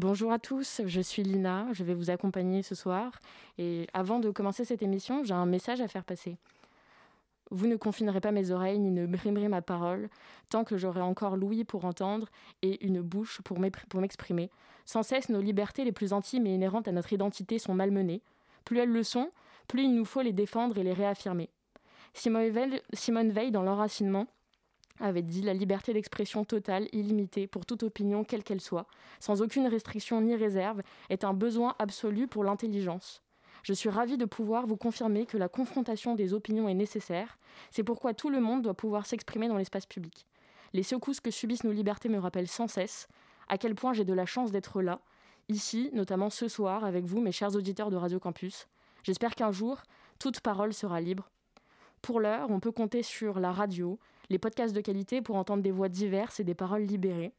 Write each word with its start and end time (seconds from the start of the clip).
Bonjour 0.00 0.30
à 0.30 0.38
tous, 0.38 0.80
je 0.86 1.00
suis 1.00 1.24
Lina, 1.24 1.66
je 1.72 1.82
vais 1.82 1.92
vous 1.92 2.08
accompagner 2.08 2.62
ce 2.62 2.76
soir. 2.76 3.20
Et 3.58 3.88
avant 3.92 4.20
de 4.20 4.30
commencer 4.30 4.64
cette 4.64 4.80
émission, 4.80 5.24
j'ai 5.24 5.34
un 5.34 5.44
message 5.44 5.80
à 5.80 5.88
faire 5.88 6.04
passer. 6.04 6.36
Vous 7.50 7.66
ne 7.66 7.74
confinerez 7.74 8.20
pas 8.20 8.30
mes 8.30 8.52
oreilles 8.52 8.78
ni 8.78 8.92
ne 8.92 9.06
brimerez 9.06 9.48
ma 9.48 9.60
parole, 9.60 10.08
tant 10.50 10.62
que 10.62 10.76
j'aurai 10.76 11.00
encore 11.00 11.36
l'ouïe 11.36 11.64
pour 11.64 11.84
entendre 11.84 12.28
et 12.62 12.86
une 12.86 13.00
bouche 13.00 13.40
pour 13.42 13.58
m'exprimer. 13.58 14.50
Sans 14.86 15.02
cesse, 15.02 15.30
nos 15.30 15.40
libertés 15.40 15.82
les 15.82 15.90
plus 15.90 16.12
intimes 16.12 16.46
et 16.46 16.54
inhérentes 16.54 16.86
à 16.86 16.92
notre 16.92 17.12
identité 17.12 17.58
sont 17.58 17.74
malmenées. 17.74 18.22
Plus 18.64 18.78
elles 18.78 18.92
le 18.92 19.02
sont, 19.02 19.32
plus 19.66 19.82
il 19.82 19.96
nous 19.96 20.04
faut 20.04 20.22
les 20.22 20.32
défendre 20.32 20.78
et 20.78 20.84
les 20.84 20.92
réaffirmer. 20.92 21.50
Simone 22.14 23.30
Veil, 23.32 23.50
dans 23.50 23.64
l'enracinement, 23.64 24.28
avait 25.00 25.22
dit 25.22 25.42
la 25.42 25.54
liberté 25.54 25.92
d'expression 25.92 26.44
totale, 26.44 26.88
illimitée, 26.92 27.46
pour 27.46 27.66
toute 27.66 27.82
opinion, 27.82 28.24
quelle 28.24 28.42
qu'elle 28.42 28.60
soit, 28.60 28.86
sans 29.20 29.42
aucune 29.42 29.66
restriction 29.66 30.20
ni 30.20 30.34
réserve, 30.34 30.82
est 31.10 31.24
un 31.24 31.34
besoin 31.34 31.74
absolu 31.78 32.26
pour 32.26 32.44
l'intelligence. 32.44 33.22
Je 33.62 33.72
suis 33.72 33.90
ravie 33.90 34.16
de 34.16 34.24
pouvoir 34.24 34.66
vous 34.66 34.76
confirmer 34.76 35.26
que 35.26 35.36
la 35.36 35.48
confrontation 35.48 36.14
des 36.14 36.32
opinions 36.32 36.68
est 36.68 36.74
nécessaire. 36.74 37.38
C'est 37.70 37.82
pourquoi 37.82 38.14
tout 38.14 38.30
le 38.30 38.40
monde 38.40 38.62
doit 38.62 38.74
pouvoir 38.74 39.06
s'exprimer 39.06 39.48
dans 39.48 39.56
l'espace 39.56 39.86
public. 39.86 40.26
Les 40.72 40.82
secousses 40.82 41.20
que 41.20 41.30
subissent 41.30 41.64
nos 41.64 41.72
libertés 41.72 42.08
me 42.08 42.18
rappellent 42.18 42.48
sans 42.48 42.68
cesse 42.68 43.08
à 43.48 43.58
quel 43.58 43.74
point 43.74 43.92
j'ai 43.92 44.04
de 44.04 44.12
la 44.12 44.26
chance 44.26 44.52
d'être 44.52 44.82
là, 44.82 45.00
ici, 45.48 45.90
notamment 45.92 46.30
ce 46.30 46.48
soir, 46.48 46.84
avec 46.84 47.04
vous, 47.04 47.20
mes 47.20 47.32
chers 47.32 47.54
auditeurs 47.56 47.90
de 47.90 47.96
Radio 47.96 48.20
Campus. 48.20 48.68
J'espère 49.02 49.34
qu'un 49.34 49.52
jour, 49.52 49.82
toute 50.18 50.40
parole 50.40 50.74
sera 50.74 51.00
libre. 51.00 51.30
Pour 52.02 52.20
l'heure, 52.20 52.50
on 52.50 52.60
peut 52.60 52.72
compter 52.72 53.02
sur 53.02 53.40
la 53.40 53.52
radio, 53.52 53.98
les 54.30 54.38
podcasts 54.38 54.74
de 54.74 54.80
qualité 54.80 55.22
pour 55.22 55.36
entendre 55.36 55.62
des 55.62 55.70
voix 55.70 55.88
diverses 55.88 56.40
et 56.40 56.44
des 56.44 56.54
paroles 56.54 56.82
libérées. 56.82 57.32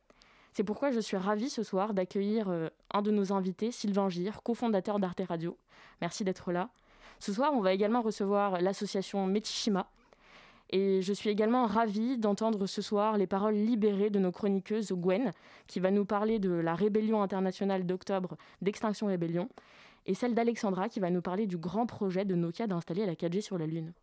C'est 0.53 0.63
pourquoi 0.63 0.91
je 0.91 0.99
suis 0.99 1.17
ravie 1.17 1.49
ce 1.49 1.63
soir 1.63 1.93
d'accueillir 1.93 2.49
euh, 2.49 2.69
un 2.91 3.01
de 3.01 3.11
nos 3.11 3.31
invités, 3.31 3.71
Sylvain 3.71 4.09
Gire, 4.09 4.41
cofondateur 4.43 4.99
d'Arte 4.99 5.21
Radio. 5.27 5.57
Merci 6.01 6.23
d'être 6.23 6.51
là. 6.51 6.69
Ce 7.19 7.33
soir, 7.33 7.51
on 7.53 7.61
va 7.61 7.73
également 7.73 8.01
recevoir 8.01 8.61
l'association 8.61 9.25
Metishima. 9.25 9.89
Et 10.71 11.01
je 11.01 11.13
suis 11.13 11.29
également 11.29 11.65
ravie 11.65 12.17
d'entendre 12.17 12.67
ce 12.67 12.81
soir 12.81 13.17
les 13.17 13.25
paroles 13.25 13.55
libérées 13.55 14.09
de 14.09 14.19
nos 14.19 14.31
chroniqueuses 14.31 14.91
Gwen, 14.91 15.31
qui 15.67 15.79
va 15.79 15.89
nous 15.89 16.05
parler 16.05 16.37
de 16.39 16.51
la 16.51 16.75
rébellion 16.75 17.23
internationale 17.23 17.85
d'octobre 17.85 18.37
d'Extinction 18.61 19.07
Rébellion, 19.07 19.49
et 20.05 20.13
celle 20.13 20.35
d'Alexandra, 20.35 20.87
qui 20.87 20.99
va 20.99 21.09
nous 21.09 21.21
parler 21.21 21.47
du 21.47 21.57
grand 21.57 21.85
projet 21.85 22.23
de 22.23 22.35
Nokia 22.35 22.67
d'installer 22.67 23.05
la 23.05 23.15
4G 23.15 23.41
sur 23.41 23.57
la 23.57 23.65
Lune. 23.65 23.93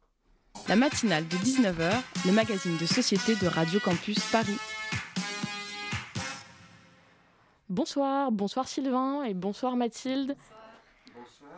La 0.69 0.75
matinale 0.75 1.29
de 1.29 1.37
19h, 1.37 1.93
le 2.27 2.33
magazine 2.33 2.77
de 2.77 2.87
société 2.87 3.37
de 3.37 3.47
Radio 3.47 3.79
Campus 3.79 4.19
Paris. 4.33 4.59
Bonsoir, 7.69 8.33
bonsoir 8.33 8.67
Sylvain 8.67 9.23
et 9.23 9.35
bonsoir 9.35 9.77
Mathilde. 9.77 10.37
Bonsoir. 11.15 11.51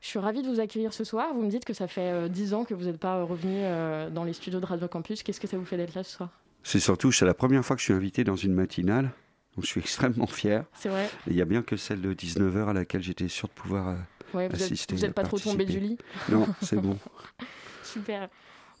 Je 0.00 0.06
suis 0.06 0.18
ravie 0.18 0.40
de 0.40 0.48
vous 0.48 0.60
accueillir 0.60 0.94
ce 0.94 1.04
soir. 1.04 1.34
Vous 1.34 1.42
me 1.42 1.50
dites 1.50 1.66
que 1.66 1.74
ça 1.74 1.86
fait 1.88 2.10
euh, 2.10 2.28
dix 2.28 2.54
ans 2.54 2.64
que 2.64 2.72
vous 2.72 2.84
n'êtes 2.84 2.98
pas 2.98 3.16
euh, 3.16 3.24
revenu 3.24 3.52
euh, 3.54 4.08
dans 4.08 4.24
les 4.24 4.32
studios 4.32 4.60
de 4.60 4.66
Radio 4.66 4.88
Campus. 4.88 5.22
Qu'est-ce 5.22 5.40
que 5.40 5.46
ça 5.46 5.58
vous 5.58 5.66
fait 5.66 5.76
d'être 5.76 5.94
là 5.94 6.02
ce 6.02 6.12
soir? 6.16 6.30
C'est 6.62 6.80
surtout, 6.80 7.12
c'est 7.12 7.26
la 7.26 7.34
première 7.34 7.64
fois 7.64 7.76
que 7.76 7.80
je 7.80 7.84
suis 7.84 7.94
invité 7.94 8.24
dans 8.24 8.36
une 8.36 8.54
matinale. 8.54 9.10
Donc 9.56 9.64
je 9.64 9.66
suis 9.66 9.80
extrêmement 9.82 10.26
fier. 10.26 10.64
C'est 10.72 10.88
vrai. 10.88 11.10
Il 11.26 11.36
y 11.36 11.42
a 11.42 11.44
bien 11.44 11.62
que 11.62 11.76
celle 11.76 12.00
de 12.00 12.14
19h 12.14 12.68
à 12.68 12.72
laquelle 12.72 13.02
j'étais 13.02 13.28
sûr 13.28 13.48
de 13.48 13.52
pouvoir 13.52 13.96
assister. 14.34 14.94
Vous 14.94 15.02
n'êtes 15.02 15.12
pas 15.12 15.22
trop 15.22 15.38
tombé 15.38 15.66
du 15.66 15.80
lit 15.80 15.98
Non, 16.30 16.46
c'est 16.62 16.80
bon. 16.80 16.96
Super. 17.84 18.28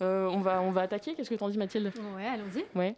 Euh, 0.02 0.26
on, 0.26 0.40
va, 0.40 0.60
on 0.60 0.70
va 0.70 0.82
attaquer. 0.82 1.14
Qu'est-ce 1.14 1.30
que 1.30 1.34
t'en 1.34 1.48
dis, 1.48 1.58
Mathilde? 1.58 1.92
Ouais, 2.16 2.26
allons-y. 2.26 2.64
Ouais. 2.78 2.96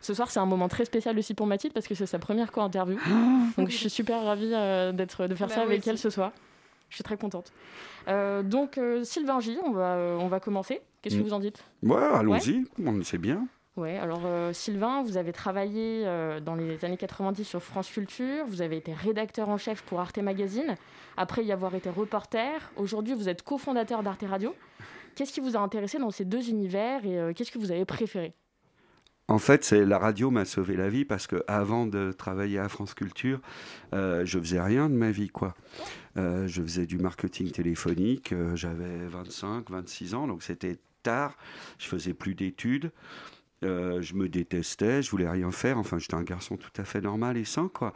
Ce 0.00 0.12
soir, 0.12 0.30
c'est 0.30 0.40
un 0.40 0.46
moment 0.46 0.68
très 0.68 0.84
spécial 0.84 1.18
aussi 1.18 1.34
pour 1.34 1.46
Mathilde 1.46 1.72
parce 1.72 1.86
que 1.86 1.94
c'est 1.94 2.06
sa 2.06 2.18
première 2.18 2.52
co-interview. 2.52 2.98
donc, 3.56 3.70
je 3.70 3.76
suis 3.76 3.90
super 3.90 4.22
ravie 4.24 4.52
euh, 4.52 4.92
d'être, 4.92 5.26
de 5.26 5.34
faire 5.34 5.48
bah 5.48 5.54
ça 5.54 5.62
avec 5.62 5.86
elle 5.86 5.98
ce 5.98 6.10
soir. 6.10 6.32
Je 6.90 6.96
suis 6.96 7.04
très 7.04 7.16
contente. 7.16 7.52
Euh, 8.08 8.42
donc, 8.42 8.78
Sylvain 9.02 9.40
J, 9.40 9.58
on 9.64 9.72
va, 9.72 9.96
on 10.20 10.28
va 10.28 10.40
commencer. 10.40 10.82
Qu'est-ce 11.02 11.16
que 11.16 11.20
mm. 11.20 11.24
vous 11.24 11.32
en 11.32 11.40
dites? 11.40 11.64
Ouais, 11.82 12.02
allons-y. 12.02 12.64
On 12.84 13.02
sait 13.02 13.18
bien. 13.18 13.46
Ouais, 13.76 13.98
alors 13.98 14.22
Sylvain, 14.52 15.02
vous 15.02 15.16
avez 15.16 15.32
travaillé 15.32 16.04
dans 16.42 16.54
les 16.54 16.84
années 16.84 16.96
90 16.96 17.42
sur 17.42 17.60
France 17.60 17.90
Culture, 17.90 18.44
vous 18.46 18.62
avez 18.62 18.76
été 18.76 18.92
rédacteur 18.92 19.48
en 19.48 19.58
chef 19.58 19.82
pour 19.82 19.98
Arte 19.98 20.18
Magazine, 20.18 20.76
après 21.16 21.44
y 21.44 21.50
avoir 21.50 21.74
été 21.74 21.90
reporter. 21.90 22.70
Aujourd'hui, 22.76 23.14
vous 23.14 23.28
êtes 23.28 23.42
cofondateur 23.42 24.04
d'Arte 24.04 24.24
Radio. 24.28 24.54
Qu'est-ce 25.14 25.32
qui 25.32 25.40
vous 25.40 25.56
a 25.56 25.60
intéressé 25.60 25.98
dans 25.98 26.10
ces 26.10 26.24
deux 26.24 26.48
univers 26.48 27.04
et 27.06 27.18
euh, 27.18 27.32
qu'est-ce 27.32 27.52
que 27.52 27.58
vous 27.58 27.70
avez 27.70 27.84
préféré? 27.84 28.34
En 29.26 29.38
fait, 29.38 29.64
c'est 29.64 29.86
la 29.86 29.98
radio 29.98 30.30
m'a 30.30 30.44
sauvé 30.44 30.76
la 30.76 30.90
vie 30.90 31.06
parce 31.06 31.26
que 31.26 31.42
avant 31.48 31.86
de 31.86 32.12
travailler 32.12 32.58
à 32.58 32.68
France 32.68 32.92
Culture, 32.92 33.40
euh, 33.94 34.26
je 34.26 34.38
faisais 34.38 34.60
rien 34.60 34.90
de 34.90 34.94
ma 34.94 35.10
vie, 35.10 35.28
quoi. 35.28 35.54
Euh, 36.18 36.46
je 36.46 36.60
faisais 36.62 36.84
du 36.84 36.98
marketing 36.98 37.50
téléphonique. 37.50 38.34
J'avais 38.54 39.06
25, 39.06 39.70
26 39.70 40.14
ans, 40.14 40.26
donc 40.26 40.42
c'était 40.42 40.78
tard. 41.02 41.38
Je 41.78 41.88
faisais 41.88 42.12
plus 42.12 42.34
d'études. 42.34 42.90
Euh, 43.64 44.02
je 44.02 44.14
me 44.14 44.28
détestais, 44.28 45.02
je 45.02 45.10
voulais 45.10 45.28
rien 45.28 45.50
faire. 45.50 45.78
Enfin, 45.78 45.98
j'étais 45.98 46.14
un 46.14 46.22
garçon 46.22 46.56
tout 46.56 46.70
à 46.76 46.84
fait 46.84 47.00
normal 47.00 47.36
et 47.36 47.44
sain, 47.44 47.70
quoi. 47.72 47.92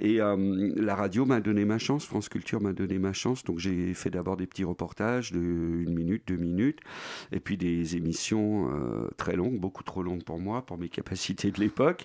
Et 0.00 0.20
euh, 0.20 0.72
la 0.76 0.94
radio 0.94 1.24
m'a 1.24 1.40
donné 1.40 1.64
ma 1.64 1.78
chance, 1.78 2.04
France 2.04 2.28
Culture 2.28 2.60
m'a 2.60 2.72
donné 2.72 2.98
ma 2.98 3.12
chance. 3.12 3.44
Donc, 3.44 3.58
j'ai 3.58 3.94
fait 3.94 4.10
d'abord 4.10 4.36
des 4.36 4.46
petits 4.46 4.64
reportages 4.64 5.32
de 5.32 5.38
une 5.38 5.94
minute, 5.94 6.24
deux 6.26 6.36
minutes, 6.36 6.80
et 7.30 7.40
puis 7.40 7.56
des 7.56 7.96
émissions 7.96 8.70
euh, 8.72 9.08
très 9.16 9.36
longues, 9.36 9.58
beaucoup 9.58 9.82
trop 9.82 10.02
longues 10.02 10.24
pour 10.24 10.38
moi, 10.38 10.64
pour 10.64 10.78
mes 10.78 10.88
capacités 10.88 11.50
de 11.50 11.60
l'époque. 11.60 12.04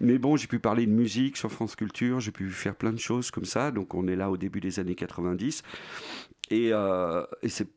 Mais 0.00 0.18
bon, 0.18 0.36
j'ai 0.36 0.46
pu 0.46 0.58
parler 0.58 0.86
de 0.86 0.92
musique 0.92 1.36
sur 1.36 1.50
France 1.50 1.76
Culture, 1.76 2.20
j'ai 2.20 2.32
pu 2.32 2.48
faire 2.50 2.74
plein 2.74 2.92
de 2.92 2.98
choses 2.98 3.30
comme 3.30 3.44
ça. 3.44 3.70
Donc, 3.70 3.94
on 3.94 4.06
est 4.08 4.16
là 4.16 4.30
au 4.30 4.36
début 4.36 4.60
des 4.60 4.80
années 4.80 4.94
90. 4.94 5.62
Et, 6.50 6.68
et 6.68 7.48
c'est 7.48 7.68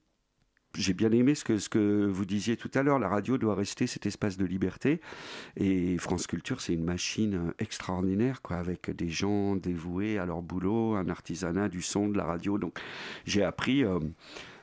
j'ai 0.78 0.94
bien 0.94 1.12
aimé 1.12 1.34
ce 1.36 1.44
que, 1.70 2.06
vous 2.06 2.26
disiez 2.26 2.56
tout 2.56 2.70
à 2.74 2.84
l'heure. 2.84 3.00
La 3.00 3.10
radio 3.10 3.38
doit 3.38 3.56
rester 3.56 3.88
cet 3.88 4.06
espace 4.06 4.38
de 4.38 4.46
liberté. 4.46 5.02
Et 5.58 5.98
France 5.98 6.28
Culture, 6.28 6.62
c'est 6.62 6.74
une 6.74 6.84
machine 6.84 7.54
extraordinaire, 7.60 8.42
quoi, 8.42 8.58
avec 8.58 8.92
des 8.92 9.10
gens 9.10 9.56
dévoués 9.56 10.18
à 10.18 10.26
leur 10.26 10.42
boulot, 10.42 10.96
un 10.96 11.10
artisanat 11.10 11.70
du 11.70 11.82
son, 11.82 12.10
de 12.10 12.18
la 12.18 12.26
radio. 12.26 12.58
Donc, 12.58 12.80
j'ai 13.26 13.44
appris. 13.44 13.84
Euh, 13.84 14.00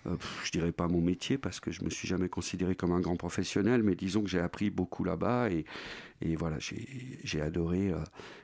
euh, 0.06 0.16
je 0.44 0.52
dirais 0.52 0.72
pas 0.72 0.86
mon 0.88 1.00
métier 1.00 1.38
parce 1.38 1.60
que 1.60 1.70
je 1.70 1.82
me 1.84 1.90
suis 1.90 2.06
jamais 2.06 2.28
considéré 2.28 2.74
comme 2.74 2.92
un 2.92 3.00
grand 3.00 3.16
professionnel, 3.16 3.82
mais 3.82 3.94
disons 3.94 4.22
que 4.22 4.28
j'ai 4.28 4.40
appris 4.40 4.70
beaucoup 4.70 5.04
là-bas 5.04 5.50
et, 5.50 5.64
et 6.20 6.36
voilà, 6.36 6.56
j'ai 6.58 7.40
adoré 7.40 7.90
euh, 7.90 7.96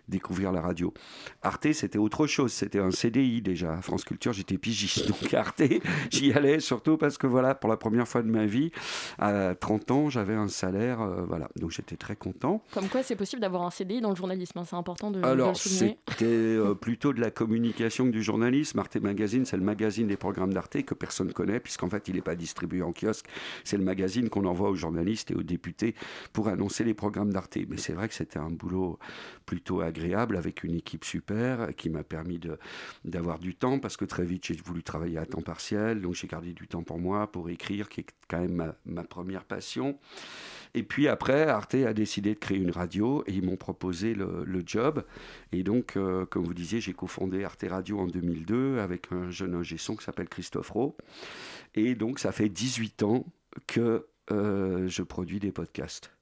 découvrir 0.08 0.52
la 0.52 0.60
radio. 0.60 0.92
Arte, 1.42 1.72
c'était 1.72 1.98
autre 1.98 2.26
chose. 2.26 2.52
C'était 2.52 2.78
un 2.78 2.90
CDI 2.90 3.40
déjà. 3.40 3.74
À 3.74 3.82
France 3.82 4.04
Culture, 4.04 4.32
j'étais 4.32 4.58
pigiste. 4.58 5.08
Donc 5.08 5.32
Arte, 5.34 5.62
j'y 6.10 6.32
allais 6.32 6.60
surtout 6.60 6.96
parce 6.96 7.18
que 7.18 7.26
voilà, 7.26 7.54
pour 7.54 7.70
la 7.70 7.76
première 7.76 8.06
fois 8.06 8.22
de 8.22 8.28
ma 8.28 8.46
vie, 8.46 8.70
à 9.18 9.54
30 9.54 9.90
ans, 9.90 10.10
j'avais 10.10 10.34
un 10.34 10.48
salaire. 10.48 11.00
Euh, 11.00 11.24
voilà. 11.26 11.48
Donc 11.56 11.70
j'étais 11.70 11.96
très 11.96 12.16
content. 12.16 12.62
Comme 12.72 12.88
quoi, 12.88 13.02
c'est 13.02 13.16
possible 13.16 13.40
d'avoir 13.40 13.62
un 13.62 13.70
CDI 13.70 14.00
dans 14.00 14.10
le 14.10 14.16
journalisme. 14.16 14.58
Hein. 14.58 14.64
C'est 14.66 14.76
important 14.76 15.10
de, 15.10 15.22
Alors, 15.22 15.50
le 15.50 15.54
souligner. 15.54 15.98
c'était 16.08 16.24
euh, 16.26 16.74
plutôt 16.80 17.12
de 17.12 17.20
la 17.20 17.30
communication 17.30 18.04
que 18.06 18.10
du 18.10 18.22
journalisme. 18.22 18.78
Arte 18.78 18.96
Magazine, 18.96 19.46
c'est 19.46 19.56
le 19.56 19.64
magazine 19.64 20.06
des 20.06 20.16
programmes 20.16 20.52
d'Arte 20.52 20.82
que 20.82 20.94
personne 20.94 21.28
ne 21.28 21.32
connaît, 21.32 21.60
puisqu'en 21.60 21.88
fait, 21.88 22.08
il 22.08 22.16
n'est 22.16 22.22
pas 22.22 22.34
distribué 22.34 22.82
en 22.82 22.92
kiosque. 22.92 23.26
C'est 23.64 23.76
le 23.76 23.84
magazine 23.84 24.28
qu'on 24.28 24.44
envoie 24.44 24.70
aux 24.70 24.74
journalistes 24.74 25.30
et 25.30 25.34
aux 25.34 25.42
députés 25.42 25.94
pour 26.32 26.48
annoncer 26.48 26.84
les 26.84 26.94
programmes 26.94 27.32
d'Arte. 27.32 27.58
Mais 27.68 27.76
c'est 27.76 27.92
vrai 27.92 28.08
que 28.08 28.14
c'était 28.14 28.38
un 28.38 28.50
boulot 28.50 28.98
plutôt 29.46 29.80
agréable 29.80 30.36
avec 30.36 30.64
une 30.64 30.74
équipe 30.74 31.04
super 31.04 31.74
qui 31.76 31.90
m'a 31.90 32.04
permis 32.04 32.40
d'avoir 33.04 33.38
du 33.38 33.54
temps 33.54 33.78
parce 33.78 33.96
que 33.96 34.04
très 34.04 34.24
vite 34.24 34.46
j'ai 34.46 34.56
voulu 34.56 34.82
travailler 34.82 35.18
à 35.18 35.26
temps 35.26 35.42
partiel. 35.42 36.00
Donc 36.00 36.14
j'ai 36.14 36.26
gardé 36.26 36.52
du 36.52 36.68
temps 36.68 36.82
pour 36.82 36.98
moi, 36.98 37.30
pour 37.30 37.50
écrire, 37.50 37.88
qui 37.88 38.00
est 38.00 38.06
quand 38.28 38.40
même 38.40 38.74
ma, 38.84 39.04
première 39.04 39.44
passion. 39.44 39.98
Et 40.74 40.82
puis 40.82 41.06
après, 41.08 41.48
Arte 41.48 41.74
a 41.74 41.92
décidé 41.92 42.34
de 42.34 42.38
créer 42.38 42.58
une 42.58 42.70
radio 42.70 43.22
et 43.26 43.32
ils 43.32 43.44
m'ont 43.44 43.56
proposé 43.56 44.14
le, 44.14 44.62
job. 44.64 45.04
Et 45.52 45.62
donc, 45.62 45.96
euh, 45.96 46.24
comme 46.24 46.44
vous 46.44 46.54
disiez, 46.54 46.80
j'ai 46.80 46.94
cofondé 46.94 47.44
Arte 47.44 47.64
Radio 47.68 47.98
en 47.98 48.06
2002 48.06 48.78
avec 48.78 49.12
un 49.12 49.30
jeune 49.30 49.54
ingé 49.54 49.76
son 49.76 49.96
qui 49.96 50.04
s'appelle 50.04 50.28
Christophe 50.28 50.70
Rowe. 50.70 50.96
Et 51.74 51.94
donc, 51.94 52.18
ça 52.20 52.32
fait 52.32 52.48
18 52.48 53.02
ans 53.02 53.26
que 53.66 54.06
euh, 54.30 54.88
je 54.88 55.02
produis 55.02 55.40
des 55.40 55.52
podcasts. 55.52 56.12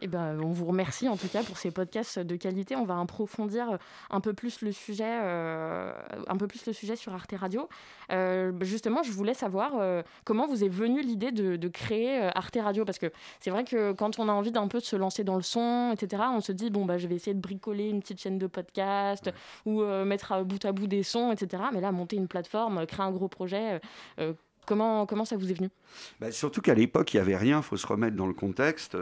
Eh 0.00 0.08
ben, 0.08 0.38
on 0.42 0.52
vous 0.52 0.66
remercie 0.66 1.08
en 1.08 1.16
tout 1.16 1.28
cas 1.28 1.42
pour 1.42 1.56
ces 1.56 1.70
podcasts 1.70 2.18
de 2.18 2.36
qualité. 2.36 2.76
On 2.76 2.84
va 2.84 3.00
approfondir 3.00 3.78
un 4.10 4.20
peu 4.20 4.34
plus 4.34 4.60
le 4.60 4.72
sujet, 4.72 5.04
euh, 5.22 5.92
un 6.28 6.36
peu 6.36 6.46
plus 6.46 6.66
le 6.66 6.72
sujet 6.72 6.96
sur 6.96 7.14
Arte 7.14 7.34
Radio. 7.36 7.68
Euh, 8.12 8.52
justement, 8.60 9.02
je 9.02 9.10
voulais 9.12 9.34
savoir 9.34 9.72
euh, 9.78 10.02
comment 10.24 10.46
vous 10.46 10.64
est 10.64 10.68
venue 10.68 11.00
l'idée 11.00 11.32
de, 11.32 11.68
créer 11.68 12.20
Arte 12.34 12.58
Radio? 12.60 12.84
Parce 12.84 12.98
que 12.98 13.10
c'est 13.40 13.50
vrai 13.50 13.64
que 13.64 13.92
quand 13.92 14.18
on 14.18 14.28
a 14.28 14.32
envie 14.32 14.52
d'un 14.52 14.68
peu 14.68 14.78
de 14.78 14.84
se 14.84 14.96
lancer 14.96 15.24
dans 15.24 15.36
le 15.36 15.42
son, 15.42 15.92
etc., 15.92 16.22
on 16.32 16.40
se 16.40 16.52
dit 16.52 16.70
bon 16.70 16.84
bah 16.84 16.98
je 16.98 17.08
vais 17.08 17.16
essayer 17.16 17.34
de 17.34 17.40
bricoler 17.40 17.88
une 17.88 18.00
petite 18.00 18.20
chaîne 18.20 18.38
de 18.38 18.46
podcast 18.46 19.30
ou 19.64 19.82
mettre 19.82 20.32
à 20.32 20.44
bout 20.44 20.64
à 20.64 20.72
bout 20.72 20.86
des 20.86 21.02
sons, 21.02 21.32
etc. 21.32 21.64
Mais 21.72 21.80
là, 21.80 21.90
monter 21.90 22.16
une 22.16 22.28
plateforme, 22.28 22.86
créer 22.86 23.04
un 23.04 23.10
gros 23.10 23.28
projet 23.28 23.80
Comment, 24.66 25.06
comment 25.06 25.24
ça 25.24 25.36
vous 25.36 25.50
est 25.50 25.54
venu? 25.54 25.70
Bah, 26.20 26.30
Surtout 26.32 26.60
qu'à 26.60 26.74
l'époque, 26.74 27.14
il 27.14 27.18
n'y 27.18 27.20
avait 27.22 27.36
rien, 27.36 27.58
il 27.58 27.62
faut 27.62 27.76
se 27.76 27.86
remettre 27.86 28.16
dans 28.16 28.26
le 28.26 28.34
contexte 28.34 28.96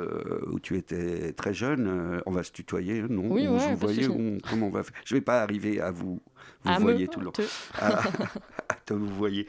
où 0.47 0.61
tu 0.61 0.77
étais 0.77 1.33
très 1.33 1.55
jeune. 1.55 2.21
on 2.27 2.31
va 2.31 2.43
se 2.43 2.53
tutoyer, 2.53 3.03
non 3.03 3.25
Oui, 3.31 3.49
on, 3.49 3.57
vous 3.57 3.77
voyez 3.77 4.07
comment 4.49 4.67
on 4.67 4.71
va 4.71 4.83
faire. 4.83 4.95
Je 5.05 5.15
ne 5.15 5.19
vais 5.19 5.25
pas 5.25 5.43
arriver 5.43 5.81
à 5.81 5.91
vous 5.91 6.21
vous 6.65 6.81
voyez 6.81 7.09
tout 7.09 7.21
le 7.21 7.31
temps. 7.31 7.43
vous 8.91 9.09
voyez. 9.09 9.47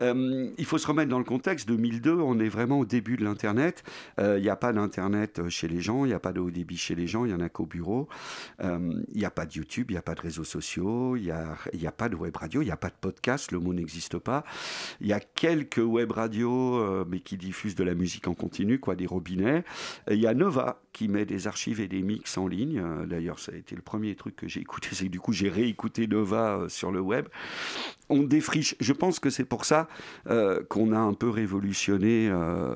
Euh, 0.00 0.50
il 0.58 0.64
faut 0.64 0.78
se 0.78 0.86
remettre 0.86 1.10
dans 1.10 1.18
le 1.18 1.24
contexte. 1.24 1.68
2002, 1.68 2.12
on 2.12 2.38
est 2.38 2.48
vraiment 2.48 2.80
au 2.80 2.84
début 2.84 3.16
de 3.16 3.24
l'Internet. 3.24 3.82
Euh, 4.18 4.38
il 4.38 4.42
n'y 4.42 4.48
a 4.48 4.56
pas 4.56 4.72
d'Internet 4.72 5.48
chez 5.48 5.68
les 5.68 5.80
gens, 5.80 6.04
il 6.04 6.08
n'y 6.08 6.14
a 6.14 6.20
pas 6.20 6.32
de 6.32 6.40
haut 6.40 6.50
débit 6.50 6.76
chez 6.76 6.94
les 6.94 7.06
gens, 7.06 7.24
il 7.24 7.28
n'y 7.28 7.34
en 7.34 7.40
a 7.40 7.48
qu'au 7.48 7.66
bureau. 7.66 8.08
Euh, 8.62 9.02
il 9.12 9.18
n'y 9.18 9.24
a 9.24 9.30
pas 9.30 9.46
de 9.46 9.52
YouTube, 9.54 9.90
il 9.90 9.94
n'y 9.94 9.98
a 9.98 10.02
pas 10.02 10.14
de 10.14 10.20
réseaux 10.20 10.44
sociaux, 10.44 11.16
il 11.16 11.22
n'y 11.22 11.30
a, 11.30 11.56
a, 11.86 11.92
pas 11.92 12.08
de 12.08 12.16
web 12.16 12.36
radio, 12.36 12.62
il 12.62 12.66
n'y 12.66 12.70
a 12.70 12.76
pas 12.76 12.88
de 12.88 12.94
podcast, 13.00 13.52
le 13.52 13.58
mot 13.58 13.74
n'existe 13.74 14.18
pas. 14.18 14.44
Il 15.00 15.06
y 15.06 15.12
a 15.12 15.20
quelques 15.20 15.78
web 15.78 16.12
radios, 16.12 17.04
mais 17.06 17.20
qui 17.20 17.36
diffusent 17.36 17.74
de 17.74 17.84
la 17.84 17.94
musique 17.94 18.28
en 18.28 18.34
continu, 18.34 18.78
quoi, 18.78 18.94
des 18.94 19.06
robinets. 19.06 19.64
Il 20.10 20.18
y 20.18 20.26
a 20.26 20.34
Nova 20.34 20.80
qui 20.92 21.08
met 21.08 21.24
des 21.24 21.46
archives 21.46 21.80
et 21.80 21.88
des 21.88 22.02
mix 22.02 22.36
en 22.38 22.46
ligne. 22.46 22.82
D'ailleurs, 23.06 23.38
ça 23.38 23.52
a 23.52 23.56
été 23.56 23.74
le 23.74 23.82
premier 23.82 24.14
truc 24.14 24.36
que 24.36 24.48
j'ai 24.48 24.60
écouté. 24.60 24.88
C'est 24.92 25.08
du 25.08 25.20
coup, 25.20 25.32
j'ai 25.32 25.48
réécouté 25.48 26.06
Nova 26.06 26.58
euh, 26.58 26.68
sur 26.68 26.90
le 26.90 27.00
web. 27.00 27.26
On 28.08 28.22
défriche. 28.22 28.74
Je 28.80 28.92
pense 28.92 29.20
que 29.20 29.30
c'est 29.30 29.44
pour 29.44 29.64
ça 29.64 29.88
euh, 30.28 30.62
qu'on 30.68 30.92
a 30.92 30.98
un 30.98 31.14
peu 31.14 31.30
révolutionné, 31.30 32.28
euh, 32.30 32.74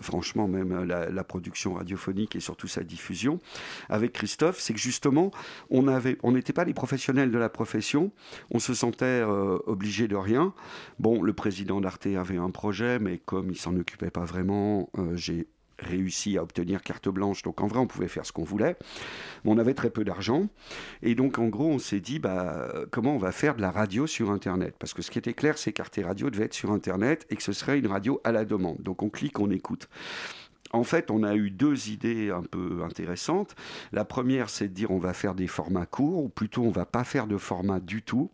franchement, 0.00 0.46
même 0.46 0.84
la, 0.84 1.24
production 1.24 1.74
radiophonique 1.74 2.36
et 2.36 2.40
surtout 2.40 2.68
sa 2.68 2.84
diffusion 2.84 3.40
avec 3.88 4.12
Christophe. 4.12 4.60
C'est 4.60 4.74
que 4.74 4.78
justement, 4.78 5.32
on 5.70 5.82
n'était 6.32 6.52
pas 6.52 6.64
les 6.64 6.74
professionnels 6.74 7.32
de 7.32 7.38
la 7.38 7.48
profession. 7.48 8.12
On 8.50 8.60
se 8.60 8.74
sentait 8.74 9.24
obligé 9.66 10.06
de 10.06 10.14
rien. 10.14 10.54
Bon, 11.00 11.20
le 11.20 11.32
président 11.32 11.80
d'Arte 11.80 12.06
avait 12.06 12.36
un 12.36 12.50
projet, 12.50 13.00
mais 13.00 13.18
comme 13.18 13.50
il 13.50 13.56
s'en 13.56 13.76
occupait 13.76 14.10
pas 14.10 14.24
vraiment, 14.24 14.88
j'ai 15.14 15.48
réussi 15.78 16.38
à 16.38 16.42
obtenir 16.42 16.82
carte 16.82 17.08
blanche. 17.08 17.42
Donc 17.42 17.60
en 17.60 17.66
vrai, 17.66 17.78
on 17.78 17.86
pouvait 17.86 18.08
faire 18.08 18.26
ce 18.26 18.32
qu'on 18.32 18.44
voulait. 18.44 18.76
Mais 19.44 19.50
on 19.50 19.58
avait 19.58 19.74
très 19.74 19.90
peu 19.90 20.04
d'argent. 20.04 20.48
Et 21.02 21.14
donc 21.14 21.38
en 21.38 21.48
gros, 21.48 21.68
on 21.68 21.78
s'est 21.78 22.00
dit, 22.00 22.18
bah, 22.18 22.68
comment 22.90 23.14
on 23.14 23.18
va 23.18 23.32
faire 23.32 23.56
de 23.56 23.60
la 23.60 23.70
radio 23.70 24.06
sur 24.06 24.30
Internet? 24.30 24.74
Parce 24.78 24.94
que 24.94 25.02
ce 25.02 25.10
qui 25.10 25.18
était 25.18 25.34
clair, 25.34 25.58
c'est 25.58 25.72
qu'Arte 25.72 25.98
Radio 26.02 26.30
devait 26.30 26.44
être 26.44 26.54
sur 26.54 26.70
Internet 26.72 27.26
et 27.30 27.36
que 27.36 27.42
ce 27.42 27.52
serait 27.52 27.78
une 27.78 27.86
radio 27.86 28.20
à 28.24 28.32
la 28.32 28.44
demande. 28.44 28.78
Donc 28.80 29.02
on 29.02 29.10
clique, 29.10 29.38
on 29.38 29.50
écoute. 29.50 29.88
En 30.76 30.84
fait, 30.84 31.10
on 31.10 31.22
a 31.22 31.34
eu 31.34 31.50
deux 31.50 31.88
idées 31.88 32.30
un 32.30 32.42
peu 32.42 32.82
intéressantes. 32.84 33.56
La 33.92 34.04
première, 34.04 34.50
c'est 34.50 34.68
de 34.68 34.74
dire 34.74 34.90
on 34.90 34.98
va 34.98 35.14
faire 35.14 35.34
des 35.34 35.46
formats 35.46 35.86
courts, 35.86 36.22
ou 36.22 36.28
plutôt 36.28 36.64
on 36.64 36.70
va 36.70 36.84
pas 36.84 37.02
faire 37.02 37.26
de 37.26 37.38
format 37.38 37.80
du 37.80 38.02
tout, 38.02 38.30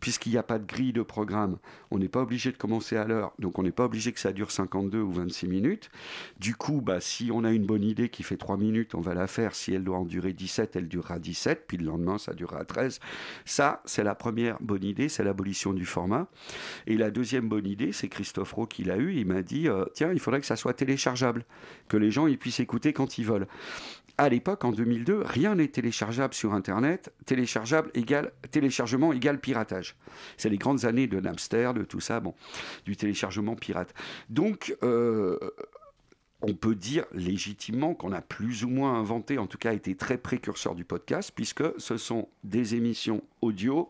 puisqu'il 0.00 0.32
n'y 0.32 0.38
a 0.38 0.42
pas 0.42 0.58
de 0.58 0.66
grille 0.66 0.94
de 0.94 1.02
programme. 1.02 1.58
On 1.90 1.98
n'est 1.98 2.08
pas 2.08 2.22
obligé 2.22 2.50
de 2.50 2.56
commencer 2.56 2.96
à 2.96 3.04
l'heure, 3.04 3.34
donc 3.38 3.58
on 3.58 3.62
n'est 3.62 3.72
pas 3.72 3.84
obligé 3.84 4.10
que 4.12 4.20
ça 4.20 4.32
dure 4.32 4.50
52 4.50 5.00
ou 5.00 5.12
26 5.12 5.48
minutes. 5.48 5.90
Du 6.40 6.54
coup, 6.54 6.80
bah, 6.80 7.00
si 7.00 7.30
on 7.30 7.44
a 7.44 7.52
une 7.52 7.66
bonne 7.66 7.84
idée 7.84 8.08
qui 8.08 8.22
fait 8.22 8.38
3 8.38 8.56
minutes, 8.56 8.94
on 8.94 9.02
va 9.02 9.12
la 9.12 9.26
faire. 9.26 9.54
Si 9.54 9.74
elle 9.74 9.84
doit 9.84 9.98
en 9.98 10.06
durer 10.06 10.32
17, 10.32 10.76
elle 10.76 10.88
durera 10.88 11.18
17, 11.18 11.64
puis 11.68 11.76
le 11.76 11.84
lendemain, 11.84 12.16
ça 12.16 12.32
durera 12.32 12.64
13. 12.64 13.00
Ça, 13.44 13.82
c'est 13.84 14.02
la 14.02 14.14
première 14.14 14.56
bonne 14.62 14.84
idée, 14.84 15.10
c'est 15.10 15.24
l'abolition 15.24 15.74
du 15.74 15.84
format. 15.84 16.28
Et 16.86 16.96
la 16.96 17.10
deuxième 17.10 17.50
bonne 17.50 17.66
idée, 17.66 17.92
c'est 17.92 18.08
Christophe 18.08 18.54
Rowe 18.54 18.66
qui 18.66 18.82
l'a 18.82 18.96
eu, 18.96 19.14
il 19.16 19.26
m'a 19.26 19.42
dit, 19.42 19.68
euh, 19.68 19.84
tiens, 19.92 20.10
il 20.10 20.20
faudrait 20.20 20.40
que 20.40 20.46
ça 20.46 20.56
soit 20.56 20.72
téléchargeable 20.72 21.44
que 21.88 21.96
les 21.96 22.10
gens 22.10 22.26
ils 22.26 22.38
puissent 22.38 22.60
écouter 22.60 22.92
quand 22.92 23.18
ils 23.18 23.24
veulent. 23.24 23.46
À 24.18 24.28
l'époque, 24.28 24.64
en 24.64 24.72
2002, 24.72 25.22
rien 25.24 25.54
n'est 25.54 25.68
téléchargeable 25.68 26.34
sur 26.34 26.52
Internet. 26.52 27.12
Téléchargeable 27.24 27.90
égale 27.94 28.32
téléchargement 28.50 29.12
égale 29.12 29.40
piratage. 29.40 29.96
C'est 30.36 30.50
les 30.50 30.58
grandes 30.58 30.84
années 30.84 31.06
de 31.06 31.18
Napster, 31.18 31.72
de 31.74 31.82
tout 31.82 32.00
ça, 32.00 32.22
du 32.84 32.96
téléchargement 32.96 33.56
pirate. 33.56 33.94
Donc, 34.28 34.76
euh, 34.82 35.38
on 36.42 36.54
peut 36.54 36.74
dire 36.74 37.06
légitimement 37.12 37.94
qu'on 37.94 38.12
a 38.12 38.20
plus 38.20 38.64
ou 38.64 38.68
moins 38.68 38.98
inventé, 38.98 39.38
en 39.38 39.46
tout 39.46 39.58
cas 39.58 39.72
été 39.72 39.96
très 39.96 40.18
précurseur 40.18 40.74
du 40.74 40.84
podcast, 40.84 41.32
puisque 41.34 41.64
ce 41.80 41.96
sont 41.96 42.28
des 42.44 42.74
émissions 42.74 43.22
audio 43.40 43.88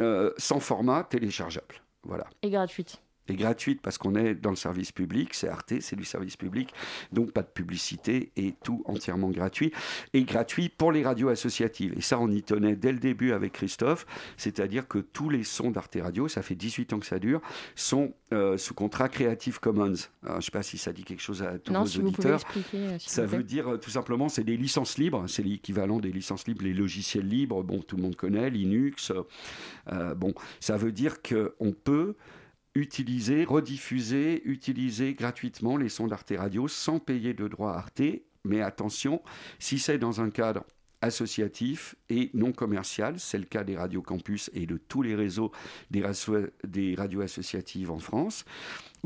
euh, 0.00 0.32
sans 0.38 0.60
format 0.60 1.04
téléchargeable. 1.04 1.76
Voilà. 2.02 2.26
Et 2.42 2.50
gratuites 2.50 3.00
est 3.28 3.34
gratuite 3.34 3.80
parce 3.82 3.98
qu'on 3.98 4.14
est 4.14 4.34
dans 4.34 4.50
le 4.50 4.56
service 4.56 4.92
public, 4.92 5.34
c'est 5.34 5.48
Arte, 5.48 5.74
c'est 5.80 5.96
du 5.96 6.04
service 6.04 6.36
public, 6.36 6.72
donc 7.12 7.32
pas 7.32 7.42
de 7.42 7.48
publicité 7.48 8.30
et 8.36 8.54
tout 8.62 8.82
entièrement 8.86 9.30
gratuit. 9.30 9.72
Et 10.12 10.22
gratuit 10.24 10.68
pour 10.68 10.92
les 10.92 11.02
radios 11.02 11.28
associatives. 11.28 11.94
Et 11.96 12.00
ça, 12.00 12.18
on 12.18 12.30
y 12.30 12.42
tenait 12.42 12.76
dès 12.76 12.92
le 12.92 12.98
début 12.98 13.32
avec 13.32 13.52
Christophe, 13.52 14.06
c'est-à-dire 14.36 14.88
que 14.88 14.98
tous 14.98 15.28
les 15.28 15.44
sons 15.44 15.70
d'Arte 15.70 15.96
Radio, 16.00 16.28
ça 16.28 16.42
fait 16.42 16.54
18 16.54 16.92
ans 16.92 16.98
que 16.98 17.06
ça 17.06 17.18
dure, 17.18 17.40
sont 17.74 18.12
euh, 18.32 18.56
sous 18.56 18.74
contrat 18.74 19.08
Creative 19.08 19.60
Commons. 19.60 19.94
je 20.22 20.32
ne 20.32 20.40
sais 20.40 20.50
pas 20.50 20.62
si 20.62 20.78
ça 20.78 20.92
dit 20.92 21.04
quelque 21.04 21.22
chose 21.22 21.42
à 21.42 21.58
tous 21.58 21.72
non, 21.72 21.80
vos 21.80 21.86
si 21.86 21.98
auditeurs. 22.00 22.40
Vous 22.54 22.62
pouvez 22.62 22.94
expliquer, 22.94 22.98
ça 22.98 23.24
veut 23.26 23.42
dire 23.42 23.72
euh, 23.72 23.76
tout 23.78 23.90
simplement, 23.90 24.28
c'est 24.28 24.44
des 24.44 24.56
licences 24.56 24.98
libres, 24.98 25.26
c'est 25.28 25.42
l'équivalent 25.42 26.00
des 26.00 26.12
licences 26.12 26.46
libres, 26.46 26.64
les 26.64 26.74
logiciels 26.74 27.28
libres, 27.28 27.62
bon, 27.62 27.80
tout 27.80 27.96
le 27.96 28.02
monde 28.02 28.16
connaît, 28.16 28.50
Linux. 28.50 29.12
Euh, 29.92 30.14
bon, 30.14 30.34
ça 30.60 30.76
veut 30.76 30.92
dire 30.92 31.22
qu'on 31.22 31.72
peut 31.72 32.14
utiliser, 32.76 33.44
rediffuser, 33.44 34.42
utiliser 34.44 35.14
gratuitement 35.14 35.76
les 35.78 35.88
sons 35.88 36.06
d'Arte 36.06 36.34
Radio 36.36 36.68
sans 36.68 36.98
payer 36.98 37.32
de 37.32 37.48
droits 37.48 37.74
Arte. 37.74 38.02
Mais 38.44 38.60
attention, 38.60 39.22
si 39.58 39.78
c'est 39.78 39.98
dans 39.98 40.20
un 40.20 40.30
cadre 40.30 40.64
associatif 41.00 41.96
et 42.08 42.30
non 42.34 42.52
commercial, 42.52 43.18
c'est 43.18 43.38
le 43.38 43.44
cas 43.44 43.64
des 43.64 43.76
radios 43.76 44.02
campus 44.02 44.50
et 44.54 44.66
de 44.66 44.76
tous 44.76 45.02
les 45.02 45.14
réseaux 45.14 45.52
des 45.90 46.94
radios 46.96 47.22
associatives 47.22 47.90
en 47.90 47.98
France, 47.98 48.44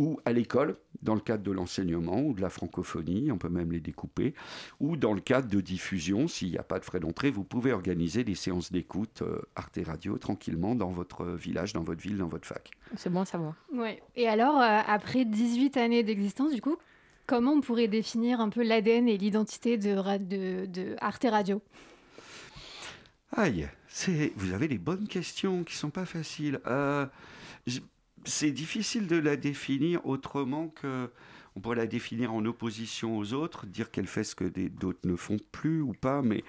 ou 0.00 0.18
à 0.24 0.32
l'école, 0.32 0.78
dans 1.02 1.14
le 1.14 1.20
cadre 1.20 1.42
de 1.42 1.50
l'enseignement 1.50 2.22
ou 2.22 2.32
de 2.32 2.40
la 2.40 2.48
francophonie, 2.48 3.30
on 3.30 3.36
peut 3.36 3.50
même 3.50 3.70
les 3.70 3.80
découper, 3.80 4.34
ou 4.80 4.96
dans 4.96 5.12
le 5.12 5.20
cadre 5.20 5.46
de 5.46 5.60
diffusion, 5.60 6.26
s'il 6.26 6.50
n'y 6.50 6.56
a 6.56 6.62
pas 6.62 6.78
de 6.78 6.86
frais 6.86 7.00
d'entrée, 7.00 7.30
vous 7.30 7.44
pouvez 7.44 7.70
organiser 7.70 8.24
des 8.24 8.34
séances 8.34 8.72
d'écoute 8.72 9.20
euh, 9.20 9.42
Arte 9.56 9.78
Radio 9.84 10.16
tranquillement 10.16 10.74
dans 10.74 10.88
votre 10.88 11.26
village, 11.26 11.74
dans 11.74 11.82
votre 11.82 12.00
ville, 12.00 12.16
dans 12.16 12.28
votre 12.28 12.46
fac. 12.46 12.70
C'est 12.96 13.10
bon 13.10 13.20
à 13.20 13.24
savoir. 13.26 13.56
Ouais. 13.74 14.02
Et 14.16 14.26
alors, 14.26 14.56
euh, 14.56 14.80
après 14.86 15.26
18 15.26 15.76
années 15.76 16.02
d'existence, 16.02 16.54
du 16.54 16.62
coup, 16.62 16.78
comment 17.26 17.52
on 17.52 17.60
pourrait 17.60 17.88
définir 17.88 18.40
un 18.40 18.48
peu 18.48 18.62
l'ADN 18.62 19.06
et 19.06 19.18
l'identité 19.18 19.76
de, 19.76 20.16
de, 20.16 20.64
de, 20.64 20.96
Arte 21.02 21.26
Radio? 21.28 21.60
Aïe, 23.36 23.68
vous 24.34 24.54
avez 24.54 24.66
des 24.66 24.78
bonnes 24.78 25.06
questions 25.06 25.62
qui 25.62 25.76
sont 25.76 25.90
pas 25.90 26.06
faciles. 26.06 26.58
Euh, 26.66 27.04
c'est 28.24 28.50
difficile 28.50 29.06
de 29.06 29.16
la 29.16 29.36
définir 29.36 30.04
autrement 30.06 30.68
que 30.68 31.10
on 31.56 31.60
pourrait 31.60 31.76
la 31.76 31.86
définir 31.86 32.32
en 32.32 32.44
opposition 32.44 33.18
aux 33.18 33.32
autres, 33.32 33.66
dire 33.66 33.90
qu'elle 33.90 34.06
fait 34.06 34.24
ce 34.24 34.34
que 34.34 34.44
d'autres 34.68 35.00
ne 35.04 35.16
font 35.16 35.36
plus 35.50 35.82
ou 35.82 35.92
pas, 35.92 36.22
mais 36.22 36.44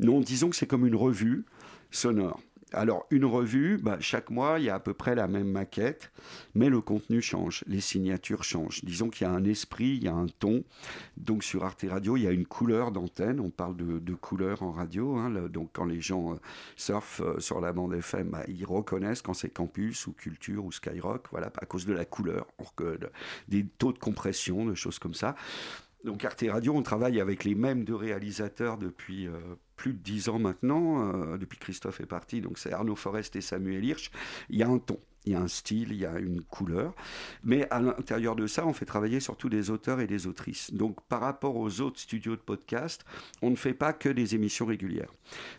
non, 0.00 0.20
disons 0.20 0.50
que 0.50 0.56
c'est 0.56 0.66
comme 0.66 0.86
une 0.86 0.94
revue 0.94 1.46
sonore. 1.90 2.40
Alors, 2.74 3.06
une 3.10 3.24
revue, 3.24 3.78
bah, 3.78 3.96
chaque 4.00 4.30
mois, 4.30 4.58
il 4.58 4.64
y 4.64 4.70
a 4.70 4.74
à 4.74 4.80
peu 4.80 4.94
près 4.94 5.14
la 5.14 5.28
même 5.28 5.50
maquette, 5.50 6.10
mais 6.54 6.68
le 6.68 6.80
contenu 6.80 7.22
change, 7.22 7.64
les 7.66 7.80
signatures 7.80 8.44
changent. 8.44 8.84
Disons 8.84 9.10
qu'il 9.10 9.26
y 9.26 9.30
a 9.30 9.32
un 9.32 9.44
esprit, 9.44 9.96
il 9.96 10.04
y 10.04 10.08
a 10.08 10.14
un 10.14 10.26
ton. 10.26 10.64
Donc, 11.16 11.44
sur 11.44 11.64
Arte 11.64 11.86
Radio, 11.88 12.16
il 12.16 12.24
y 12.24 12.26
a 12.26 12.32
une 12.32 12.46
couleur 12.46 12.90
d'antenne. 12.90 13.40
On 13.40 13.50
parle 13.50 13.76
de, 13.76 14.14
couleur 14.14 14.62
en 14.62 14.72
radio. 14.72 15.16
Hein, 15.16 15.30
donc, 15.48 15.70
quand 15.72 15.84
les 15.84 16.00
gens 16.00 16.32
euh, 16.32 16.36
surfent 16.76 17.20
euh, 17.20 17.38
sur 17.40 17.60
la 17.60 17.72
bande 17.72 17.94
FM, 17.94 18.30
bah, 18.30 18.42
ils 18.48 18.64
reconnaissent 18.64 19.22
quand 19.22 19.34
c'est 19.34 19.50
campus 19.50 20.06
ou 20.06 20.12
culture 20.12 20.64
ou 20.64 20.72
Skyrock, 20.72 21.28
voilà, 21.30 21.52
à 21.60 21.66
cause 21.66 21.86
de 21.86 21.92
la 21.92 22.04
couleur, 22.04 22.46
des 23.48 23.66
taux 23.78 23.92
de 23.92 23.98
compression, 23.98 24.64
de 24.64 24.74
choses 24.74 24.98
comme 24.98 25.14
ça. 25.14 25.36
Donc 26.04 26.22
Arte 26.22 26.44
Radio, 26.46 26.74
on 26.74 26.82
travaille 26.82 27.18
avec 27.18 27.44
les 27.44 27.54
mêmes 27.54 27.84
deux 27.84 27.94
réalisateurs 27.94 28.76
depuis 28.76 29.26
euh, 29.26 29.32
plus 29.76 29.92
de 29.92 29.98
dix 29.98 30.28
ans 30.28 30.38
maintenant, 30.38 31.12
euh, 31.12 31.36
depuis 31.36 31.58
que 31.58 31.64
Christophe 31.64 32.00
est 32.00 32.06
parti. 32.06 32.40
Donc 32.40 32.58
c'est 32.58 32.72
Arnaud 32.72 32.96
Forest 32.96 33.36
et 33.36 33.40
Samuel 33.40 33.84
Hirsch. 33.84 34.10
Il 34.50 34.58
y 34.58 34.62
a 34.62 34.68
un 34.68 34.78
ton 34.78 34.98
il 35.26 35.32
y 35.32 35.36
a 35.36 35.40
un 35.40 35.48
style, 35.48 35.92
il 35.92 35.98
y 35.98 36.06
a 36.06 36.18
une 36.18 36.42
couleur. 36.42 36.94
Mais 37.42 37.66
à 37.70 37.80
l'intérieur 37.80 38.36
de 38.36 38.46
ça, 38.46 38.66
on 38.66 38.72
fait 38.72 38.84
travailler 38.84 39.20
surtout 39.20 39.48
des 39.48 39.70
auteurs 39.70 40.00
et 40.00 40.06
des 40.06 40.26
autrices. 40.26 40.72
Donc 40.72 41.00
par 41.08 41.20
rapport 41.20 41.56
aux 41.56 41.80
autres 41.80 42.00
studios 42.00 42.36
de 42.36 42.40
podcast, 42.40 43.04
on 43.42 43.50
ne 43.50 43.56
fait 43.56 43.74
pas 43.74 43.92
que 43.92 44.08
des 44.08 44.34
émissions 44.34 44.66
régulières. 44.66 45.12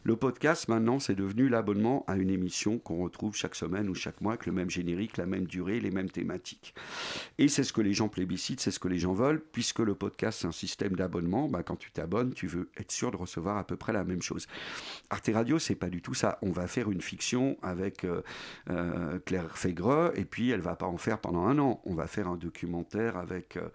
Le 0.03 0.15
podcast, 0.15 0.67
maintenant, 0.67 0.99
c'est 0.99 1.15
devenu 1.15 1.49
l'abonnement 1.49 2.03
à 2.07 2.15
une 2.15 2.29
émission 2.29 2.77
qu'on 2.77 3.03
retrouve 3.03 3.35
chaque 3.35 3.55
semaine 3.55 3.89
ou 3.89 3.95
chaque 3.95 4.21
mois 4.21 4.33
avec 4.33 4.45
le 4.45 4.51
même 4.51 4.69
générique, 4.69 5.17
la 5.17 5.25
même 5.25 5.45
durée, 5.45 5.79
les 5.79 5.91
mêmes 5.91 6.09
thématiques. 6.09 6.73
Et 7.37 7.47
c'est 7.47 7.63
ce 7.63 7.73
que 7.73 7.81
les 7.81 7.93
gens 7.93 8.07
plébiscitent, 8.07 8.59
c'est 8.59 8.71
ce 8.71 8.79
que 8.79 8.87
les 8.87 8.99
gens 8.99 9.13
veulent, 9.13 9.41
puisque 9.51 9.79
le 9.79 9.95
podcast, 9.95 10.39
c'est 10.41 10.47
un 10.47 10.51
système 10.51 10.95
d'abonnement. 10.95 11.47
Bah, 11.47 11.63
quand 11.63 11.75
tu 11.75 11.91
t'abonnes, 11.91 12.33
tu 12.33 12.47
veux 12.47 12.69
être 12.77 12.91
sûr 12.91 13.11
de 13.11 13.17
recevoir 13.17 13.57
à 13.57 13.63
peu 13.65 13.75
près 13.75 13.93
la 13.93 14.03
même 14.03 14.21
chose. 14.21 14.47
Arte 15.09 15.29
Radio, 15.33 15.59
c'est 15.59 15.75
pas 15.75 15.89
du 15.89 16.01
tout 16.01 16.13
ça. 16.13 16.37
On 16.41 16.51
va 16.51 16.67
faire 16.67 16.91
une 16.91 17.01
fiction 17.01 17.57
avec 17.61 18.03
euh, 18.03 18.21
euh, 18.69 19.19
Claire 19.25 19.54
fait 19.57 19.75
et 20.15 20.25
puis 20.25 20.49
elle 20.51 20.61
va 20.61 20.75
pas 20.75 20.85
en 20.85 20.97
faire 20.97 21.19
pendant 21.19 21.45
un 21.45 21.57
an. 21.59 21.81
On 21.85 21.93
va 21.93 22.07
faire 22.07 22.27
un 22.27 22.37
documentaire 22.37 23.17
avec 23.17 23.57
euh, 23.57 23.69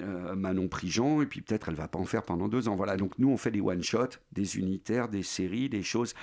euh, 0.00 0.34
Manon 0.34 0.68
Prigent, 0.68 1.22
et 1.22 1.26
puis 1.26 1.40
peut-être 1.40 1.68
elle 1.68 1.76
va 1.76 1.88
pas 1.88 1.98
en 1.98 2.04
faire 2.04 2.22
pendant 2.22 2.48
deux 2.48 2.68
ans. 2.68 2.74
Voilà, 2.74 2.96
donc 2.96 3.18
nous 3.18 3.28
on 3.28 3.36
fait 3.36 3.50
des 3.50 3.60
one-shots, 3.60 4.18
des 4.32 4.58
unitaires, 4.58 5.08
des 5.08 5.22
séries, 5.22 5.68
des 5.68 5.82
choses 5.82 6.14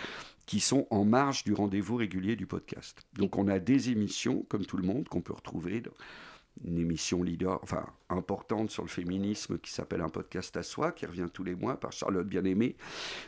qui 0.46 0.60
sont 0.60 0.88
en 0.90 1.06
marge 1.06 1.44
du 1.44 1.54
rendez-vous 1.54 1.96
régulier 1.96 2.36
du 2.36 2.46
podcast. 2.46 3.02
Donc 3.14 3.38
on 3.38 3.48
a 3.48 3.60
des 3.60 3.90
émissions, 3.90 4.46
comme 4.50 4.66
tout 4.66 4.78
le 4.78 4.84
monde, 4.84 5.08
qu'on 5.08 5.22
peut 5.22 5.34
retrouver 5.34 5.82
une 6.63 6.77
émission 6.77 7.24
leader, 7.24 7.60
enfin 7.63 7.86
importante 8.10 8.70
sur 8.70 8.84
le 8.84 8.89
féminisme 8.89 9.58
qui 9.58 9.72
s'appelle 9.72 10.01
Un 10.01 10.10
podcast 10.10 10.55
à 10.58 10.63
soi, 10.63 10.91
qui 10.91 11.05
revient 11.05 11.27
tous 11.34 11.43
les 11.43 11.55
mois 11.55 11.79
par 11.79 11.91
Charlotte 11.91 12.27
Bien-Aimée. 12.27 12.75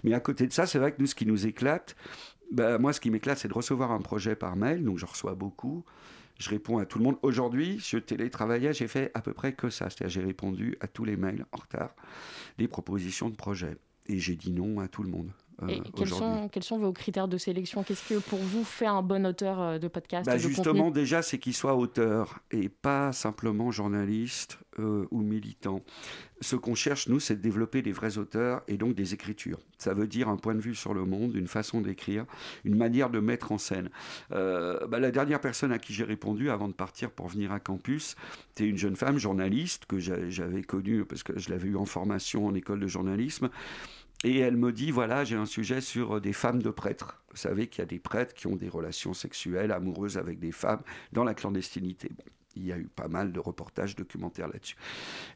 Mais 0.04 0.14
à 0.14 0.20
côté 0.20 0.48
de 0.48 0.54
ça, 0.54 0.66
c'est 0.66 0.80
vrai 0.80 0.92
que 0.92 1.02
nous, 1.02 1.08
ce 1.08 1.16
qui 1.16 1.26
nous 1.26 1.48
éclate, 1.48 1.96
bah, 2.52 2.78
moi, 2.78 2.94
ce 2.94 3.00
qui 3.00 3.10
m'éclate, 3.10 3.40
c'est 3.40 3.48
de 3.48 3.54
recevoir 3.54 3.92
un 3.92 4.02
projet 4.02 4.36
par 4.36 4.56
mail, 4.56 4.84
donc 4.84 5.00
je 5.00 5.06
reçois 5.06 5.34
beaucoup. 5.34 5.84
Je 6.40 6.50
réponds 6.50 6.78
à 6.78 6.86
tout 6.86 6.98
le 6.98 7.04
monde. 7.04 7.18
Aujourd'hui, 7.22 7.80
je 7.80 7.98
télétravaillais, 7.98 8.74
j'ai 8.74 8.88
fait 8.88 9.12
à 9.14 9.22
peu 9.22 9.34
près 9.34 9.54
que 9.54 9.70
ça. 9.70 9.90
C'est-à-dire, 9.90 10.10
j'ai 10.10 10.26
répondu 10.26 10.78
à 10.82 10.88
tous 10.88 11.06
les 11.06 11.16
mails 11.16 11.46
en 11.52 11.58
retard, 11.58 11.96
des 12.58 12.68
propositions 12.68 13.30
de 13.30 13.36
projets. 13.36 13.78
Et 14.08 14.20
j'ai 14.20 14.36
dit 14.36 14.52
non 14.52 14.80
à 14.80 14.88
tout 14.88 15.04
le 15.04 15.10
monde. 15.10 15.32
Euh, 15.62 15.68
et 15.68 15.82
quels 15.96 16.10
sont, 16.10 16.50
quels 16.50 16.64
sont, 16.64 16.78
vos 16.78 16.92
critères 16.92 17.28
de 17.28 17.38
sélection? 17.38 17.84
Qu'est-ce 17.84 18.08
que 18.08 18.20
pour 18.20 18.40
vous 18.40 18.64
fait 18.64 18.86
un 18.86 19.02
bon 19.02 19.26
auteur 19.26 19.62
euh, 19.62 19.80
de 19.80 19.88
podcast 19.88 20.26
bah, 20.26 20.38
Justement, 20.38 20.92
déjà, 20.92 21.22
c'est 21.22 21.38
qu'il 21.38 21.54
soit 21.54 21.76
auteur 21.76 22.40
et 22.52 22.70
pas 22.70 23.12
simplement 23.12 23.72
journaliste 23.72 24.60
euh, 24.80 25.06
ou 25.12 25.22
militant. 25.22 25.82
Ce 26.42 26.56
qu'on 26.56 26.76
cherche, 26.76 27.08
nous, 27.08 27.20
c'est 27.20 27.36
de 27.36 27.42
développer 27.42 27.82
des 27.82 27.92
vrais 27.92 28.18
auteurs 28.18 28.64
et 28.68 28.78
donc 28.78 28.96
des 28.96 29.14
écritures. 29.14 29.60
Ça 29.78 29.94
veut 29.94 30.08
dire 30.08 30.28
un 30.28 30.36
point 30.36 30.56
de 30.56 30.60
vue 30.60 30.76
sur 30.76 30.94
le 30.94 31.06
monde, 31.06 31.36
une 31.36 31.48
façon 31.48 31.80
d'écrire, 31.80 32.26
une 32.66 32.76
manière 32.76 33.10
de 33.10 33.20
mettre 33.20 33.52
en 33.52 33.58
scène. 33.58 33.90
Bah, 34.30 35.00
la 35.00 35.12
dernière 35.12 35.40
personne 35.40 35.72
à 35.72 35.80
qui 35.80 35.94
j'ai 35.94 36.04
répondu 36.04 36.50
avant 36.50 36.68
de 36.68 36.74
partir 36.74 37.12
pour 37.12 37.28
venir 37.28 37.54
à 37.54 37.60
campus, 37.62 38.18
c'était 38.50 38.70
une 38.70 38.78
jeune 38.78 38.98
femme 38.98 39.18
journaliste 39.18 39.86
que 39.86 40.00
j'avais 40.00 40.64
connue 40.64 41.06
parce 41.06 41.24
que 41.24 41.40
je 41.40 41.50
l'avais 41.50 41.70
eu 41.70 41.78
en 41.78 41.86
formation 41.86 42.46
en 42.46 42.54
école 42.54 42.82
de 42.82 42.88
journalisme 42.88 43.50
et 44.24 44.40
elle 44.40 44.56
me 44.56 44.72
dit, 44.72 44.92
voilà, 44.92 45.24
j'ai 45.24 45.36
un 45.36 45.46
sujet 45.46 45.82
sur 45.82 46.18
euh, 46.18 46.22
des 46.22 46.34
femmes 46.34 46.62
de 46.62 46.70
prêtres. 46.70 47.22
Vous 47.32 47.38
savez 47.38 47.68
qu'il 47.68 47.80
y 47.80 47.84
a 47.84 47.88
des 47.88 48.00
prêtres 48.00 48.34
qui 48.34 48.48
ont 48.48 48.56
des 48.56 48.70
relations 48.70 49.14
sexuelles, 49.14 49.72
amoureuses 49.72 50.18
avec 50.18 50.40
des 50.40 50.52
femmes 50.52 50.82
dans 51.12 51.24
la 51.24 51.34
clandestinité. 51.34 52.10
Bon, 52.16 52.24
il 52.56 52.66
y 52.66 52.72
a 52.72 52.78
eu 52.78 52.88
pas 52.88 53.08
mal 53.08 53.32
de 53.32 53.40
reportages 53.40 53.96
documentaires 53.96 54.48
là-dessus. 54.48 54.76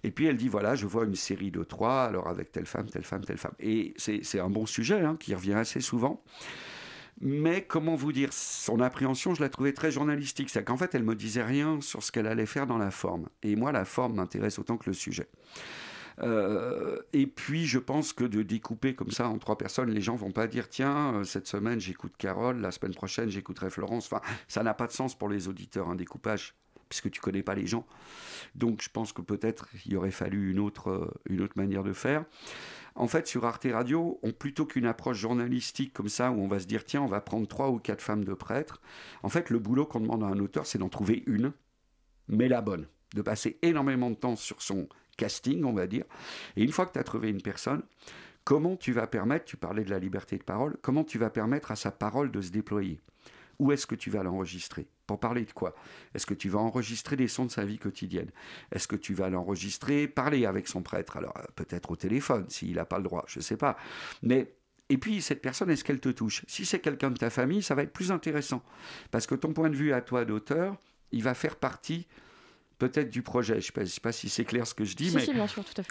Et 0.03 0.11
puis 0.11 0.27
elle 0.27 0.37
dit, 0.37 0.47
voilà, 0.47 0.75
je 0.75 0.85
vois 0.85 1.05
une 1.05 1.15
série 1.15 1.51
de 1.51 1.63
trois, 1.63 2.03
alors 2.03 2.27
avec 2.27 2.51
telle 2.51 2.65
femme, 2.65 2.89
telle 2.89 3.03
femme, 3.03 3.25
telle 3.25 3.37
femme. 3.37 3.55
Et 3.59 3.93
c'est 3.97 4.39
un 4.39 4.49
bon 4.49 4.65
sujet 4.65 5.01
hein, 5.01 5.17
qui 5.19 5.33
revient 5.33 5.53
assez 5.53 5.81
souvent. 5.81 6.23
Mais 7.19 7.63
comment 7.63 7.95
vous 7.95 8.11
dire, 8.11 8.31
son 8.31 8.79
appréhension, 8.79 9.33
je 9.33 9.41
la 9.41 9.49
trouvais 9.49 9.73
très 9.73 9.91
journalistique. 9.91 10.51
C'est 10.51 10.63
qu'en 10.63 10.77
fait, 10.77 10.93
elle 10.93 11.03
me 11.03 11.15
disait 11.15 11.43
rien 11.43 11.81
sur 11.81 12.03
ce 12.03 12.11
qu'elle 12.11 12.27
allait 12.27 12.45
faire 12.45 12.67
dans 12.67 12.77
la 12.77 12.91
forme. 12.91 13.27
Et 13.41 13.55
moi, 13.55 13.71
la 13.71 13.85
forme 13.85 14.15
m'intéresse 14.15 14.59
autant 14.59 14.77
que 14.77 14.87
le 14.87 14.93
sujet. 14.93 15.27
Euh, 16.19 16.99
et 17.13 17.27
puis, 17.27 17.65
je 17.65 17.79
pense 17.79 18.13
que 18.13 18.23
de 18.23 18.41
découper 18.41 18.95
comme 18.95 19.11
ça 19.11 19.27
en 19.27 19.37
trois 19.37 19.57
personnes, 19.57 19.91
les 19.91 20.01
gens 20.01 20.15
vont 20.15 20.31
pas 20.31 20.47
dire 20.47 20.69
tiens, 20.69 21.15
euh, 21.15 21.23
cette 21.23 21.47
semaine 21.47 21.79
j'écoute 21.79 22.13
Carole, 22.17 22.59
la 22.59 22.71
semaine 22.71 22.95
prochaine 22.95 23.29
j'écouterai 23.29 23.69
Florence. 23.69 24.11
Enfin, 24.11 24.21
ça 24.47 24.63
n'a 24.63 24.73
pas 24.73 24.87
de 24.87 24.91
sens 24.91 25.17
pour 25.17 25.29
les 25.29 25.47
auditeurs, 25.47 25.89
un 25.89 25.95
découpage, 25.95 26.55
puisque 26.89 27.11
tu 27.11 27.21
connais 27.21 27.43
pas 27.43 27.53
les 27.53 27.67
gens. 27.67 27.85
Donc, 28.55 28.81
je 28.81 28.89
pense 28.89 29.13
que 29.13 29.21
peut-être 29.21 29.67
il 29.85 29.95
aurait 29.95 30.11
fallu 30.11 30.51
une 30.51 30.59
autre, 30.59 30.89
euh, 30.89 31.13
une 31.29 31.41
autre 31.41 31.53
manière 31.55 31.83
de 31.83 31.93
faire. 31.93 32.25
En 32.95 33.07
fait, 33.07 33.27
sur 33.27 33.45
Arte 33.45 33.67
Radio, 33.71 34.19
on, 34.23 34.31
plutôt 34.31 34.65
qu'une 34.65 34.87
approche 34.87 35.17
journalistique 35.17 35.93
comme 35.93 36.09
ça, 36.09 36.31
où 36.31 36.41
on 36.41 36.47
va 36.47 36.59
se 36.59 36.65
dire, 36.65 36.83
tiens, 36.83 37.03
on 37.03 37.07
va 37.07 37.21
prendre 37.21 37.47
trois 37.47 37.69
ou 37.69 37.77
quatre 37.77 38.01
femmes 38.01 38.23
de 38.23 38.33
prêtres, 38.33 38.81
en 39.21 39.29
fait, 39.29 39.51
le 39.51 39.59
boulot 39.59 39.85
qu'on 39.85 39.99
demande 39.99 40.23
à 40.23 40.27
un 40.27 40.39
auteur, 40.39 40.65
c'est 40.65 40.79
d'en 40.79 40.89
trouver 40.89 41.21
une, 41.27 41.53
mais 42.27 42.47
la 42.47 42.61
bonne, 42.61 42.87
de 43.13 43.21
passer 43.21 43.59
énormément 43.61 44.09
de 44.09 44.15
temps 44.15 44.35
sur 44.35 44.63
son 44.63 44.89
casting, 45.17 45.63
on 45.63 45.73
va 45.73 45.87
dire. 45.87 46.05
Et 46.55 46.63
une 46.63 46.71
fois 46.71 46.85
que 46.85 46.93
tu 46.93 46.99
as 46.99 47.03
trouvé 47.03 47.29
une 47.29 47.41
personne, 47.41 47.83
comment 48.43 48.77
tu 48.77 48.93
vas 48.93 49.07
permettre, 49.07 49.45
tu 49.45 49.57
parlais 49.57 49.83
de 49.83 49.89
la 49.89 49.99
liberté 49.99 50.37
de 50.37 50.43
parole, 50.43 50.77
comment 50.81 51.03
tu 51.03 51.17
vas 51.17 51.29
permettre 51.29 51.71
à 51.71 51.75
sa 51.75 51.91
parole 51.91 52.31
de 52.31 52.41
se 52.41 52.51
déployer? 52.51 53.01
Où 53.59 53.71
est-ce 53.71 53.87
que 53.87 53.95
tu 53.95 54.09
vas 54.09 54.23
l'enregistrer? 54.23 54.87
Pour 55.07 55.19
parler 55.19 55.45
de 55.45 55.51
quoi? 55.51 55.75
Est-ce 56.13 56.25
que 56.25 56.33
tu 56.33 56.47
vas 56.47 56.59
enregistrer 56.59 57.15
des 57.15 57.27
sons 57.27 57.45
de 57.45 57.51
sa 57.51 57.65
vie 57.65 57.79
quotidienne? 57.79 58.29
Est-ce 58.71 58.87
que 58.87 58.95
tu 58.95 59.13
vas 59.13 59.29
l'enregistrer, 59.29 60.07
parler 60.07 60.45
avec 60.45 60.67
son 60.67 60.83
prêtre? 60.83 61.17
Alors 61.17 61.35
euh, 61.37 61.43
peut-être 61.55 61.91
au 61.91 61.95
téléphone, 61.95 62.45
s'il 62.49 62.75
n'a 62.75 62.85
pas 62.85 62.97
le 62.97 63.03
droit, 63.03 63.25
je 63.27 63.39
ne 63.39 63.43
sais 63.43 63.57
pas. 63.57 63.77
Mais 64.21 64.53
et 64.89 64.97
puis, 64.97 65.21
cette 65.21 65.41
personne, 65.41 65.69
est-ce 65.69 65.83
qu'elle 65.83 65.99
te 65.99 66.09
touche? 66.09 66.45
Si 66.47 66.65
c'est 66.65 66.79
quelqu'un 66.79 67.11
de 67.11 67.17
ta 67.17 67.29
famille, 67.29 67.61
ça 67.61 67.75
va 67.75 67.83
être 67.83 67.91
plus 67.91 68.11
intéressant. 68.11 68.63
Parce 69.11 69.27
que 69.27 69.35
ton 69.35 69.51
point 69.51 69.69
de 69.69 69.75
vue 69.75 69.91
à 69.91 70.01
toi 70.01 70.23
d'auteur, 70.23 70.77
il 71.11 71.23
va 71.23 71.33
faire 71.33 71.57
partie 71.57 72.07
peut-être 72.77 73.09
du 73.09 73.21
projet. 73.21 73.59
Je 73.61 73.71
ne 73.79 73.85
sais, 73.85 73.99
pas 74.01 74.11
si 74.11 74.29
c'est 74.29 74.45
clair 74.45 74.67
ce 74.67 74.73
que 74.73 74.85
je 74.85 74.95
dis, 74.95 75.11
mais 75.13 75.21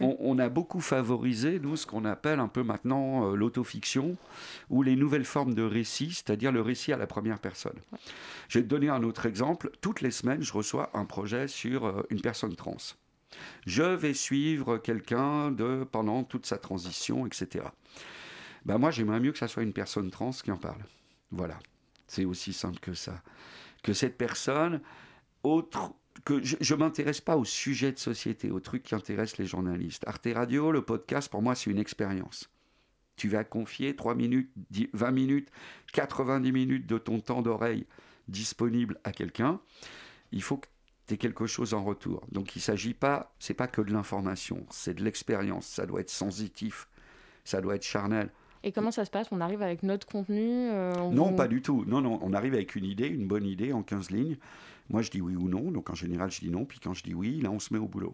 On, 0.00 0.38
a 0.38 0.48
beaucoup 0.48 0.80
favorisé, 0.80 1.58
nous, 1.58 1.76
ce 1.76 1.86
qu'on 1.86 2.04
appelle 2.04 2.40
un 2.40 2.48
peu 2.48 2.62
maintenant 2.62 3.30
euh, 3.30 3.34
l'autofiction 3.34 4.16
ou 4.70 4.82
les 4.82 4.96
nouvelles 4.96 5.24
formes 5.24 5.54
de 5.54 5.62
récit, 5.62 6.12
c'est-à-dire 6.12 6.52
le 6.52 6.60
récit 6.60 6.92
à 6.92 6.96
la 6.96 7.06
première 7.06 7.38
personne. 7.38 7.78
Je 8.48 8.58
vais 8.58 8.64
te 8.64 8.68
donner 8.68 8.88
un 8.88 9.02
autre 9.02 9.26
exemple. 9.26 9.70
Toutes 9.80 10.00
les 10.00 10.10
semaines, 10.10 10.42
je 10.42 10.52
reçois 10.52 10.90
un 10.94 11.04
projet 11.04 11.48
sur 11.48 11.86
euh, 11.86 12.02
une 12.10 12.20
personne 12.20 12.54
trans. 12.54 12.76
Je 13.66 13.82
vais 13.82 14.14
suivre 14.14 14.78
quelqu'un 14.78 15.50
de 15.50 15.84
pendant 15.90 16.22
toute 16.24 16.46
sa 16.46 16.58
transition, 16.58 17.26
etc. 17.26 17.64
Ben 18.64 18.78
moi, 18.78 18.90
j'aimerais 18.90 19.20
mieux 19.20 19.32
que 19.32 19.38
ça 19.38 19.48
soit 19.48 19.62
une 19.62 19.72
personne 19.72 20.10
trans 20.10 20.30
qui 20.30 20.50
en 20.50 20.56
parle. 20.56 20.82
Voilà, 21.30 21.58
c'est 22.06 22.24
aussi 22.24 22.52
simple 22.52 22.78
que 22.78 22.94
ça. 22.94 23.22
Que 23.82 23.92
cette 23.92 24.16
personne, 24.16 24.80
autre 25.42 25.92
que 26.24 26.42
je 26.42 26.74
ne 26.74 26.78
m'intéresse 26.78 27.20
pas 27.20 27.36
au 27.36 27.44
sujet 27.44 27.92
de 27.92 27.98
société, 27.98 28.50
aux 28.50 28.60
trucs 28.60 28.82
qui 28.82 28.94
intéressent 28.94 29.38
les 29.38 29.46
journalistes. 29.46 30.02
Arte 30.06 30.28
Radio, 30.34 30.72
le 30.72 30.82
podcast, 30.82 31.28
pour 31.28 31.42
moi, 31.42 31.54
c'est 31.54 31.70
une 31.70 31.78
expérience. 31.78 32.50
Tu 33.16 33.28
vas 33.28 33.44
confier 33.44 33.96
3 33.96 34.14
minutes, 34.14 34.50
20 34.92 35.10
minutes, 35.10 35.50
90 35.92 36.52
minutes 36.52 36.86
de 36.86 36.98
ton 36.98 37.20
temps 37.20 37.42
d'oreille 37.42 37.86
disponible 38.28 38.98
à 39.04 39.12
quelqu'un. 39.12 39.60
Il 40.32 40.42
faut 40.42 40.58
que 40.58 40.68
tu 41.06 41.14
aies 41.14 41.16
quelque 41.18 41.46
chose 41.46 41.74
en 41.74 41.82
retour. 41.82 42.26
Donc 42.30 42.56
il 42.56 42.58
ne 42.58 42.62
s'agit 42.62 42.94
pas, 42.94 43.34
c'est 43.38 43.54
pas 43.54 43.68
que 43.68 43.80
de 43.80 43.92
l'information, 43.92 44.66
c'est 44.70 44.94
de 44.94 45.04
l'expérience. 45.04 45.66
Ça 45.66 45.86
doit 45.86 46.00
être 46.00 46.10
sensitif, 46.10 46.88
ça 47.44 47.60
doit 47.60 47.76
être 47.76 47.84
charnel. 47.84 48.30
Et 48.64 48.72
comment 48.72 48.90
ça 48.90 49.04
se 49.04 49.10
passe? 49.10 49.28
On 49.30 49.40
arrive 49.40 49.62
avec 49.62 49.84
notre 49.84 50.06
contenu 50.06 50.70
euh, 50.70 50.92
Non, 51.10 51.32
pas 51.34 51.46
du 51.46 51.62
tout. 51.62 51.84
Non, 51.86 52.00
non, 52.00 52.18
on 52.22 52.32
arrive 52.32 52.54
avec 52.54 52.74
une 52.74 52.84
idée, 52.84 53.06
une 53.06 53.28
bonne 53.28 53.46
idée 53.46 53.72
en 53.72 53.82
15 53.82 54.10
lignes. 54.10 54.36
Moi, 54.88 55.02
je 55.02 55.10
dis 55.10 55.20
oui 55.20 55.36
ou 55.36 55.48
non. 55.48 55.70
Donc, 55.70 55.90
en 55.90 55.94
général, 55.94 56.30
je 56.30 56.40
dis 56.40 56.50
non. 56.50 56.64
Puis, 56.64 56.78
quand 56.78 56.94
je 56.94 57.02
dis 57.02 57.14
oui, 57.14 57.40
là, 57.40 57.50
on 57.50 57.58
se 57.58 57.72
met 57.72 57.78
au 57.78 57.88
boulot. 57.88 58.12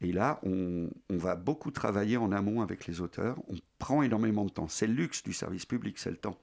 Et 0.00 0.12
là, 0.12 0.40
on, 0.42 0.88
va 1.10 1.36
beaucoup 1.36 1.70
travailler 1.70 2.16
en 2.16 2.32
amont 2.32 2.60
avec 2.60 2.86
les 2.86 3.00
auteurs. 3.00 3.38
On 3.48 3.54
prend 3.78 4.02
énormément 4.02 4.44
de 4.44 4.50
temps. 4.50 4.68
C'est 4.68 4.86
le 4.86 4.94
luxe 4.94 5.22
du 5.22 5.32
service 5.32 5.66
public, 5.66 5.98
c'est 5.98 6.10
le 6.10 6.16
temps. 6.16 6.36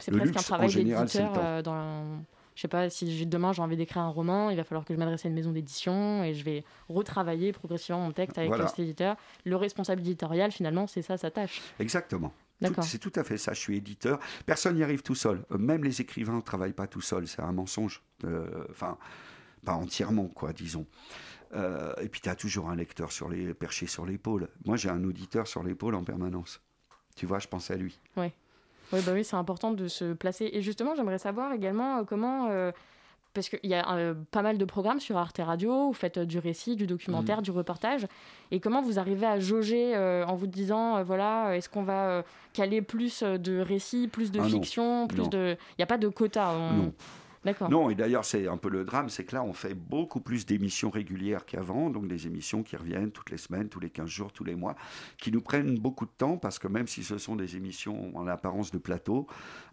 C'est 0.00 0.12
presque 0.12 0.36
un 0.36 0.42
travail 0.42 0.74
d'éditeur 0.74 1.34
euh, 1.38 1.62
dans 1.62 2.22
je 2.58 2.62
sais 2.62 2.68
pas 2.68 2.90
si 2.90 3.24
demain 3.24 3.52
j'ai 3.52 3.62
envie 3.62 3.76
d'écrire 3.76 4.02
un 4.02 4.08
roman, 4.08 4.50
il 4.50 4.56
va 4.56 4.64
falloir 4.64 4.84
que 4.84 4.92
je 4.92 4.98
m'adresse 4.98 5.24
à 5.24 5.28
une 5.28 5.34
maison 5.34 5.52
d'édition 5.52 6.24
et 6.24 6.34
je 6.34 6.42
vais 6.42 6.64
retravailler 6.88 7.52
progressivement 7.52 8.00
mon 8.00 8.10
texte 8.10 8.36
avec 8.36 8.52
cet 8.66 8.80
éditeur. 8.80 9.14
Le 9.44 9.54
responsable 9.54 10.00
éditorial, 10.00 10.50
finalement, 10.50 10.88
c'est 10.88 11.02
ça 11.02 11.16
sa 11.16 11.30
tâche. 11.30 11.62
Exactement. 11.78 12.32
C'est 12.82 12.98
tout 12.98 13.12
à 13.14 13.24
fait 13.24 13.38
ça. 13.38 13.52
Je 13.52 13.60
suis 13.60 13.76
éditeur. 13.76 14.18
Personne 14.46 14.76
n'y 14.76 14.82
arrive 14.82 15.02
tout 15.02 15.14
seul. 15.14 15.44
Euh, 15.52 15.58
même 15.58 15.84
les 15.84 16.00
écrivains 16.00 16.36
ne 16.36 16.40
travaillent 16.40 16.72
pas 16.72 16.86
tout 16.86 17.00
seuls. 17.00 17.28
C'est 17.28 17.42
un 17.42 17.52
mensonge. 17.52 18.02
Euh, 18.24 18.64
enfin, 18.70 18.98
pas 19.64 19.74
entièrement, 19.74 20.26
quoi, 20.26 20.52
disons. 20.52 20.86
Euh, 21.54 21.94
et 22.00 22.08
puis, 22.08 22.20
tu 22.20 22.28
as 22.28 22.34
toujours 22.34 22.68
un 22.68 22.76
lecteur 22.76 23.12
sur 23.12 23.28
les, 23.28 23.54
perché 23.54 23.86
sur 23.86 24.04
l'épaule. 24.04 24.48
Moi, 24.64 24.76
j'ai 24.76 24.90
un 24.90 25.02
auditeur 25.04 25.46
sur 25.46 25.62
l'épaule 25.62 25.94
en 25.94 26.04
permanence. 26.04 26.60
Tu 27.16 27.26
vois, 27.26 27.38
je 27.38 27.48
pense 27.48 27.70
à 27.70 27.76
lui. 27.76 27.98
Ouais. 28.16 28.32
Oui, 28.92 29.00
bah 29.04 29.12
oui, 29.12 29.24
c'est 29.24 29.36
important 29.36 29.72
de 29.72 29.86
se 29.86 30.14
placer. 30.14 30.50
Et 30.52 30.62
justement, 30.62 30.94
j'aimerais 30.94 31.18
savoir 31.18 31.52
également 31.52 32.04
comment 32.04 32.72
parce 33.34 33.48
qu'il 33.48 33.70
y 33.70 33.74
a 33.74 33.88
euh, 33.94 34.14
pas 34.30 34.42
mal 34.42 34.58
de 34.58 34.64
programmes 34.64 35.00
sur 35.00 35.16
Arte 35.16 35.40
Radio, 35.44 35.88
vous 35.88 35.92
faites 35.92 36.18
euh, 36.18 36.24
du 36.24 36.38
récit, 36.38 36.76
du 36.76 36.86
documentaire, 36.86 37.38
mm. 37.38 37.42
du 37.42 37.50
reportage, 37.50 38.06
et 38.50 38.60
comment 38.60 38.82
vous 38.82 38.98
arrivez 38.98 39.26
à 39.26 39.38
jauger 39.38 39.94
euh, 39.94 40.24
en 40.26 40.34
vous 40.34 40.46
disant, 40.46 41.02
voilà, 41.02 41.56
est-ce 41.56 41.68
qu'on 41.68 41.82
va 41.82 42.24
caler 42.52 42.82
plus 42.82 43.22
de 43.22 43.60
récits, 43.60 44.08
plus 44.08 44.32
de 44.32 44.40
ah 44.40 44.44
fiction, 44.44 45.06
plus 45.06 45.28
de... 45.28 45.56
Il 45.72 45.80
n'y 45.80 45.82
a 45.82 45.86
pas 45.86 45.98
de 45.98 46.08
quota. 46.08 46.52
Non. 46.52 46.92
Non, 47.70 47.90
et 47.90 47.94
d'ailleurs, 47.94 48.24
c'est 48.24 48.48
un 48.48 48.56
peu 48.56 48.68
le 48.68 48.84
drame, 48.84 49.08
c'est 49.08 49.24
que 49.24 49.34
là, 49.34 49.42
on 49.42 49.52
fait 49.52 49.74
beaucoup 49.74 50.20
plus 50.20 50.46
d'émissions 50.46 50.90
régulières 50.90 51.46
qu'avant, 51.46 51.90
donc 51.90 52.08
des 52.08 52.26
émissions 52.26 52.62
qui 52.62 52.76
reviennent 52.76 53.10
toutes 53.10 53.30
les 53.30 53.36
semaines, 53.36 53.68
tous 53.68 53.80
les 53.80 53.90
15 53.90 54.08
jours, 54.08 54.32
tous 54.32 54.44
les 54.44 54.54
mois, 54.54 54.76
qui 55.18 55.32
nous 55.32 55.40
prennent 55.40 55.78
beaucoup 55.78 56.06
de 56.06 56.12
temps, 56.16 56.36
parce 56.36 56.58
que 56.58 56.68
même 56.68 56.86
si 56.86 57.04
ce 57.04 57.18
sont 57.18 57.36
des 57.36 57.56
émissions 57.56 58.16
en 58.16 58.26
apparence 58.26 58.70
de 58.70 58.78
plateau, 58.78 59.26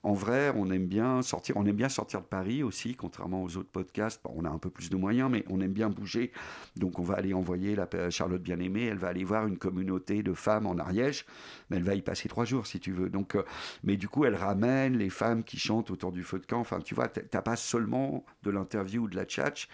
en 0.04 0.14
vrai, 0.14 0.54
on 0.56 0.70
aime 0.70 0.86
bien 0.86 1.22
sortir, 1.24 1.58
on 1.58 1.66
aime 1.66 1.76
bien 1.76 1.90
sortir 1.90 2.22
de 2.22 2.28
Paris 2.28 2.62
aussi, 2.62 2.96
contrairement 2.96 3.42
aux 3.44 3.58
autres 3.58 3.72
podcasts. 3.72 4.22
on 4.26 4.46
a 4.46 4.50
un 4.50 4.60
peu 4.60 4.70
plus 4.70 4.90
de 4.90 4.96
moyens, 4.96 5.30
mais 5.32 5.44
on 5.50 5.62
aime 5.62 5.74
bien 5.74 5.90
bouger. 5.90 6.32
Donc, 6.76 7.00
on 7.00 7.04
va 7.04 7.16
aller 7.16 7.34
envoyer 7.34 7.76
la 7.76 7.88
Charlotte 8.12 8.42
Bien-Aimée, 8.42 8.86
elle 8.86 8.98
va 8.98 9.08
aller 9.08 9.24
voir 9.24 9.48
une 9.48 9.58
communauté 9.58 10.22
de 10.22 10.34
femmes 10.34 10.68
en 10.68 10.78
Ariège, 10.78 11.26
mais 11.70 11.78
elle 11.78 11.84
va 11.84 11.96
y 11.96 12.02
passer 12.02 12.30
trois 12.30 12.46
jours, 12.46 12.68
si 12.68 12.80
tu 12.80 12.92
veux. 12.92 13.10
Donc, 13.10 13.36
euh, 13.36 13.44
mais 13.84 13.98
du 13.98 14.08
coup, 14.08 14.26
elle 14.26 14.36
ramène 14.36 14.98
les 14.98 15.10
femmes 15.10 15.44
qui 15.44 15.58
chantent 15.58 15.90
autour 15.92 16.12
du 16.12 16.24
feu 16.24 16.40
de 16.40 16.46
camp. 16.46 16.60
Enfin, 16.60 16.80
tu 16.80 16.94
vois, 16.94 17.08
t'as 17.08 17.42
pas 17.42 17.56
seulement 17.66 18.26
de 18.44 18.52
l'interview 18.52 19.04
ou 19.04 19.08
de 19.08 19.16
la 19.16 19.26
tchatch. 19.26 19.68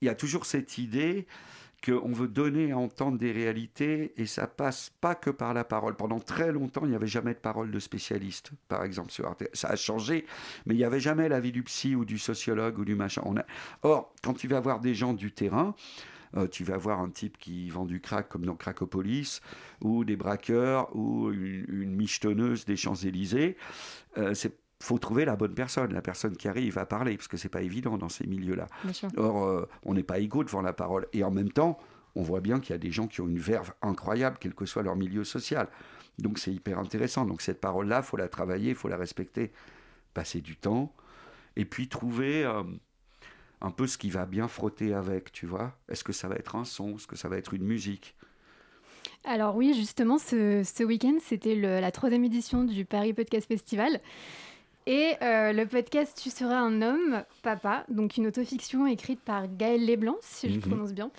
Il 0.00 0.06
y 0.06 0.08
a 0.08 0.14
toujours 0.14 0.46
cette 0.46 0.78
idée 0.78 1.26
qu'on 1.84 2.12
veut 2.12 2.28
donner 2.28 2.72
à 2.72 2.78
entendre 2.78 3.18
des 3.18 3.32
réalités 3.32 4.12
et 4.16 4.26
ça 4.26 4.46
passe 4.46 4.90
pas 5.00 5.14
que 5.14 5.30
par 5.30 5.54
la 5.54 5.64
parole. 5.64 5.96
Pendant 5.96 6.20
très 6.20 6.52
longtemps, 6.52 6.82
il 6.84 6.90
n'y 6.90 6.96
avait 6.96 7.06
jamais 7.06 7.32
de 7.32 7.38
parole 7.38 7.70
de 7.70 7.78
spécialiste, 7.78 8.50
par 8.68 8.84
exemple. 8.84 9.10
Ça 9.54 9.68
a 9.68 9.76
changé, 9.76 10.26
mais 10.66 10.74
il 10.74 10.78
n'y 10.78 10.84
avait 10.84 11.00
jamais 11.00 11.28
l'avis 11.28 11.52
du 11.52 11.62
psy 11.62 11.94
ou 11.94 12.04
du 12.04 12.18
sociologue 12.18 12.78
ou 12.78 12.84
du 12.84 12.94
machin. 12.94 13.22
Or, 13.82 14.12
quand 14.22 14.34
tu 14.34 14.48
vas 14.48 14.60
voir 14.60 14.80
des 14.80 14.94
gens 14.94 15.14
du 15.14 15.32
terrain, 15.32 15.74
euh, 16.36 16.46
tu 16.46 16.64
vas 16.64 16.76
voir 16.76 17.00
un 17.00 17.10
type 17.10 17.38
qui 17.38 17.70
vend 17.70 17.86
du 17.86 18.00
crack 18.00 18.28
comme 18.28 18.44
dans 18.44 18.54
Cracopolis, 18.54 19.40
ou 19.80 20.04
des 20.04 20.16
braqueurs, 20.16 20.94
ou 20.94 21.30
une, 21.32 21.64
une 21.68 21.96
michetonneuse 21.96 22.64
des 22.66 22.76
Champs-Élysées. 22.76 23.56
Euh, 24.18 24.34
c'est 24.34 24.59
faut 24.80 24.98
trouver 24.98 25.24
la 25.24 25.36
bonne 25.36 25.54
personne, 25.54 25.92
la 25.92 26.00
personne 26.00 26.36
qui 26.36 26.48
arrive 26.48 26.78
à 26.78 26.86
parler, 26.86 27.16
parce 27.16 27.28
que 27.28 27.36
c'est 27.36 27.50
pas 27.50 27.62
évident 27.62 27.98
dans 27.98 28.08
ces 28.08 28.26
milieux-là. 28.26 28.66
Or, 29.16 29.44
euh, 29.44 29.68
on 29.84 29.94
n'est 29.94 30.02
pas 30.02 30.18
égaux 30.18 30.42
devant 30.42 30.62
la 30.62 30.72
parole. 30.72 31.06
Et 31.12 31.22
en 31.22 31.30
même 31.30 31.52
temps, 31.52 31.78
on 32.16 32.22
voit 32.22 32.40
bien 32.40 32.60
qu'il 32.60 32.70
y 32.70 32.74
a 32.74 32.78
des 32.78 32.90
gens 32.90 33.06
qui 33.06 33.20
ont 33.20 33.28
une 33.28 33.38
verve 33.38 33.72
incroyable, 33.82 34.38
quel 34.40 34.54
que 34.54 34.64
soit 34.64 34.82
leur 34.82 34.96
milieu 34.96 35.22
social. 35.22 35.68
Donc 36.18 36.38
c'est 36.38 36.52
hyper 36.52 36.78
intéressant. 36.78 37.26
Donc 37.26 37.42
cette 37.42 37.60
parole-là, 37.60 38.02
faut 38.02 38.16
la 38.16 38.28
travailler, 38.28 38.70
il 38.70 38.74
faut 38.74 38.88
la 38.88 38.96
respecter, 38.96 39.52
passer 40.14 40.40
du 40.40 40.56
temps, 40.56 40.92
et 41.56 41.66
puis 41.66 41.88
trouver 41.88 42.44
euh, 42.44 42.62
un 43.60 43.70
peu 43.70 43.86
ce 43.86 43.98
qui 43.98 44.08
va 44.08 44.24
bien 44.24 44.48
frotter 44.48 44.94
avec, 44.94 45.30
tu 45.30 45.44
vois. 45.44 45.76
Est-ce 45.90 46.04
que 46.04 46.12
ça 46.12 46.26
va 46.26 46.36
être 46.36 46.56
un 46.56 46.64
son? 46.64 46.96
Est-ce 46.96 47.06
que 47.06 47.16
ça 47.16 47.28
va 47.28 47.36
être 47.36 47.52
une 47.52 47.64
musique? 47.64 48.16
Alors 49.24 49.56
oui, 49.56 49.74
justement, 49.74 50.18
ce, 50.18 50.62
ce 50.64 50.82
week-end, 50.82 51.16
c'était 51.20 51.54
la 51.54 51.90
troisième 51.90 52.24
édition 52.24 52.64
du 52.64 52.86
Paris 52.86 53.12
Podcast 53.12 53.46
Festival. 53.46 54.00
Et 54.90 55.14
euh, 55.22 55.52
le 55.52 55.66
podcast 55.66 56.18
Tu 56.20 56.30
seras 56.30 56.58
un 56.58 56.82
homme, 56.82 57.22
papa, 57.44 57.84
donc 57.88 58.16
une 58.16 58.26
autofiction 58.26 58.88
écrite 58.88 59.20
par 59.20 59.46
Gaël 59.46 59.86
Leblanc, 59.86 60.16
si 60.20 60.50
je 60.50 60.56
mhm. 60.56 60.62
prononce 60.62 60.92
bien, 60.92 61.12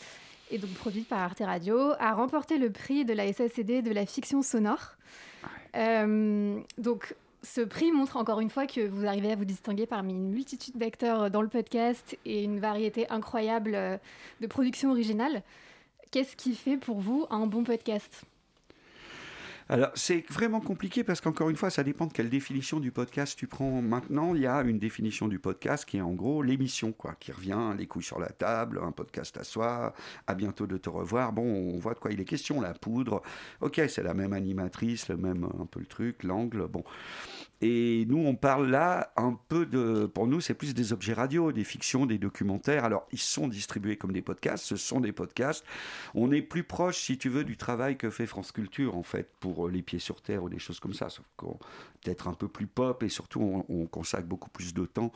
et 0.51 0.57
donc 0.57 0.71
produite 0.71 1.07
par 1.07 1.19
Arte 1.19 1.39
Radio, 1.39 1.93
a 1.97 2.13
remporté 2.13 2.57
le 2.57 2.69
prix 2.69 3.05
de 3.05 3.13
la 3.13 3.31
SACD 3.31 3.81
de 3.81 3.91
la 3.91 4.05
fiction 4.05 4.41
sonore. 4.41 4.97
Euh, 5.77 6.59
donc 6.79 7.15
ce 7.43 7.61
prix 7.61 7.93
montre 7.93 8.17
encore 8.17 8.41
une 8.41 8.49
fois 8.49 8.67
que 8.67 8.85
vous 8.85 9.05
arrivez 9.05 9.31
à 9.31 9.37
vous 9.37 9.45
distinguer 9.45 9.85
parmi 9.85 10.15
une 10.15 10.31
multitude 10.31 10.75
d'acteurs 10.75 11.31
dans 11.31 11.41
le 11.41 11.47
podcast 11.47 12.17
et 12.25 12.43
une 12.43 12.59
variété 12.59 13.09
incroyable 13.09 13.71
euh, 13.73 13.97
de 14.41 14.47
productions 14.47 14.91
originales. 14.91 15.43
Qu'est-ce 16.11 16.35
qui 16.35 16.55
fait 16.55 16.75
pour 16.75 16.99
vous 16.99 17.25
un 17.29 17.47
bon 17.47 17.63
podcast? 17.63 18.25
Alors, 19.69 19.91
c'est 19.95 20.25
vraiment 20.29 20.59
compliqué 20.59 21.03
parce 21.03 21.21
qu'encore 21.21 21.49
une 21.49 21.55
fois, 21.55 21.69
ça 21.69 21.83
dépend 21.83 22.05
de 22.07 22.13
quelle 22.13 22.29
définition 22.29 22.79
du 22.79 22.91
podcast 22.91 23.37
tu 23.37 23.47
prends. 23.47 23.81
Maintenant, 23.81 24.35
il 24.35 24.41
y 24.41 24.47
a 24.47 24.61
une 24.61 24.79
définition 24.79 25.27
du 25.27 25.39
podcast 25.39 25.85
qui 25.85 25.97
est 25.97 26.01
en 26.01 26.13
gros 26.13 26.43
l'émission, 26.43 26.91
quoi, 26.91 27.15
qui 27.19 27.31
revient, 27.31 27.73
les 27.77 27.87
couilles 27.87 28.03
sur 28.03 28.19
la 28.19 28.29
table, 28.29 28.79
un 28.83 28.91
podcast 28.91 29.37
à 29.37 29.43
soi, 29.43 29.93
à 30.27 30.35
bientôt 30.35 30.67
de 30.67 30.77
te 30.77 30.89
revoir. 30.89 31.31
Bon, 31.33 31.43
on 31.43 31.77
voit 31.79 31.93
de 31.93 31.99
quoi 31.99 32.11
il 32.11 32.19
est 32.19 32.25
question, 32.25 32.61
la 32.61 32.73
poudre. 32.73 33.21
Ok, 33.61 33.81
c'est 33.87 34.03
la 34.03 34.13
même 34.13 34.33
animatrice, 34.33 35.09
le 35.09 35.17
même, 35.17 35.47
un 35.59 35.65
peu 35.65 35.79
le 35.79 35.85
truc, 35.85 36.23
l'angle. 36.23 36.67
Bon. 36.67 36.83
Et 37.61 38.05
nous, 38.09 38.17
on 38.17 38.35
parle 38.35 38.69
là 38.69 39.13
un 39.17 39.37
peu 39.47 39.67
de. 39.67 40.07
Pour 40.07 40.25
nous, 40.25 40.41
c'est 40.41 40.55
plus 40.55 40.73
des 40.73 40.93
objets 40.93 41.13
radio, 41.13 41.51
des 41.51 41.63
fictions, 41.63 42.07
des 42.07 42.17
documentaires. 42.17 42.85
Alors, 42.85 43.07
ils 43.11 43.19
sont 43.19 43.47
distribués 43.47 43.97
comme 43.97 44.13
des 44.13 44.23
podcasts, 44.23 44.65
ce 44.65 44.75
sont 44.75 44.99
des 44.99 45.11
podcasts. 45.11 45.63
On 46.15 46.31
est 46.31 46.41
plus 46.41 46.63
proche, 46.63 46.97
si 46.97 47.19
tu 47.19 47.29
veux, 47.29 47.43
du 47.43 47.57
travail 47.57 47.97
que 47.97 48.09
fait 48.09 48.25
France 48.25 48.51
Culture, 48.51 48.97
en 48.97 49.03
fait, 49.03 49.29
pour 49.39 49.67
euh, 49.67 49.71
Les 49.71 49.83
Pieds 49.83 49.99
sur 49.99 50.21
Terre 50.21 50.43
ou 50.43 50.49
des 50.49 50.57
choses 50.57 50.79
comme 50.79 50.95
ça. 50.95 51.09
Sauf 51.09 51.25
qu'on 51.37 51.59
peut-être 52.03 52.27
un 52.27 52.33
peu 52.33 52.47
plus 52.47 52.65
pop 52.65 53.03
et 53.03 53.09
surtout, 53.09 53.63
on, 53.69 53.85
consacre 53.85 54.25
beaucoup 54.25 54.49
plus 54.49 54.73
de 54.73 54.85
temps 54.85 55.11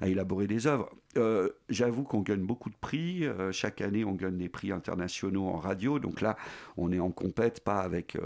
à 0.00 0.06
élaborer 0.08 0.46
des 0.46 0.68
œuvres. 0.68 0.88
Euh, 1.16 1.48
j'avoue 1.68 2.04
qu'on 2.04 2.20
gagne 2.20 2.42
beaucoup 2.42 2.70
de 2.70 2.76
prix. 2.80 3.24
Euh, 3.24 3.50
chaque 3.50 3.80
année, 3.80 4.04
on 4.04 4.12
gagne 4.12 4.36
des 4.36 4.48
prix 4.48 4.70
internationaux 4.70 5.48
en 5.48 5.56
radio. 5.56 5.98
Donc 5.98 6.20
là, 6.20 6.36
on 6.76 6.92
est 6.92 7.00
en 7.00 7.10
compète, 7.10 7.64
pas 7.64 7.80
avec 7.80 8.16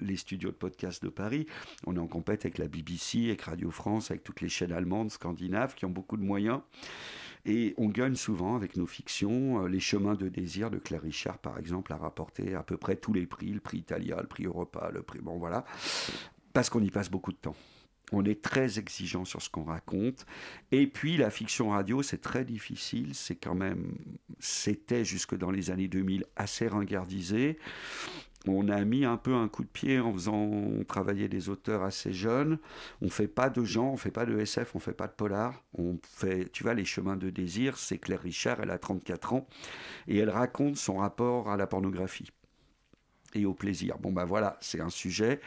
les 0.00 0.16
studios 0.16 0.50
de 0.50 0.56
podcast 0.56 1.04
de 1.04 1.10
Paris. 1.10 1.46
On 1.86 1.94
est 1.94 2.00
en 2.00 2.08
compète 2.08 2.44
avec 2.44 2.55
la 2.58 2.68
BBC, 2.68 3.26
avec 3.26 3.42
Radio 3.42 3.70
France, 3.70 4.10
avec 4.10 4.24
toutes 4.24 4.40
les 4.40 4.48
chaînes 4.48 4.72
allemandes, 4.72 5.10
scandinaves, 5.10 5.74
qui 5.74 5.84
ont 5.84 5.90
beaucoup 5.90 6.16
de 6.16 6.22
moyens. 6.22 6.60
Et 7.44 7.74
on 7.78 7.88
gagne 7.88 8.16
souvent 8.16 8.56
avec 8.56 8.76
nos 8.76 8.86
fictions. 8.86 9.62
Euh, 9.62 9.68
les 9.68 9.78
chemins 9.78 10.14
de 10.14 10.28
désir 10.28 10.70
de 10.70 10.78
Claire 10.78 11.02
Richard, 11.02 11.38
par 11.38 11.58
exemple, 11.58 11.92
a 11.92 11.96
rapporté 11.96 12.54
à 12.54 12.62
peu 12.62 12.76
près 12.76 12.96
tous 12.96 13.12
les 13.12 13.26
prix, 13.26 13.52
le 13.52 13.60
prix 13.60 13.78
Italia, 13.78 14.16
le 14.20 14.26
prix 14.26 14.44
Europa, 14.46 14.90
le 14.92 15.02
prix... 15.02 15.20
Bon, 15.20 15.38
voilà. 15.38 15.64
Parce 16.52 16.70
qu'on 16.70 16.82
y 16.82 16.90
passe 16.90 17.08
beaucoup 17.08 17.32
de 17.32 17.36
temps. 17.36 17.54
On 18.12 18.24
est 18.24 18.40
très 18.40 18.78
exigeant 18.78 19.24
sur 19.24 19.42
ce 19.42 19.50
qu'on 19.50 19.64
raconte. 19.64 20.26
Et 20.70 20.86
puis 20.86 21.16
la 21.16 21.30
fiction 21.30 21.70
radio, 21.70 22.02
c'est 22.02 22.20
très 22.20 22.44
difficile. 22.44 23.14
C'est 23.14 23.34
quand 23.34 23.54
même, 23.54 23.96
c'était 24.38 25.04
jusque 25.04 25.36
dans 25.36 25.50
les 25.50 25.70
années 25.70 25.88
2000 25.88 26.24
assez 26.36 26.68
ringardisé 26.68 27.58
on 28.48 28.68
a 28.68 28.84
mis 28.84 29.04
un 29.04 29.16
peu 29.16 29.34
un 29.34 29.48
coup 29.48 29.64
de 29.64 29.68
pied 29.68 29.98
en 30.00 30.12
faisant 30.12 30.50
travailler 30.86 31.28
des 31.28 31.48
auteurs 31.48 31.82
assez 31.82 32.12
jeunes. 32.12 32.58
On 33.00 33.08
fait 33.08 33.28
pas 33.28 33.50
de 33.50 33.64
genre, 33.64 33.92
on 33.92 33.96
fait 33.96 34.10
pas 34.10 34.26
de 34.26 34.38
SF, 34.38 34.74
on 34.74 34.78
fait 34.78 34.92
pas 34.92 35.06
de 35.06 35.12
polar. 35.12 35.62
On 35.76 35.98
fait, 36.02 36.48
tu 36.52 36.62
vois, 36.62 36.74
les 36.74 36.84
chemins 36.84 37.16
de 37.16 37.30
désir. 37.30 37.76
C'est 37.76 37.98
Claire 37.98 38.22
Richard, 38.22 38.60
elle 38.60 38.70
a 38.70 38.78
34 38.78 39.32
ans 39.32 39.46
et 40.06 40.18
elle 40.18 40.30
raconte 40.30 40.76
son 40.76 40.96
rapport 40.96 41.50
à 41.50 41.56
la 41.56 41.66
pornographie 41.66 42.30
et 43.34 43.44
au 43.44 43.54
plaisir. 43.54 43.98
Bon 43.98 44.12
ben 44.12 44.24
voilà, 44.24 44.56
c'est 44.60 44.80
un 44.80 44.90
sujet 44.90 45.40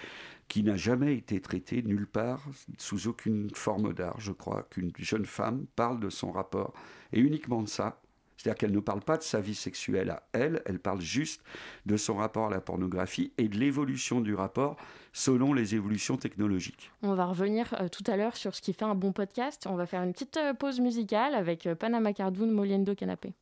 qui 0.50 0.64
n'a 0.64 0.76
jamais 0.76 1.16
été 1.16 1.40
traité 1.40 1.82
nulle 1.84 2.08
part, 2.08 2.44
sous 2.78 3.08
aucune 3.08 3.50
forme 3.54 3.94
d'art, 3.94 4.20
je 4.20 4.34
crois, 4.34 4.68
qu'une 4.70 4.92
jeune 4.98 5.26
femme 5.26 5.66
parle 5.76 6.02
de 6.02 6.10
son 6.10 6.32
rapport, 6.32 6.74
et 7.14 7.20
uniquement 7.20 7.62
de 7.62 7.70
ça, 7.70 8.02
c'est-à-dire 8.36 8.58
qu'elle 8.58 8.72
ne 8.72 8.80
parle 8.80 9.02
pas 9.02 9.18
de 9.18 9.24
sa 9.24 9.42
vie 9.42 9.56
sexuelle 9.56 10.10
à 10.10 10.24
elle, 10.32 10.62
elle 10.66 10.80
parle 10.80 11.02
juste 11.02 11.44
de 11.86 11.98
son 11.98 12.16
rapport 12.16 12.48
à 12.48 12.50
la 12.50 12.62
pornographie 12.62 13.34
et 13.38 13.50
de 13.50 13.58
l'évolution 13.58 14.22
du 14.22 14.34
rapport 14.34 14.78
selon 15.12 15.54
les 15.54 15.76
évolutions 15.76 16.16
technologiques. 16.16 16.90
On 17.04 17.16
va 17.16 17.26
revenir 17.26 17.76
euh, 17.80 17.90
tout 17.90 18.04
à 18.08 18.16
l'heure 18.16 18.38
sur 18.38 18.56
ce 18.56 18.62
qui 18.62 18.72
fait 18.72 18.86
un 18.86 18.96
bon 18.96 19.12
podcast. 19.12 19.68
On 19.70 19.76
va 19.76 19.86
faire 19.86 20.04
une 20.04 20.14
petite 20.14 20.38
euh, 20.38 20.54
pause 20.54 20.80
musicale 20.80 21.36
avec 21.36 21.68
euh, 21.68 21.76
Panama 21.76 22.14
Cardoon, 22.14 22.48
Moliendo 22.48 22.96
Canapé. 22.96 23.34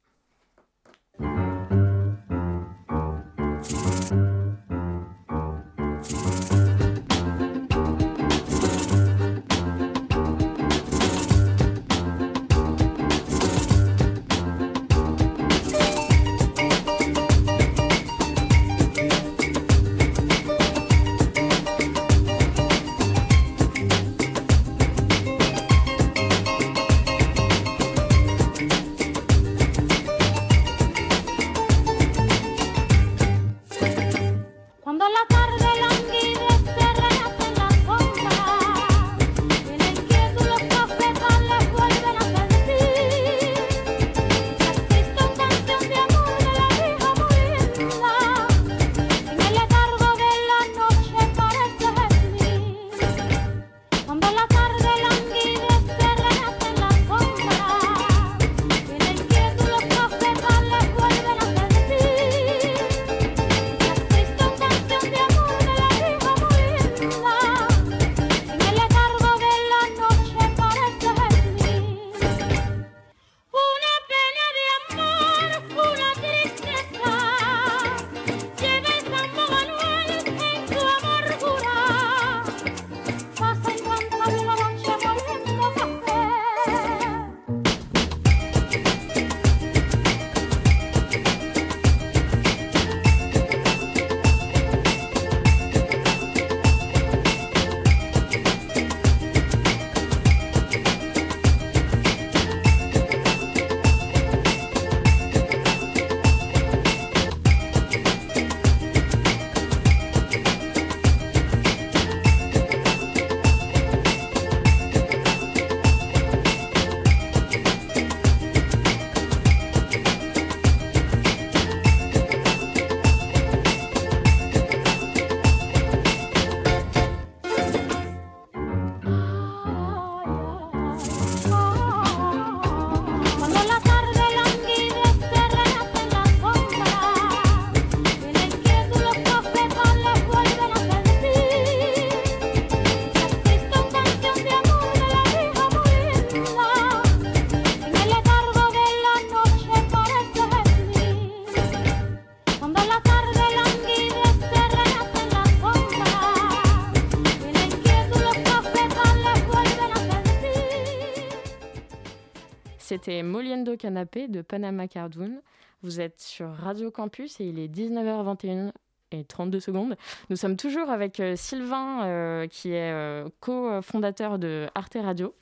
Canapé 163.78 164.28
de 164.28 164.42
Panama 164.42 164.88
Cardoon. 164.88 165.42
Vous 165.84 166.02
êtes 166.02 166.20
sur 166.20 166.50
Radio 166.50 166.92
Campus 166.92 167.40
et 167.40 167.46
il 167.46 167.60
est 167.60 167.68
19h21 167.68 168.72
et 169.12 169.24
32 169.24 169.60
secondes. 169.60 169.96
Nous 170.30 170.36
sommes 170.36 170.58
toujours 170.58 170.90
avec 170.90 171.20
euh, 171.20 171.36
Sylvain, 171.36 172.06
euh, 172.06 172.48
qui 172.48 172.74
est 172.74 172.92
euh, 172.92 173.30
co-fondateur 173.40 174.40
de 174.40 174.68
Arte 174.76 174.98
Radio. 175.02 175.34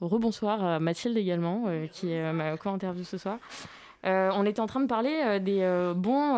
Rebonsoir 0.00 0.80
Mathilde 0.80 1.16
également, 1.16 1.66
qui 1.92 2.06
ma 2.08 2.56
co-interview 2.56 3.04
ce 3.04 3.18
soir. 3.18 3.38
Euh, 4.04 4.30
on 4.34 4.44
était 4.44 4.60
en 4.60 4.66
train 4.66 4.80
de 4.80 4.86
parler 4.86 5.20
euh, 5.24 5.38
des 5.38 5.60
euh, 5.62 5.94
bons 5.94 6.32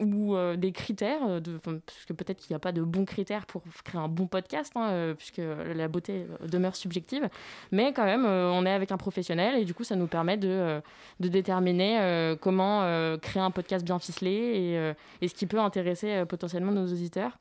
ou 0.00 0.36
des 0.56 0.72
critères, 0.72 1.40
de, 1.40 1.58
parce 1.58 2.04
que 2.06 2.12
peut-être 2.12 2.38
qu'il 2.38 2.52
n'y 2.52 2.56
a 2.56 2.60
pas 2.60 2.72
de 2.72 2.82
bons 2.82 3.04
critères 3.04 3.46
pour 3.46 3.62
créer 3.84 4.00
un 4.00 4.08
bon 4.08 4.26
podcast, 4.26 4.72
hein, 4.76 5.14
puisque 5.16 5.40
la 5.74 5.88
beauté 5.88 6.26
demeure 6.48 6.76
subjective. 6.76 7.28
Mais 7.70 7.92
quand 7.92 8.04
même, 8.04 8.24
on 8.24 8.64
est 8.66 8.72
avec 8.72 8.92
un 8.92 8.96
professionnel 8.96 9.60
et 9.60 9.64
du 9.64 9.74
coup, 9.74 9.84
ça 9.84 9.96
nous 9.96 10.06
permet 10.06 10.36
de, 10.36 10.80
déterminer 11.20 12.36
comment 12.40 12.82
créer 13.18 13.42
un 13.42 13.50
podcast 13.50 13.84
bien 13.84 13.98
ficelé 13.98 14.94
et, 15.20 15.28
ce 15.28 15.34
qui 15.34 15.46
peut 15.46 15.60
intéresser 15.60 16.24
potentiellement 16.26 16.72
nos 16.72 16.86
auditeurs. 16.86 17.38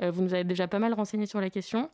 vous 0.00 0.22
nous 0.22 0.34
avez 0.34 0.44
déjà 0.44 0.66
pas 0.66 0.78
mal 0.78 0.94
renseigné 0.94 1.26
sur 1.26 1.40
la 1.40 1.50
question. 1.50 1.90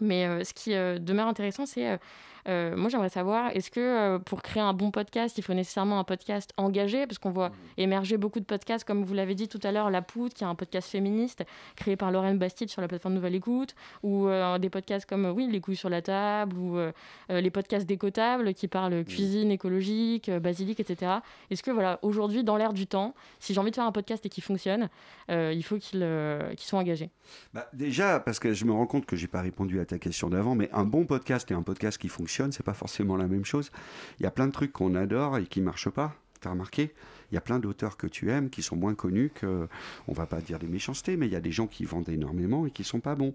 Mais 0.00 0.44
ce 0.44 0.52
qui 0.54 0.70
demeure 0.70 1.28
intéressant, 1.28 1.66
c'est 1.66 1.98
moi, 2.46 2.88
j'aimerais 2.88 3.08
savoir, 3.08 3.50
est-ce 3.54 3.70
que 3.70 3.80
euh, 3.80 4.18
pour 4.18 4.42
créer 4.42 4.62
un 4.62 4.72
bon 4.72 4.90
podcast, 4.90 5.38
il 5.38 5.42
faut 5.42 5.54
nécessairement 5.54 5.98
un 5.98 6.04
podcast 6.04 6.52
engagé? 6.56 7.06
Parce 7.06 7.18
qu'on 7.18 7.30
voit 7.30 7.50
mmh. 7.50 7.54
émerger 7.78 8.16
beaucoup 8.16 8.40
de 8.40 8.44
podcasts, 8.44 8.86
comme 8.86 9.04
vous 9.04 9.14
l'avez 9.14 9.34
dit 9.34 9.48
tout 9.48 9.60
à 9.62 9.72
l'heure, 9.72 9.90
La 9.90 10.02
Poudre, 10.02 10.34
qui 10.34 10.44
est 10.44 10.46
un 10.46 10.54
podcast 10.54 10.90
féministe 10.90 11.44
créé 11.76 11.96
par 11.96 12.10
Lorraine 12.10 12.38
Bastide 12.38 12.68
sur 12.68 12.82
la 12.82 12.88
plateforme 12.88 13.14
Nouvelle 13.14 13.34
Écoute, 13.34 13.74
ou 14.02 14.28
euh, 14.28 14.58
des 14.58 14.70
podcasts 14.70 15.08
comme 15.08 15.26
oui, 15.26 15.48
Les 15.50 15.60
couilles 15.60 15.76
sur 15.76 15.88
la 15.88 16.02
table, 16.02 16.56
ou 16.56 16.78
les 17.28 17.50
podcasts 17.50 17.86
décotables 17.86 18.54
qui 18.54 18.68
parlent 18.68 19.00
mmh. 19.00 19.04
cuisine 19.04 19.50
écologique, 19.50 20.30
basilic, 20.30 20.80
etc. 20.80 21.12
Est-ce 21.50 21.62
que, 21.62 21.70
voilà, 21.70 21.98
aujourd'hui, 22.02 22.44
dans 22.44 22.56
l'ère 22.56 22.72
du 22.72 22.86
temps, 22.86 23.14
si 23.40 23.54
j'ai 23.54 23.60
envie 23.60 23.70
de 23.70 23.76
faire 23.76 23.84
un 23.84 23.92
podcast 23.92 24.24
et 24.26 24.28
qui 24.28 24.40
fonctionne, 24.40 24.88
il 25.28 25.62
faut 25.62 25.78
qu'il 25.78 26.00
soit 26.58 26.78
engagé? 26.78 27.10
Bah, 27.52 27.68
Déjà, 27.72 28.20
parce 28.20 28.38
que 28.38 28.52
je 28.52 28.64
me 28.64 28.72
rends 28.72 28.86
compte 28.86 29.06
que 29.06 29.16
j'ai 29.16 29.26
pas 29.26 29.40
répondu 29.40 29.80
à 29.80 29.84
ta 29.84 29.98
question 29.98 30.28
d'avant, 30.28 30.54
mais 30.54 30.70
un 30.72 30.84
bon 30.84 31.06
podcast 31.06 31.50
et 31.50 31.54
un 31.54 31.62
podcast 31.62 31.98
qui 31.98 32.08
fonctionne, 32.08 32.33
c'est 32.52 32.62
pas 32.62 32.74
forcément 32.74 33.16
la 33.16 33.26
même 33.26 33.44
chose. 33.44 33.70
Il 34.18 34.22
y 34.22 34.26
a 34.26 34.30
plein 34.30 34.46
de 34.46 34.52
trucs 34.52 34.72
qu'on 34.72 34.94
adore 34.94 35.38
et 35.38 35.44
qui 35.44 35.60
marchent 35.60 35.90
pas. 35.90 36.14
T'as 36.40 36.50
remarqué? 36.50 36.92
Il 37.30 37.34
y 37.34 37.38
a 37.38 37.40
plein 37.40 37.58
d'auteurs 37.58 37.96
que 37.96 38.06
tu 38.06 38.30
aimes 38.30 38.50
qui 38.50 38.62
sont 38.62 38.76
moins 38.76 38.94
connus 38.94 39.30
que, 39.34 39.66
on 40.08 40.12
va 40.12 40.26
pas 40.26 40.40
dire 40.40 40.58
des 40.58 40.68
méchancetés, 40.68 41.16
mais 41.16 41.26
il 41.26 41.32
y 41.32 41.36
a 41.36 41.40
des 41.40 41.50
gens 41.50 41.66
qui 41.66 41.84
vendent 41.84 42.08
énormément 42.08 42.66
et 42.66 42.70
qui 42.70 42.84
sont 42.84 43.00
pas 43.00 43.14
bons. 43.14 43.34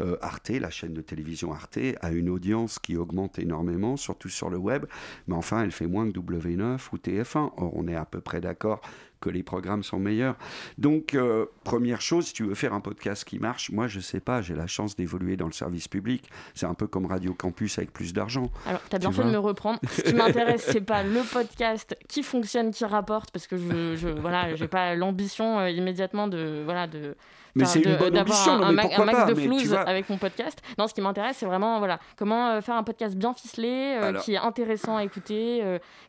Euh, 0.00 0.16
Arte, 0.20 0.50
la 0.50 0.68
chaîne 0.68 0.92
de 0.92 1.00
télévision 1.00 1.52
Arte, 1.52 1.78
a 2.00 2.10
une 2.10 2.28
audience 2.28 2.78
qui 2.78 2.96
augmente 2.96 3.38
énormément, 3.38 3.96
surtout 3.96 4.28
sur 4.28 4.50
le 4.50 4.58
web, 4.58 4.84
mais 5.26 5.34
enfin 5.34 5.62
elle 5.62 5.70
fait 5.70 5.86
moins 5.86 6.10
que 6.10 6.18
W9 6.18 6.78
ou 6.92 6.96
TF1. 6.96 7.52
Or 7.56 7.72
on 7.74 7.86
est 7.86 7.94
à 7.94 8.04
peu 8.04 8.20
près 8.20 8.40
d'accord 8.40 8.80
que 9.20 9.30
les 9.30 9.42
programmes 9.42 9.82
sont 9.82 9.98
meilleurs. 9.98 10.36
Donc, 10.78 11.14
euh, 11.14 11.46
première 11.64 12.00
chose, 12.00 12.26
si 12.26 12.32
tu 12.32 12.44
veux 12.44 12.54
faire 12.54 12.72
un 12.72 12.80
podcast 12.80 13.24
qui 13.24 13.38
marche, 13.38 13.70
moi, 13.70 13.86
je 13.86 14.00
sais 14.00 14.20
pas, 14.20 14.42
j'ai 14.42 14.54
la 14.54 14.66
chance 14.66 14.96
d'évoluer 14.96 15.36
dans 15.36 15.46
le 15.46 15.52
service 15.52 15.88
public. 15.88 16.28
C'est 16.54 16.66
un 16.66 16.74
peu 16.74 16.86
comme 16.86 17.06
Radio 17.06 17.34
Campus 17.34 17.78
avec 17.78 17.92
plus 17.92 18.12
d'argent. 18.12 18.50
Alors, 18.66 18.80
tu 18.88 18.96
as 18.96 18.98
bien 18.98 19.12
fait 19.12 19.24
de 19.24 19.30
me 19.30 19.38
reprendre. 19.38 19.78
Ce 19.90 20.02
qui 20.02 20.14
m'intéresse, 20.14 20.66
c'est 20.66 20.80
pas 20.80 21.02
le 21.02 21.20
podcast 21.30 21.96
qui 22.08 22.22
fonctionne, 22.22 22.70
qui 22.70 22.84
rapporte, 22.84 23.30
parce 23.30 23.46
que 23.46 23.56
je, 23.56 23.96
je 23.96 24.08
voilà, 24.08 24.54
j'ai 24.54 24.68
pas 24.68 24.94
l'ambition 24.94 25.58
euh, 25.58 25.70
immédiatement 25.70 26.26
de, 26.26 26.62
voilà, 26.64 26.86
de 26.86 27.14
mais 27.56 27.64
c'est 27.64 27.80
une 27.80 27.96
bonne 27.96 28.16
ambition, 28.16 28.52
un, 28.52 28.72
max 28.72 29.26
de 29.26 29.34
flouze 29.34 29.74
avec 29.74 30.08
mon 30.08 30.18
podcast. 30.18 30.62
Non, 30.78 30.86
ce 30.86 30.94
qui 30.94 31.00
m'intéresse, 31.00 31.38
c'est 31.38 31.46
vraiment 31.46 31.80
voilà, 31.80 31.98
comment 32.16 32.50
euh, 32.50 32.60
faire 32.60 32.76
un 32.76 32.84
podcast 32.84 33.16
bien 33.16 33.34
ficelé, 33.34 33.98
qui 34.22 34.34
est 34.34 34.38
intéressant 34.38 34.96
à 34.96 35.04
écouter, 35.04 35.62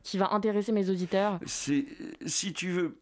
qui 0.03 0.17
va 0.17 0.33
intéresser 0.33 0.71
mes 0.71 0.89
auditeurs. 0.89 1.39
Si 1.45 2.53
tu 2.53 2.69
veux 2.69 3.00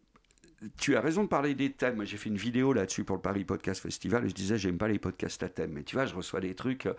tu 0.76 0.96
as 0.96 1.00
raison 1.00 1.22
de 1.22 1.28
parler 1.28 1.54
des 1.54 1.72
thèmes. 1.72 2.04
J'ai 2.04 2.16
fait 2.16 2.28
une 2.28 2.36
vidéo 2.36 2.72
là-dessus 2.72 3.04
pour 3.04 3.16
le 3.16 3.22
Paris 3.22 3.44
Podcast 3.44 3.80
Festival 3.80 4.26
et 4.26 4.28
je 4.28 4.34
disais, 4.34 4.58
j'aime 4.58 4.76
pas 4.76 4.88
les 4.88 4.98
podcasts 4.98 5.42
à 5.42 5.48
thème. 5.48 5.72
Mais 5.72 5.82
tu 5.82 5.96
vois, 5.96 6.04
je 6.04 6.14
reçois 6.14 6.40
des 6.40 6.54
trucs. 6.54 6.86
Euh, 6.86 6.94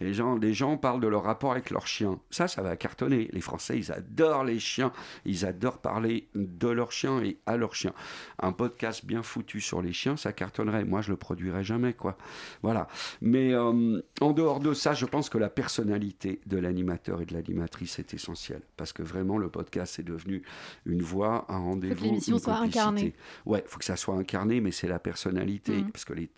les 0.00 0.12
gens, 0.12 0.36
les 0.36 0.52
gens 0.52 0.76
parlent 0.76 1.00
de 1.00 1.08
leur 1.08 1.22
rapport 1.22 1.52
avec 1.52 1.70
leurs 1.70 1.86
chiens. 1.86 2.20
Ça, 2.30 2.46
ça 2.46 2.62
va 2.62 2.76
cartonner. 2.76 3.28
Les 3.32 3.40
Français, 3.40 3.78
ils 3.78 3.90
adorent 3.90 4.44
les 4.44 4.58
chiens. 4.58 4.92
Ils 5.24 5.46
adorent 5.46 5.78
parler 5.78 6.28
de 6.34 6.68
leurs 6.68 6.92
chiens 6.92 7.22
et 7.22 7.38
à 7.46 7.56
leurs 7.56 7.74
chiens. 7.74 7.94
Un 8.38 8.52
podcast 8.52 9.06
bien 9.06 9.22
foutu 9.22 9.60
sur 9.60 9.80
les 9.80 9.92
chiens, 9.92 10.16
ça 10.16 10.32
cartonnerait. 10.32 10.84
Moi, 10.84 11.00
je 11.00 11.10
le 11.10 11.16
produirais 11.16 11.64
jamais, 11.64 11.94
quoi. 11.94 12.18
Voilà. 12.62 12.88
Mais 13.22 13.54
euh, 13.54 14.02
en 14.20 14.32
dehors 14.32 14.60
de 14.60 14.74
ça, 14.74 14.92
je 14.92 15.06
pense 15.06 15.30
que 15.30 15.38
la 15.38 15.48
personnalité 15.48 16.40
de 16.46 16.58
l'animateur 16.58 17.22
et 17.22 17.24
de 17.24 17.32
l'animatrice 17.32 17.98
est 17.98 18.12
essentielle. 18.12 18.62
Parce 18.76 18.92
que 18.92 19.02
vraiment, 19.02 19.38
le 19.38 19.48
podcast 19.48 19.98
est 19.98 20.02
devenu 20.02 20.42
une 20.84 21.02
voix, 21.02 21.46
un 21.48 21.58
rendez-vous. 21.58 21.94
Que 21.94 22.02
l'émission 22.02 22.38
soit 22.38 22.56
incarnée. 22.56 23.05
Ouais, 23.44 23.62
il 23.64 23.68
faut 23.68 23.78
que 23.78 23.84
ça 23.84 23.96
soit 23.96 24.14
incarné, 24.16 24.60
mais 24.60 24.70
c'est 24.70 24.88
la 24.88 24.98
personnalité. 24.98 25.72
Mm. 25.72 25.90
Parce 25.90 26.04
que 26.04 26.14
il 26.16 26.28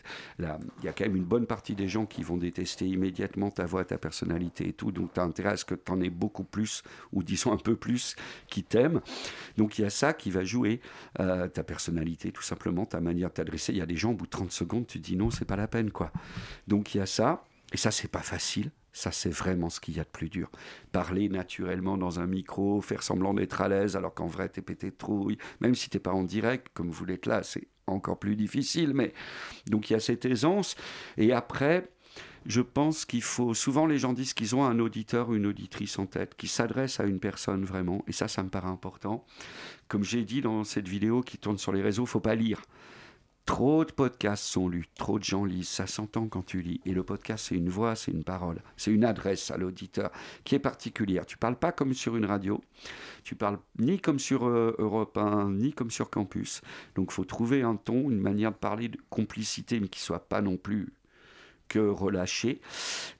y 0.85 0.89
a 0.89 0.93
quand 0.93 1.05
même 1.05 1.17
une 1.17 1.25
bonne 1.25 1.47
partie 1.47 1.75
des 1.75 1.89
gens 1.89 2.07
qui 2.07 2.23
vont 2.23 2.37
détester 2.37 2.87
immédiatement 2.87 3.51
ta 3.51 3.67
voix, 3.67 3.85
ta 3.85 3.99
personnalité 3.99 4.69
et 4.69 4.73
tout. 4.73 4.91
Donc, 4.91 5.13
tu 5.15 5.21
as 5.21 5.23
intérêt 5.23 5.51
à 5.51 5.57
ce 5.57 5.65
que 5.65 5.75
tu 5.75 5.93
en 5.93 6.01
aies 6.01 6.11
beaucoup 6.11 6.45
plus, 6.45 6.83
ou 7.13 7.23
disons 7.23 7.53
un 7.53 7.57
peu 7.57 7.77
plus, 7.77 8.17
qui 8.49 8.63
t'aiment. 8.63 9.01
Donc, 9.57 9.79
il 9.79 9.83
y 9.83 9.85
a 9.85 9.91
ça 9.91 10.13
qui 10.13 10.31
va 10.31 10.45
jouer 10.45 10.81
euh, 11.21 11.49
ta 11.49 11.63
personnalité, 11.63 12.33
tout 12.33 12.43
simplement, 12.43 12.87
ta 12.87 13.01
manière 13.01 13.29
de 13.29 13.35
t'adresser. 13.35 13.73
Il 13.73 13.79
y 13.79 13.83
a 13.83 13.87
des 13.87 13.97
gens, 13.97 14.11
au 14.11 14.15
bout 14.15 14.27
de 14.27 14.31
30 14.31 14.53
secondes, 14.53 14.87
tu 14.87 14.99
dis 14.99 15.17
non, 15.17 15.31
c'est 15.31 15.45
pas 15.45 15.57
la 15.57 15.69
peine, 15.69 15.91
quoi. 15.91 16.13
Donc, 16.67 16.95
il 16.95 16.99
y 16.99 17.01
a 17.01 17.07
ça. 17.07 17.45
Et 17.73 17.77
ça, 17.77 17.91
c'est 17.91 18.09
pas 18.09 18.23
facile. 18.23 18.71
Ça, 18.93 19.13
c'est 19.13 19.31
vraiment 19.31 19.71
ce 19.71 19.81
qu'il 19.81 19.97
y 19.97 20.01
a 20.01 20.05
de 20.05 20.09
plus 20.09 20.29
dur. 20.29 20.51
Parler 20.93 21.29
naturellement 21.29 21.97
dans 21.97 22.21
un 22.21 22.27
micro, 22.27 22.81
faire 22.81 23.03
semblant 23.03 23.35
d'être 23.35 23.61
à 23.61 23.69
l'aise 23.69 23.97
alors 23.97 24.15
qu'en 24.15 24.27
vrai, 24.27 24.49
t'es 24.49 24.63
pété 24.63 24.91
de 24.91 24.97
trouille. 24.97 25.39
Même 25.61 25.75
si 25.75 25.91
t'es 25.91 26.01
pas 26.01 26.13
en 26.13 26.25
direct, 26.25 26.69
comme 26.75 26.91
vous 26.91 27.05
l'êtes 27.05 27.27
là, 27.27 27.43
c'est 27.43 27.69
encore 27.87 28.19
plus 28.19 28.37
difficile. 28.37 28.95
Mais 28.95 29.13
donc, 29.67 29.91
il 29.91 29.93
y 29.93 29.97
a 29.97 30.01
cette 30.01 30.25
aisance. 30.25 30.75
Et 31.17 31.33
après, 31.33 31.89
je 32.47 32.61
pense 32.61 33.05
qu'il 33.05 33.23
faut. 33.23 33.55
Souvent, 33.55 33.87
les 33.87 33.99
gens 33.99 34.13
disent 34.13 34.35
qu'ils 34.35 34.57
ont 34.57 34.65
un 34.65 34.79
auditeur 34.79 35.29
ou 35.29 35.35
une 35.35 35.47
auditrice 35.47 35.99
en 35.99 36.07
tête 36.07 36.35
qui 36.35 36.49
s'adresse 36.49 36.99
à 36.99 37.05
une 37.05 37.21
personne 37.21 37.65
vraiment. 37.65 38.03
Et 38.07 38.13
ça, 38.13 38.27
ça 38.27 38.43
me 38.43 38.49
paraît 38.49 38.69
important. 38.69 39.25
Comme 39.87 40.03
j'ai 40.03 40.25
dit 40.25 40.41
dans 40.41 40.65
cette 40.65 40.89
vidéo 40.89 41.21
qui 41.21 41.39
tourne 41.39 41.59
sur 41.59 41.73
les 41.73 41.83
réseaux, 41.83 42.07
faut 42.07 42.21
pas 42.21 42.35
lire. 42.35 42.63
Trop 43.49 43.87
de 43.87 43.93
podcasts 43.93 44.45
sont 44.45 44.69
lus, 44.69 44.85
trop 44.95 45.19
de 45.19 45.25
gens 45.25 45.47
lisent, 45.47 45.71
ça 45.71 45.87
s'entend 45.87 46.29
quand 46.29 46.45
tu 46.45 46.61
lis. 46.61 46.83
Et 46.85 46.93
le 46.93 47.03
podcast, 47.03 47.47
c'est 47.49 47.55
une 47.55 47.71
voix, 47.71 47.97
c'est 47.97 48.13
une 48.13 48.23
parole, 48.23 48.61
c'est 48.77 48.91
une 48.91 49.07
adresse 49.07 49.51
à 49.51 49.57
l'auditeur 49.57 50.11
qui 50.45 50.55
est 50.55 50.59
particulière. 50.59 51.25
Tu 51.25 51.39
parles 51.39 51.57
pas 51.57 51.73
comme 51.73 51.95
sur 51.95 52.15
une 52.17 52.27
radio, 52.27 52.61
tu 53.25 53.37
parles 53.37 53.59
ni 53.79 54.01
comme 54.01 54.19
sur 54.19 54.47
euh, 54.47 54.77
Europe 54.79 55.17
1, 55.17 55.53
ni 55.53 55.73
comme 55.73 55.91
sur 55.91 56.11
Campus. 56.11 56.61
Donc, 56.95 57.11
faut 57.11 57.25
trouver 57.25 57.63
un 57.63 57.77
ton, 57.77 58.11
une 58.11 58.21
manière 58.21 58.53
de 58.53 58.57
parler 58.59 58.91
de 58.91 58.99
complicité, 59.09 59.81
mais 59.81 59.89
qui 59.89 60.01
soit 60.01 60.29
pas 60.29 60.43
non 60.43 60.59
plus 60.59 60.93
relâché. 61.77 62.61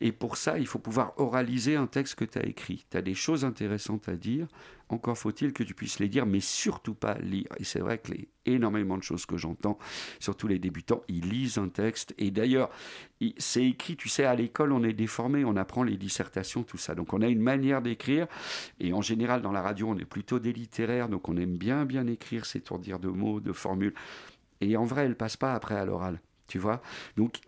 Et 0.01 0.13
pour 0.13 0.37
ça, 0.37 0.59
il 0.59 0.67
faut 0.67 0.79
pouvoir 0.79 1.13
oraliser 1.19 1.77
un 1.77 1.87
texte 1.87 2.15
que 2.15 2.25
tu 2.25 2.39
as 2.39 2.47
écrit. 2.47 2.87
Tu 2.91 2.97
as 2.97 3.03
des 3.03 3.15
choses 3.15 3.45
intéressantes 3.45 4.09
à 4.09 4.17
dire, 4.17 4.47
encore 4.89 5.19
faut-il 5.19 5.53
que 5.53 5.63
tu 5.63 5.75
puisses 5.75 5.99
les 5.99 6.09
dire, 6.09 6.25
mais 6.25 6.41
surtout 6.41 6.95
pas 6.95 7.19
lire. 7.19 7.49
Et 7.59 7.65
c'est 7.65 7.81
vrai 7.81 7.99
que 7.99 8.13
les 8.13 8.29
énormément 8.47 8.97
de 8.97 9.03
choses 9.03 9.27
que 9.27 9.37
j'entends, 9.37 9.79
surtout 10.21 10.49
les 10.49 10.59
débutants, 10.59 11.03
ils 11.09 11.29
lisent 11.29 11.59
un 11.59 11.69
texte. 11.69 12.15
Et 12.19 12.31
d'ailleurs, 12.31 12.71
c'est 13.37 13.65
écrit, 13.65 13.97
tu 13.97 14.09
sais, 14.09 14.25
à 14.25 14.35
l'école, 14.35 14.73
on 14.73 14.83
est 14.83 14.93
déformé, 14.93 15.45
on 15.45 15.57
apprend 15.57 15.83
les 15.83 15.97
dissertations, 15.97 16.63
tout 16.63 16.79
ça. 16.79 16.95
Donc 16.95 17.13
on 17.13 17.21
a 17.21 17.29
une 17.29 17.43
manière 17.43 17.83
d'écrire. 17.83 18.27
Et 18.81 18.93
en 18.93 19.03
général, 19.03 19.43
dans 19.43 19.53
la 19.53 19.63
radio, 19.63 19.89
on 19.89 19.99
est 19.99 20.07
plutôt 20.07 20.39
des 20.39 20.53
littéraires, 20.53 21.09
donc 21.09 21.29
on 21.29 21.37
aime 21.37 21.57
bien, 21.57 21.85
bien 21.85 22.07
écrire 22.07 22.45
dire 22.81 22.99
de 22.99 23.09
mots, 23.09 23.41
de 23.41 23.53
formules. 23.53 23.95
Et 24.61 24.77
en 24.77 24.85
vrai, 24.85 25.05
elles 25.05 25.17
passent 25.17 25.37
pas 25.37 25.55
après 25.55 25.77
à 25.77 25.85
l'oral. 25.85 26.21
Tu 26.47 26.59
vois 26.59 26.81
Donc 27.17 27.41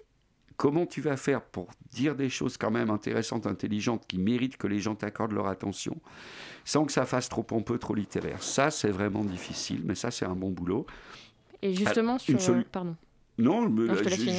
Comment 0.60 0.84
tu 0.84 1.00
vas 1.00 1.16
faire 1.16 1.40
pour 1.40 1.68
dire 1.90 2.14
des 2.14 2.28
choses 2.28 2.58
quand 2.58 2.70
même 2.70 2.90
intéressantes, 2.90 3.46
intelligentes, 3.46 4.04
qui 4.06 4.18
méritent 4.18 4.58
que 4.58 4.66
les 4.66 4.78
gens 4.78 4.94
t'accordent 4.94 5.32
leur 5.32 5.46
attention, 5.46 5.96
sans 6.66 6.84
que 6.84 6.92
ça 6.92 7.06
fasse 7.06 7.30
trop 7.30 7.42
pompeux, 7.42 7.78
trop 7.78 7.94
littéraire? 7.94 8.42
Ça, 8.42 8.70
c'est 8.70 8.90
vraiment 8.90 9.24
difficile, 9.24 9.80
mais 9.86 9.94
ça, 9.94 10.10
c'est 10.10 10.26
un 10.26 10.34
bon 10.34 10.50
boulot. 10.50 10.84
Et 11.62 11.72
justement, 11.72 12.18
sur... 12.18 12.38
Pardon. 12.70 12.94
Non, 13.40 13.74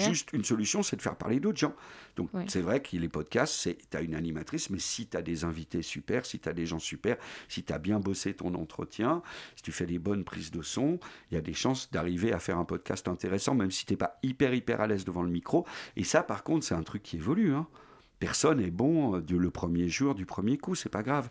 juste 0.07 0.33
une 0.33 0.43
solution, 0.43 0.83
c'est 0.83 0.95
de 0.95 1.01
faire 1.01 1.15
parler 1.15 1.39
d'autres 1.39 1.57
gens. 1.57 1.75
Donc 2.15 2.29
c'est 2.47 2.61
vrai 2.61 2.81
que 2.81 2.95
les 2.97 3.09
podcasts, 3.09 3.69
tu 3.89 3.97
as 3.97 4.01
une 4.01 4.15
animatrice, 4.15 4.69
mais 4.69 4.79
si 4.79 5.07
tu 5.07 5.17
as 5.17 5.21
des 5.21 5.43
invités 5.43 5.81
super, 5.81 6.25
si 6.25 6.39
tu 6.39 6.49
as 6.49 6.53
des 6.53 6.65
gens 6.65 6.79
super, 6.79 7.17
si 7.47 7.63
tu 7.63 7.73
as 7.73 7.79
bien 7.79 7.99
bossé 7.99 8.33
ton 8.33 8.53
entretien, 8.55 9.21
si 9.55 9.63
tu 9.63 9.71
fais 9.71 9.85
des 9.85 9.99
bonnes 9.99 10.23
prises 10.23 10.51
de 10.51 10.61
son, 10.61 10.99
il 11.29 11.35
y 11.35 11.37
a 11.37 11.41
des 11.41 11.53
chances 11.53 11.91
d'arriver 11.91 12.33
à 12.33 12.39
faire 12.39 12.57
un 12.57 12.65
podcast 12.65 13.07
intéressant, 13.07 13.55
même 13.55 13.71
si 13.71 13.85
tu 13.85 13.93
n'es 13.93 13.97
pas 13.97 14.19
hyper, 14.23 14.53
hyper 14.53 14.81
à 14.81 14.87
l'aise 14.87 15.05
devant 15.05 15.23
le 15.23 15.31
micro. 15.31 15.65
Et 15.95 16.03
ça, 16.03 16.23
par 16.23 16.43
contre, 16.43 16.65
c'est 16.65 16.75
un 16.75 16.83
truc 16.83 17.03
qui 17.03 17.17
évolue. 17.17 17.53
Hein. 17.53 17.67
Personne 18.19 18.59
est 18.59 18.71
bon 18.71 19.15
euh, 19.15 19.21
le 19.29 19.49
premier 19.49 19.89
jour, 19.89 20.13
du 20.15 20.25
premier 20.25 20.57
coup, 20.57 20.75
c'est 20.75 20.89
pas 20.89 21.03
grave. 21.03 21.29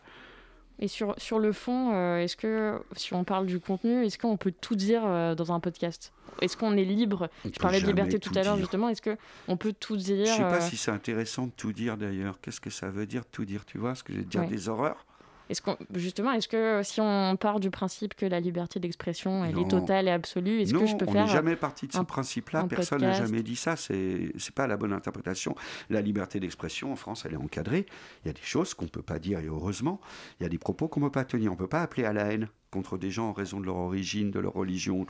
Et 0.81 0.89
sur, 0.89 1.15
sur 1.19 1.39
le 1.39 1.53
fond, 1.53 1.93
euh, 1.93 2.19
est-ce 2.19 2.37
que, 2.37 2.81
si 2.97 3.13
on 3.13 3.23
parle 3.23 3.45
du 3.45 3.61
contenu, 3.61 4.05
est-ce 4.05 4.19
qu'on 4.19 4.39
peut 4.39 4.53
tout 4.59 4.77
dire 4.77 5.03
euh, 5.05 5.35
dans 5.35 5.53
un 5.53 5.61
podcast? 5.61 6.13
Est-ce 6.41 6.57
qu'on 6.57 6.75
est 6.77 6.85
libre? 6.85 7.29
Je 7.45 7.59
parlais 7.59 7.83
de 7.83 7.87
liberté 7.87 8.19
tout 8.19 8.33
à 8.35 8.43
l'heure, 8.43 8.57
justement. 8.57 8.89
Est-ce 8.89 9.03
qu'on 9.03 9.57
peut 9.59 9.75
tout 9.79 9.99
dire 9.99 10.25
Je 10.25 10.31
ne 10.31 10.37
sais 10.37 10.43
pas 10.43 10.65
euh, 10.65 10.69
si 10.69 10.79
c'est 10.79 10.91
intéressant 10.91 11.47
de 11.47 11.53
tout 11.55 11.75
dire, 11.75 11.99
d'ailleurs. 11.99 12.41
Qu'est-ce 12.41 12.63
que 12.63 12.71
ça 12.71 12.89
veut 12.89 13.07
dire, 13.07 13.27
tout 13.27 13.45
dire? 13.45 13.67
Tu 13.67 13.77
vois 13.77 13.95
ce 13.95 14.03
que 14.03 14.15
je 14.15 14.19
veux 14.19 14.25
dire? 14.25 14.49
Des 14.49 14.71
horreurs? 14.71 15.05
Est-ce 15.51 15.61
qu'on, 15.63 15.77
justement, 15.95 16.31
est-ce 16.31 16.47
que 16.47 16.81
si 16.85 17.01
on 17.01 17.37
part 17.37 17.59
du 17.59 17.71
principe 17.71 18.15
que 18.15 18.25
la 18.25 18.39
liberté 18.39 18.79
d'expression 18.79 19.45
elle 19.45 19.59
est 19.59 19.69
totale 19.69 20.07
et 20.07 20.13
absolue, 20.13 20.61
est-ce 20.61 20.73
que 20.73 20.87
je 20.87 20.95
peux 20.95 21.07
on 21.09 21.13
faire 21.13 21.27
n'est 21.27 21.33
jamais 21.33 21.57
parti 21.57 21.89
de 21.89 21.93
ce 21.93 22.01
principe-là. 22.03 22.67
Personne 22.69 23.01
n'a 23.01 23.13
jamais 23.13 23.43
dit 23.43 23.57
ça. 23.57 23.75
C'est 23.75 24.33
c'est 24.39 24.55
pas 24.55 24.69
la 24.69 24.77
bonne 24.77 24.93
interprétation. 24.93 25.57
La 25.89 26.01
liberté 26.01 26.39
d'expression 26.39 26.93
en 26.93 26.97
France, 26.97 27.25
elle 27.27 27.33
est 27.33 27.37
encadrée. 27.37 27.87
Il 28.25 28.29
y 28.29 28.31
a 28.31 28.33
des 28.33 28.41
choses 28.43 28.75
qu'on 28.75 28.87
peut 28.87 29.03
pas 29.03 29.19
dire 29.19 29.41
et 29.41 29.47
heureusement, 29.47 30.01
il 30.39 30.45
y 30.45 30.47
a 30.47 30.49
des 30.49 30.59
propos 30.59 30.87
qu'on 30.87 31.01
peut 31.01 31.11
pas 31.11 31.25
tenir. 31.25 31.53
On 31.53 31.57
peut 31.57 31.67
pas 31.67 31.83
appeler 31.83 32.05
à 32.05 32.13
la 32.13 32.33
haine 32.33 32.49
contre 32.71 32.97
des 32.97 33.11
gens 33.11 33.31
en 33.31 33.33
raison 33.33 33.59
de 33.59 33.67
leur 33.67 33.77
origine, 33.77 34.31
de 34.31 34.39
leur 34.39 34.53
religion. 34.53 35.05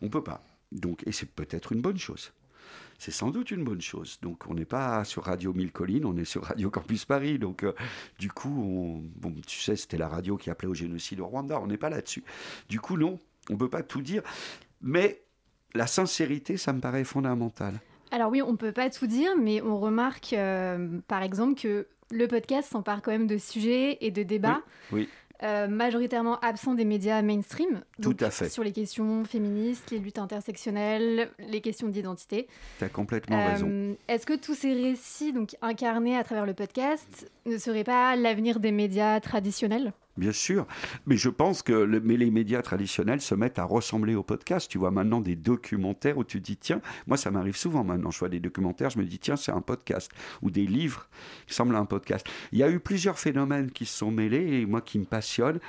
On 0.00 0.08
peut 0.08 0.24
pas. 0.24 0.42
Donc, 0.72 1.06
et 1.06 1.12
c'est 1.12 1.30
peut-être 1.30 1.72
une 1.72 1.82
bonne 1.82 1.98
chose 1.98 2.32
c'est 3.02 3.10
sans 3.10 3.30
doute 3.32 3.50
une 3.50 3.64
bonne 3.64 3.80
chose. 3.80 4.20
Donc 4.22 4.44
on 4.48 4.54
n'est 4.54 4.64
pas 4.64 5.02
sur 5.02 5.24
Radio 5.24 5.52
Mille 5.52 5.72
Collines, 5.72 6.04
on 6.04 6.16
est 6.16 6.24
sur 6.24 6.44
Radio 6.44 6.70
Campus 6.70 7.04
Paris. 7.04 7.36
Donc 7.36 7.64
euh, 7.64 7.72
du 8.20 8.30
coup, 8.30 9.02
bon, 9.16 9.34
tu 9.44 9.58
sais, 9.58 9.74
c'était 9.74 9.96
la 9.96 10.06
radio 10.06 10.36
qui 10.36 10.50
appelait 10.50 10.68
au 10.68 10.74
génocide 10.74 11.18
au 11.18 11.26
Rwanda, 11.26 11.58
on 11.60 11.66
n'est 11.66 11.78
pas 11.78 11.90
là-dessus. 11.90 12.22
Du 12.68 12.78
coup, 12.78 12.96
non, 12.96 13.18
on 13.50 13.54
ne 13.54 13.58
peut 13.58 13.68
pas 13.68 13.82
tout 13.82 14.02
dire. 14.02 14.22
Mais 14.82 15.20
la 15.74 15.88
sincérité, 15.88 16.56
ça 16.56 16.72
me 16.72 16.80
paraît 16.80 17.02
fondamental. 17.02 17.80
Alors 18.12 18.30
oui, 18.30 18.40
on 18.40 18.52
ne 18.52 18.56
peut 18.56 18.70
pas 18.70 18.88
tout 18.88 19.08
dire, 19.08 19.32
mais 19.36 19.60
on 19.62 19.80
remarque 19.80 20.32
euh, 20.32 21.00
par 21.08 21.24
exemple 21.24 21.60
que 21.60 21.88
le 22.12 22.28
podcast 22.28 22.70
s'empare 22.70 23.02
quand 23.02 23.10
même 23.10 23.26
de 23.26 23.36
sujets 23.36 23.98
et 24.00 24.12
de 24.12 24.22
débats. 24.22 24.62
oui. 24.92 25.08
Euh, 25.42 25.66
majoritairement 25.66 26.38
absent 26.40 26.74
des 26.74 26.84
médias 26.84 27.20
mainstream. 27.22 27.82
Tout 28.00 28.16
à 28.20 28.30
fait. 28.30 28.48
Sur 28.48 28.62
les 28.62 28.70
questions 28.72 29.24
féministes, 29.24 29.90
les 29.90 29.98
luttes 29.98 30.18
intersectionnelles, 30.18 31.30
les 31.38 31.60
questions 31.60 31.88
d'identité. 31.88 32.46
Tu 32.78 32.84
as 32.84 32.88
complètement 32.88 33.44
raison. 33.44 33.66
Euh, 33.68 33.94
est-ce 34.06 34.24
que 34.24 34.34
tous 34.34 34.54
ces 34.54 34.72
récits 34.72 35.32
donc, 35.32 35.56
incarnés 35.60 36.16
à 36.16 36.22
travers 36.22 36.46
le 36.46 36.54
podcast 36.54 37.30
ne 37.46 37.58
seraient 37.58 37.84
pas 37.84 38.14
l'avenir 38.14 38.60
des 38.60 38.70
médias 38.70 39.18
traditionnels? 39.18 39.92
Bien 40.18 40.32
sûr, 40.32 40.66
mais 41.06 41.16
je 41.16 41.30
pense 41.30 41.62
que 41.62 41.86
mais 42.00 42.18
les 42.18 42.30
médias 42.30 42.60
traditionnels 42.60 43.22
se 43.22 43.34
mettent 43.34 43.58
à 43.58 43.64
ressembler 43.64 44.14
au 44.14 44.22
podcast. 44.22 44.70
Tu 44.70 44.76
vois 44.76 44.90
maintenant 44.90 45.22
des 45.22 45.36
documentaires 45.36 46.18
où 46.18 46.24
tu 46.24 46.38
dis 46.38 46.58
tiens, 46.58 46.82
moi 47.06 47.16
ça 47.16 47.30
m'arrive 47.30 47.56
souvent 47.56 47.82
maintenant, 47.82 48.10
je 48.10 48.18
vois 48.18 48.28
des 48.28 48.40
documentaires, 48.40 48.90
je 48.90 48.98
me 48.98 49.04
dis 49.04 49.18
tiens 49.18 49.36
c'est 49.36 49.52
un 49.52 49.62
podcast 49.62 50.10
ou 50.42 50.50
des 50.50 50.66
livres 50.66 51.08
qui 51.46 51.54
semblent 51.54 51.76
un 51.76 51.86
podcast. 51.86 52.26
Il 52.52 52.58
y 52.58 52.62
a 52.62 52.68
eu 52.70 52.78
plusieurs 52.78 53.18
phénomènes 53.18 53.70
qui 53.70 53.86
se 53.86 53.96
sont 53.96 54.10
mêlés 54.10 54.60
et 54.60 54.66
moi 54.66 54.82
qui 54.82 54.98
me 54.98 55.06
passionne, 55.06 55.60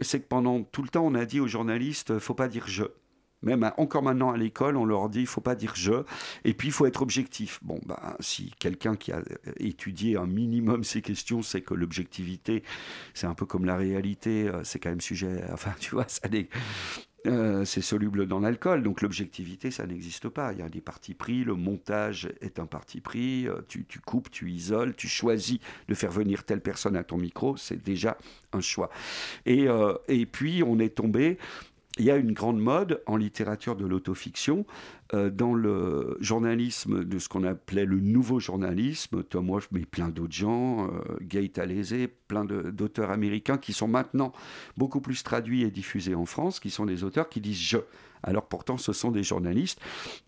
c'est 0.00 0.20
que 0.20 0.28
pendant 0.28 0.62
tout 0.62 0.82
le 0.82 0.88
temps 0.88 1.04
on 1.04 1.16
a 1.16 1.24
dit 1.24 1.40
aux 1.40 1.48
journalistes 1.48 2.20
faut 2.20 2.34
pas 2.34 2.46
dire 2.46 2.68
je. 2.68 2.84
Même 3.42 3.70
encore 3.78 4.02
maintenant 4.02 4.30
à 4.30 4.36
l'école, 4.36 4.76
on 4.76 4.84
leur 4.84 5.08
dit 5.08 5.20
il 5.20 5.26
faut 5.26 5.40
pas 5.40 5.54
dire 5.54 5.72
je, 5.74 6.04
et 6.44 6.52
puis 6.52 6.68
il 6.68 6.72
faut 6.72 6.86
être 6.86 7.02
objectif. 7.02 7.58
Bon, 7.62 7.80
ben, 7.86 7.98
si 8.20 8.52
quelqu'un 8.58 8.96
qui 8.96 9.12
a 9.12 9.22
étudié 9.58 10.16
un 10.16 10.26
minimum 10.26 10.84
ces 10.84 11.02
questions 11.02 11.42
sait 11.42 11.62
que 11.62 11.74
l'objectivité, 11.74 12.62
c'est 13.14 13.26
un 13.26 13.34
peu 13.34 13.46
comme 13.46 13.64
la 13.64 13.76
réalité, 13.76 14.48
euh, 14.48 14.62
c'est 14.64 14.78
quand 14.78 14.90
même 14.90 15.00
sujet. 15.00 15.44
Enfin, 15.52 15.72
tu 15.78 15.90
vois, 15.90 16.06
ça 16.08 16.28
euh, 17.26 17.66
c'est 17.66 17.82
soluble 17.82 18.26
dans 18.26 18.40
l'alcool, 18.40 18.82
donc 18.82 19.02
l'objectivité, 19.02 19.70
ça 19.70 19.86
n'existe 19.86 20.30
pas. 20.30 20.52
Il 20.52 20.60
y 20.60 20.62
a 20.62 20.70
des 20.70 20.80
partis 20.80 21.12
pris, 21.12 21.44
le 21.44 21.54
montage 21.54 22.30
est 22.40 22.58
un 22.58 22.64
parti 22.64 23.02
pris, 23.02 23.46
euh, 23.46 23.60
tu, 23.68 23.84
tu, 23.84 24.00
coupes, 24.00 24.30
tu 24.30 24.50
isoles, 24.50 24.94
tu 24.94 25.06
choisis 25.06 25.58
de 25.88 25.94
faire 25.94 26.10
venir 26.10 26.44
telle 26.44 26.62
personne 26.62 26.96
à 26.96 27.04
ton 27.04 27.18
micro, 27.18 27.58
c'est 27.58 27.82
déjà 27.82 28.16
un 28.54 28.62
choix. 28.62 28.88
Et, 29.44 29.66
et 30.08 30.26
puis, 30.26 30.62
on 30.64 30.78
est 30.78 30.94
tombé 30.96 31.38
il 32.00 32.06
y 32.06 32.10
a 32.10 32.16
une 32.16 32.32
grande 32.32 32.58
mode 32.58 33.02
en 33.06 33.16
littérature 33.16 33.76
de 33.76 33.84
l'autofiction, 33.84 34.64
euh, 35.12 35.28
dans 35.28 35.52
le 35.52 36.16
journalisme 36.20 37.04
de 37.04 37.18
ce 37.18 37.28
qu'on 37.28 37.44
appelait 37.44 37.84
le 37.84 38.00
nouveau 38.00 38.40
journalisme, 38.40 39.22
Tom 39.22 39.50
Wolfe, 39.50 39.68
mais 39.70 39.84
plein 39.84 40.08
d'autres 40.08 40.32
gens, 40.32 40.86
euh, 40.86 41.18
Gay 41.20 41.48
Talese, 41.48 42.08
plein 42.26 42.46
d'auteurs 42.46 43.10
américains 43.10 43.58
qui 43.58 43.74
sont 43.74 43.86
maintenant 43.86 44.32
beaucoup 44.78 45.02
plus 45.02 45.22
traduits 45.22 45.62
et 45.62 45.70
diffusés 45.70 46.14
en 46.14 46.24
France, 46.24 46.58
qui 46.58 46.70
sont 46.70 46.86
des 46.86 47.04
auteurs 47.04 47.28
qui 47.28 47.42
disent 47.42 47.60
je 47.60 47.78
alors 48.22 48.46
pourtant 48.46 48.78
ce 48.78 48.92
sont 48.92 49.10
des 49.10 49.22
journalistes. 49.22 49.80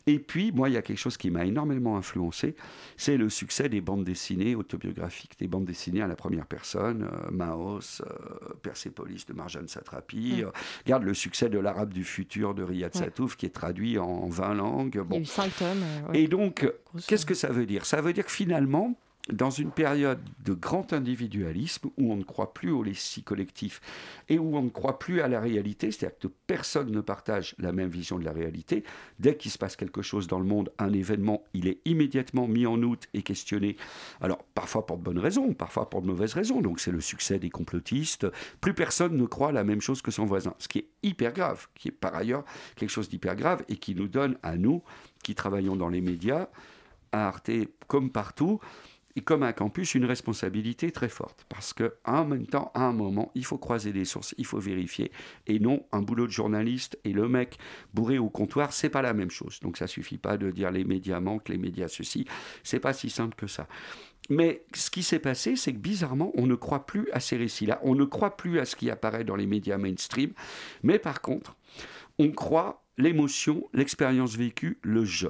Et 0.06 0.18
puis, 0.18 0.50
moi, 0.52 0.68
il 0.68 0.72
y 0.72 0.76
a 0.76 0.82
quelque 0.82 0.98
chose 0.98 1.16
qui 1.16 1.30
m'a 1.30 1.44
énormément 1.44 1.96
influencé, 1.96 2.56
c'est 2.96 3.16
le 3.16 3.28
succès 3.28 3.68
des 3.68 3.80
bandes 3.80 4.04
dessinées 4.04 4.54
autobiographiques, 4.54 5.38
des 5.38 5.46
bandes 5.46 5.64
dessinées 5.64 6.02
à 6.02 6.08
la 6.08 6.16
première 6.16 6.46
personne, 6.46 7.04
euh, 7.04 7.30
Maos, 7.30 8.00
euh, 8.00 8.54
Persepolis 8.62 9.24
de 9.26 9.32
Marjane 9.32 9.68
Satrapi, 9.68 10.38
mm. 10.38 10.44
euh, 10.44 10.50
regarde 10.84 11.04
le 11.04 11.14
succès 11.14 11.48
de 11.48 11.58
l'arabe 11.58 11.92
du 11.92 12.04
futur 12.04 12.54
de 12.54 12.62
Riyad 12.62 12.94
Satouf, 12.94 13.36
qui 13.36 13.46
est 13.46 13.50
traduit 13.50 13.98
en 13.98 14.28
20 14.28 14.54
langues. 14.54 14.98
Bon. 14.98 15.16
Il 15.16 15.18
y 15.18 15.18
a 15.18 15.22
eu 15.22 15.26
5 15.26 15.56
tomes. 15.56 15.84
Et 16.14 16.26
donc, 16.26 16.70
qu'est-ce 17.06 17.26
que 17.26 17.34
ça 17.34 17.48
veut 17.48 17.66
dire? 17.66 17.86
Ça 17.86 18.00
veut 18.00 18.12
dire 18.12 18.24
que 18.24 18.32
finalement, 18.32 18.96
dans 19.28 19.50
une 19.50 19.70
période 19.70 20.20
de 20.44 20.52
grand 20.52 20.92
individualisme 20.92 21.90
où 21.96 22.12
on 22.12 22.16
ne 22.16 22.24
croit 22.24 22.52
plus 22.52 22.70
au 22.70 22.80
récit 22.80 23.22
collectif 23.22 23.80
et 24.28 24.38
où 24.38 24.56
on 24.56 24.62
ne 24.62 24.68
croit 24.68 24.98
plus 24.98 25.20
à 25.20 25.28
la 25.28 25.40
réalité, 25.40 25.92
c'est-à-dire 25.92 26.18
que 26.18 26.28
personne 26.46 26.90
ne 26.90 27.00
partage 27.00 27.54
la 27.58 27.72
même 27.72 27.88
vision 27.88 28.18
de 28.18 28.24
la 28.24 28.32
réalité, 28.32 28.82
dès 29.20 29.36
qu'il 29.36 29.52
se 29.52 29.58
passe 29.58 29.76
quelque 29.76 30.02
chose 30.02 30.26
dans 30.26 30.40
le 30.40 30.44
monde, 30.44 30.72
un 30.78 30.92
événement, 30.92 31.44
il 31.54 31.68
est 31.68 31.78
immédiatement 31.84 32.48
mis 32.48 32.66
en 32.66 32.76
doute 32.76 33.06
et 33.14 33.22
questionné. 33.22 33.76
Alors 34.20 34.42
parfois 34.54 34.86
pour 34.86 34.98
de 34.98 35.02
bonnes 35.04 35.20
raisons, 35.20 35.54
parfois 35.54 35.88
pour 35.88 36.02
de 36.02 36.08
mauvaises 36.08 36.34
raisons. 36.34 36.60
Donc 36.60 36.80
c'est 36.80 36.92
le 36.92 37.00
succès 37.00 37.38
des 37.38 37.50
complotistes. 37.50 38.26
Plus 38.60 38.74
personne 38.74 39.16
ne 39.16 39.26
croit 39.26 39.52
la 39.52 39.62
même 39.62 39.80
chose 39.80 40.02
que 40.02 40.10
son 40.10 40.24
voisin, 40.24 40.54
ce 40.58 40.66
qui 40.66 40.78
est 40.78 40.88
hyper 41.04 41.32
grave, 41.32 41.68
qui 41.74 41.88
est 41.88 41.92
par 41.92 42.14
ailleurs 42.16 42.44
quelque 42.74 42.90
chose 42.90 43.08
d'hyper 43.08 43.36
grave 43.36 43.62
et 43.68 43.76
qui 43.76 43.94
nous 43.94 44.08
donne 44.08 44.36
à 44.42 44.56
nous 44.56 44.82
qui 45.22 45.34
travaillons 45.34 45.76
dans 45.76 45.88
les 45.88 46.00
médias, 46.00 46.48
à 47.12 47.28
Arte 47.28 47.50
comme 47.86 48.10
partout, 48.10 48.60
et 49.16 49.20
comme 49.20 49.42
un 49.42 49.52
campus, 49.52 49.94
une 49.94 50.04
responsabilité 50.04 50.90
très 50.90 51.08
forte. 51.08 51.44
Parce 51.48 51.72
qu'en 51.72 52.24
même 52.24 52.46
temps, 52.46 52.70
à 52.74 52.84
un 52.84 52.92
moment, 52.92 53.30
il 53.34 53.44
faut 53.44 53.58
croiser 53.58 53.92
des 53.92 54.04
sources, 54.04 54.34
il 54.38 54.46
faut 54.46 54.58
vérifier. 54.58 55.12
Et 55.46 55.58
non, 55.58 55.84
un 55.92 56.02
boulot 56.02 56.26
de 56.26 56.32
journaliste 56.32 56.98
et 57.04 57.12
le 57.12 57.28
mec 57.28 57.58
bourré 57.94 58.18
au 58.18 58.30
comptoir, 58.30 58.72
c'est 58.72 58.88
pas 58.90 59.02
la 59.02 59.12
même 59.12 59.30
chose. 59.30 59.60
Donc 59.60 59.76
ça 59.76 59.86
suffit 59.86 60.18
pas 60.18 60.36
de 60.36 60.50
dire 60.50 60.70
les 60.70 60.84
médias 60.84 61.20
manquent, 61.20 61.48
les 61.48 61.58
médias 61.58 61.88
ceci. 61.88 62.26
C'est 62.62 62.80
pas 62.80 62.92
si 62.92 63.10
simple 63.10 63.34
que 63.36 63.46
ça. 63.46 63.66
Mais 64.30 64.64
ce 64.74 64.90
qui 64.90 65.02
s'est 65.02 65.18
passé, 65.18 65.56
c'est 65.56 65.72
que 65.72 65.78
bizarrement, 65.78 66.30
on 66.34 66.46
ne 66.46 66.54
croit 66.54 66.86
plus 66.86 67.10
à 67.12 67.20
ces 67.20 67.36
récits-là. 67.36 67.80
On 67.82 67.94
ne 67.94 68.04
croit 68.04 68.36
plus 68.36 68.60
à 68.60 68.64
ce 68.64 68.76
qui 68.76 68.90
apparaît 68.90 69.24
dans 69.24 69.36
les 69.36 69.46
médias 69.46 69.78
mainstream. 69.78 70.32
Mais 70.82 70.98
par 70.98 71.20
contre, 71.20 71.56
on 72.18 72.30
croit 72.30 72.84
l'émotion, 72.98 73.68
l'expérience 73.72 74.36
vécue, 74.36 74.78
le 74.82 75.04
je. 75.04 75.28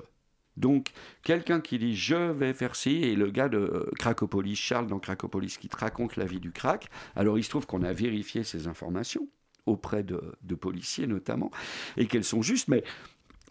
Donc, 0.56 0.90
quelqu'un 1.22 1.60
qui 1.60 1.78
dit 1.78 1.96
je 1.96 2.30
vais 2.30 2.52
faire 2.52 2.76
ci, 2.76 3.02
et 3.02 3.16
le 3.16 3.30
gars 3.30 3.48
de 3.48 3.58
euh, 3.58 3.90
Cracopolis, 3.98 4.56
Charles 4.56 4.86
dans 4.86 4.98
Cracopolis, 4.98 5.56
qui 5.58 5.68
te 5.68 5.76
raconte 5.76 6.16
la 6.16 6.24
vie 6.24 6.40
du 6.40 6.52
crack, 6.52 6.88
alors 7.16 7.38
il 7.38 7.44
se 7.44 7.50
trouve 7.50 7.66
qu'on 7.66 7.82
a 7.82 7.92
vérifié 7.92 8.44
ces 8.44 8.66
informations 8.66 9.28
auprès 9.66 10.02
de, 10.02 10.20
policiers 10.54 11.06
notamment, 11.06 11.50
et 11.96 12.06
qu'elles 12.06 12.24
sont 12.24 12.42
justes, 12.42 12.68
mais 12.68 12.82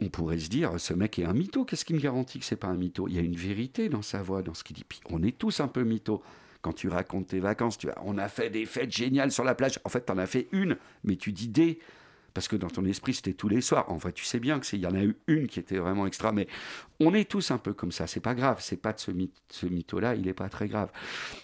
on 0.02 0.10
pourrait 0.10 0.40
se 0.40 0.50
dire, 0.50 0.80
ce 0.80 0.94
mec 0.94 1.20
est 1.20 1.26
un 1.26 1.34
mytho, 1.34 1.64
qu'est-ce 1.64 1.86
qui 1.86 1.94
me 1.94 2.00
garantit 2.00 2.40
que 2.40 2.46
c'est 2.46 2.56
pas 2.56 2.68
un 2.68 2.76
mytho? 2.76 3.08
Il 3.08 3.16
y 3.16 3.20
a 3.20 3.22
une 3.22 3.36
vérité 3.36 3.88
dans 3.88 4.02
sa 4.02 4.22
voix, 4.22 4.42
dans 4.42 4.54
ce 4.54 4.64
qu'il 4.64 4.76
dit. 4.76 4.84
Puis 4.84 5.00
on 5.10 5.22
est 5.24 5.38
tous 5.38 5.60
un 5.60 5.68
peu 5.68 5.84
mytho. 5.84 6.22
Quand 6.62 6.74
tu 6.74 6.90
racontes 6.90 7.28
tes 7.28 7.40
vacances, 7.40 7.78
tu 7.78 7.88
on 8.04 8.18
a 8.18 8.28
fait 8.28 8.50
des 8.50 8.66
fêtes 8.66 8.92
géniales 8.92 9.32
sur 9.32 9.44
la 9.44 9.56
plage. 9.56 9.80
En 9.84 9.90
fait, 9.90 10.06
tu 10.06 10.12
en 10.12 10.18
as 10.18 10.28
fait 10.28 10.48
une, 10.52 10.78
mais 11.04 11.16
tu 11.16 11.32
dis 11.32 11.48
des 11.48 11.80
parce 12.34 12.48
que 12.48 12.56
dans 12.56 12.70
ton 12.70 12.86
esprit, 12.86 13.13
c'était 13.13 13.34
tous 13.34 13.50
les 13.50 13.62
soirs. 13.62 13.91
En 13.91 13.98
vrai, 13.98 14.13
tu 14.13 14.26
sais 14.26 14.39
bien 14.39 14.60
que 14.60 14.76
y 14.76 14.86
en 14.86 14.96
a 14.96 15.04
eu 15.04 15.17
une 15.28 15.48
qui 15.48 15.60
était 15.60 15.78
vraiment 15.78 16.08
extra, 16.08 16.32
mais 16.32 16.48
on 17.00 17.13
est 17.13 17.30
tous 17.30 17.52
un 17.52 17.58
peu 17.58 17.74
comme 17.74 17.91
ça. 17.91 18.08
C'est 18.08 18.20
pas 18.20 18.36
grave. 18.36 18.58
C'est 18.60 18.78
pas 18.78 18.94
de 18.94 19.00
ce, 19.00 19.12
mythe, 19.12 19.36
ce 19.50 19.65
mytho-là. 19.65 20.15
Il 20.15 20.26
n'est 20.26 20.34
pas 20.34 20.50
très 20.50 20.67
grave. 20.67 20.91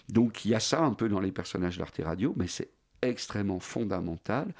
Donc, 0.08 0.44
il 0.44 0.50
y 0.50 0.54
a 0.54 0.60
ça 0.60 0.82
un 0.82 0.94
peu 0.94 1.08
dans 1.08 1.20
les 1.20 1.32
personnages 1.32 1.78
d'Arte 1.78 2.00
Radio, 2.02 2.34
mais 2.36 2.46
c'est 2.46 2.70
extrêmement 3.02 3.60
fondamental 3.60 4.52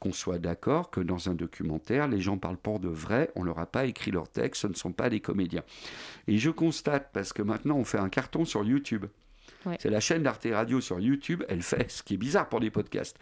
qu'on 0.00 0.12
soit 0.12 0.38
d'accord 0.38 0.90
que 0.90 1.00
dans 1.00 1.28
un 1.28 1.34
documentaire, 1.34 2.08
les 2.08 2.20
gens 2.20 2.38
parlent 2.38 2.56
pour 2.56 2.80
de 2.80 2.88
vrai, 2.88 3.30
on 3.36 3.44
leur 3.44 3.58
a 3.58 3.66
pas 3.66 3.86
écrit 3.86 4.10
leur 4.10 4.28
texte, 4.28 4.62
ce 4.62 4.66
ne 4.66 4.74
sont 4.74 4.92
pas 4.92 5.08
des 5.08 5.20
comédiens. 5.20 5.62
Et 6.26 6.38
je 6.38 6.50
constate, 6.50 7.10
parce 7.12 7.32
que 7.32 7.42
maintenant 7.42 7.76
on 7.76 7.84
fait 7.84 7.98
un 7.98 8.08
carton 8.08 8.44
sur 8.44 8.64
YouTube, 8.64 9.06
c'est 9.78 9.90
la 9.90 10.00
chaîne 10.00 10.22
d'Arte 10.22 10.46
Radio 10.50 10.80
sur 10.80 11.00
YouTube, 11.00 11.42
elle 11.48 11.62
fait 11.62 11.90
ce 11.90 12.02
qui 12.02 12.14
est 12.14 12.18
bizarre 12.18 12.48
pour 12.48 12.60
des 12.60 12.70
podcasts. 12.70 13.18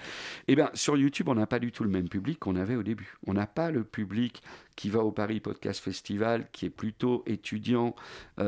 Eh 0.48 0.56
bien, 0.56 0.70
sur 0.74 0.96
YouTube, 0.96 1.28
on 1.28 1.34
n'a 1.34 1.46
pas 1.46 1.58
du 1.58 1.72
tout 1.72 1.84
le 1.84 1.90
même 1.90 2.08
public 2.08 2.38
qu'on 2.38 2.56
avait 2.56 2.76
au 2.76 2.82
début. 2.82 3.14
On 3.26 3.34
n'a 3.34 3.46
pas 3.46 3.70
le 3.70 3.84
public 3.84 4.42
qui 4.76 4.90
va 4.90 5.00
au 5.00 5.12
Paris 5.12 5.40
Podcast 5.40 5.82
Festival, 5.82 6.48
qui 6.52 6.66
est 6.66 6.70
plutôt 6.70 7.22
étudiant, 7.26 7.94
35 8.36 8.40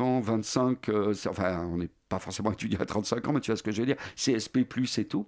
euh, 0.00 0.02
ans, 0.02 0.20
25, 0.20 0.88
euh, 0.88 1.14
enfin, 1.28 1.66
on 1.72 1.78
n'est 1.78 1.90
pas 2.08 2.18
forcément 2.18 2.52
étudiant 2.52 2.80
à 2.80 2.86
35 2.86 3.28
ans, 3.28 3.32
mais 3.32 3.40
tu 3.40 3.50
vois 3.50 3.56
ce 3.56 3.62
que 3.62 3.72
je 3.72 3.80
veux 3.80 3.86
dire, 3.86 3.96
CSP+, 4.14 4.66
et 4.98 5.04
tout. 5.04 5.26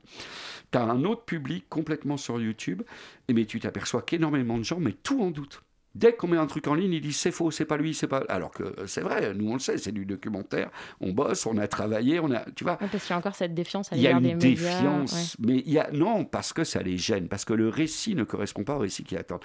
Tu 0.71 0.79
as 0.79 0.83
un 0.83 1.05
autre 1.05 1.25
public 1.25 1.69
complètement 1.69 2.17
sur 2.17 2.41
YouTube, 2.41 2.83
et 3.29 3.33
mais 3.33 3.47
tu 3.47 3.61
t'aperçois 3.61 4.03
qu'énormément 4.03 4.59
de 4.59 4.65
gens 4.65 4.79
mettent 4.79 5.03
tout 5.03 5.21
en 5.23 5.31
doute. 5.31 5.63
Dès 5.99 6.15
qu'on 6.15 6.29
met 6.29 6.37
un 6.37 6.47
truc 6.47 6.69
en 6.69 6.75
ligne, 6.75 6.93
ils 6.93 7.01
disent 7.01 7.17
c'est 7.17 7.33
faux, 7.33 7.51
c'est 7.51 7.65
pas 7.65 7.77
lui, 7.77 7.93
c'est 7.93 8.07
pas. 8.07 8.23
Alors 8.29 8.53
que 8.53 8.87
c'est 8.87 9.01
vrai, 9.01 9.35
nous 9.35 9.51
on 9.51 9.55
le 9.55 9.59
sait, 9.59 9.79
c'est 9.79 9.91
du 9.91 10.07
documentaire. 10.07 10.71
On 11.01 11.11
bosse, 11.11 11.45
on 11.45 11.59
a 11.59 11.67
travaillé, 11.67 12.21
on 12.21 12.31
a, 12.31 12.45
tu 12.53 12.63
vois. 12.63 12.77
parce 12.77 13.03
qu'il 13.03 13.11
y 13.11 13.13
a 13.15 13.19
encore 13.19 13.35
cette 13.35 13.53
défiance 13.53 13.93
à 13.93 13.97
Il 13.97 14.03
y 14.03 14.07
a 14.07 14.13
une 14.13 14.39
défiance, 14.39 15.37
mais 15.41 15.57
il 15.67 15.73
y 15.73 15.79
a 15.81 15.91
non 15.91 16.25
parce 16.25 16.53
que 16.53 16.63
ça 16.63 16.83
les 16.85 16.99
gêne, 16.99 17.27
parce 17.29 17.45
que 17.45 17.53
le 17.53 17.69
récit 17.69 18.15
ne 18.15 18.23
correspond 18.23 18.63
pas 18.63 18.77
au 18.77 18.79
récit 18.79 19.03
qui 19.03 19.17
attend. 19.17 19.41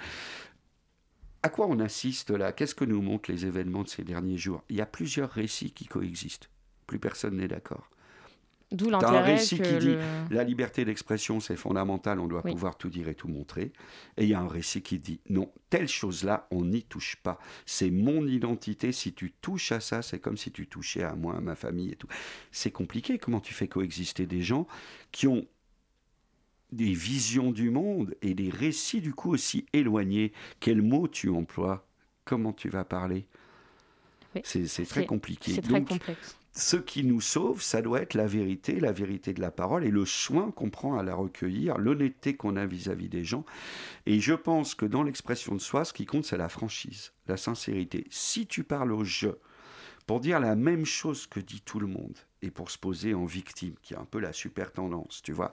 À 1.42 1.48
quoi 1.48 1.66
on 1.66 1.80
assiste 1.80 2.30
là? 2.30 2.52
Qu'est-ce 2.52 2.76
que 2.76 2.84
nous 2.84 3.02
montrent 3.02 3.32
les 3.32 3.46
événements 3.46 3.82
de 3.82 3.88
ces 3.88 4.04
derniers 4.04 4.38
jours? 4.38 4.62
Il 4.68 4.76
y 4.76 4.80
a 4.80 4.86
plusieurs 4.86 5.30
récits 5.30 5.72
qui 5.72 5.86
coexistent. 5.86 6.48
Plus 6.86 7.00
personne 7.00 7.36
n'est 7.38 7.48
d'accord. 7.48 7.90
D'où 8.74 8.90
T'as 8.90 8.98
un 8.98 9.12
l'intérêt 9.12 9.34
récit 9.36 9.58
que 9.58 9.62
qui 9.62 9.78
dit 9.78 9.86
le- 9.94 10.00
la 10.30 10.44
liberté 10.44 10.84
d'expression, 10.84 11.40
c'est 11.40 11.56
fondamental, 11.56 12.18
on 12.18 12.26
doit 12.26 12.42
Oui. 12.44 12.52
pouvoir 12.52 12.76
tout 12.76 12.88
dire 12.90 13.08
et 13.08 13.14
tout 13.14 13.28
montrer. 13.28 13.72
Et 14.16 14.24
il 14.24 14.28
y 14.28 14.34
a 14.34 14.40
un 14.40 14.48
récit 14.48 14.82
qui 14.82 14.98
dit 14.98 15.20
non, 15.28 15.52
telle 15.70 15.88
chose-là, 15.88 16.46
on 16.50 16.64
n'y 16.64 16.82
touche 16.82 17.16
pas. 17.22 17.38
C'est 17.66 17.90
mon 17.90 18.26
identité. 18.26 18.92
Si 18.92 19.12
tu 19.12 19.32
touches 19.40 19.72
à 19.72 19.80
ça, 19.80 20.02
c'est 20.02 20.18
comme 20.18 20.36
si 20.36 20.50
tu 20.50 20.66
touchais 20.66 21.02
à 21.02 21.14
moi, 21.14 21.36
à 21.36 21.40
ma 21.40 21.54
famille 21.54 21.90
et 21.92 21.96
tout. 21.96 22.08
C'est 22.50 22.70
compliqué. 22.70 23.18
Comment 23.18 23.40
tu 23.40 23.54
fais 23.54 23.68
coexister 23.68 24.26
des 24.26 24.42
gens 24.42 24.66
qui 25.12 25.26
ont 25.28 25.46
des 26.72 26.92
visions 26.92 27.52
du 27.52 27.70
monde 27.70 28.16
et 28.22 28.34
des 28.34 28.50
récits 28.50 29.00
du 29.00 29.14
coup 29.14 29.32
aussi 29.32 29.66
éloignés? 29.72 30.32
Quel 30.60 30.82
mot 30.82 31.06
tu 31.08 31.28
emploies? 31.30 31.86
Comment 32.24 32.52
tu 32.52 32.68
vas 32.68 32.84
parler? 32.84 33.26
Oui. 34.34 34.40
C'est 34.44 34.84
très 34.86 35.06
compliqué. 35.06 35.52
C'est 35.52 35.62
très 35.62 35.74
Donc, 35.74 35.88
complexe. 35.88 36.36
Ce 36.56 36.76
qui 36.76 37.02
nous 37.02 37.20
sauve, 37.20 37.62
ça 37.62 37.82
doit 37.82 38.00
être 38.00 38.14
la 38.14 38.26
vérité, 38.26 38.78
la 38.78 38.92
vérité 38.92 39.32
de 39.32 39.40
la 39.40 39.50
parole 39.50 39.84
et 39.84 39.90
le 39.90 40.04
soin 40.04 40.52
qu'on 40.52 40.70
prend 40.70 40.96
à 40.96 41.02
la 41.02 41.14
recueillir, 41.14 41.78
l'honnêteté 41.78 42.36
qu'on 42.36 42.56
a 42.56 42.64
vis-à-vis 42.64 43.08
des 43.08 43.24
gens. 43.24 43.44
Et 44.06 44.20
je 44.20 44.34
pense 44.34 44.76
que 44.76 44.86
dans 44.86 45.02
l'expression 45.02 45.54
de 45.54 45.60
soi, 45.60 45.84
ce 45.84 45.92
qui 45.92 46.06
compte, 46.06 46.24
c'est 46.24 46.36
la 46.36 46.48
franchise, 46.48 47.12
la 47.26 47.36
sincérité. 47.36 48.06
Si 48.10 48.46
tu 48.46 48.62
parles 48.62 48.92
au 48.92 49.04
je 49.04 49.30
pour 50.06 50.20
dire 50.20 50.38
la 50.38 50.54
même 50.54 50.84
chose 50.84 51.26
que 51.26 51.40
dit 51.40 51.62
tout 51.62 51.80
le 51.80 51.86
monde 51.86 52.16
et 52.42 52.50
pour 52.50 52.70
se 52.70 52.78
poser 52.78 53.14
en 53.14 53.24
victime, 53.24 53.74
qui 53.82 53.94
est 53.94 53.98
un 53.98 54.04
peu 54.04 54.20
la 54.20 54.32
super 54.32 54.70
tendance, 54.70 55.22
tu 55.22 55.32
vois. 55.32 55.50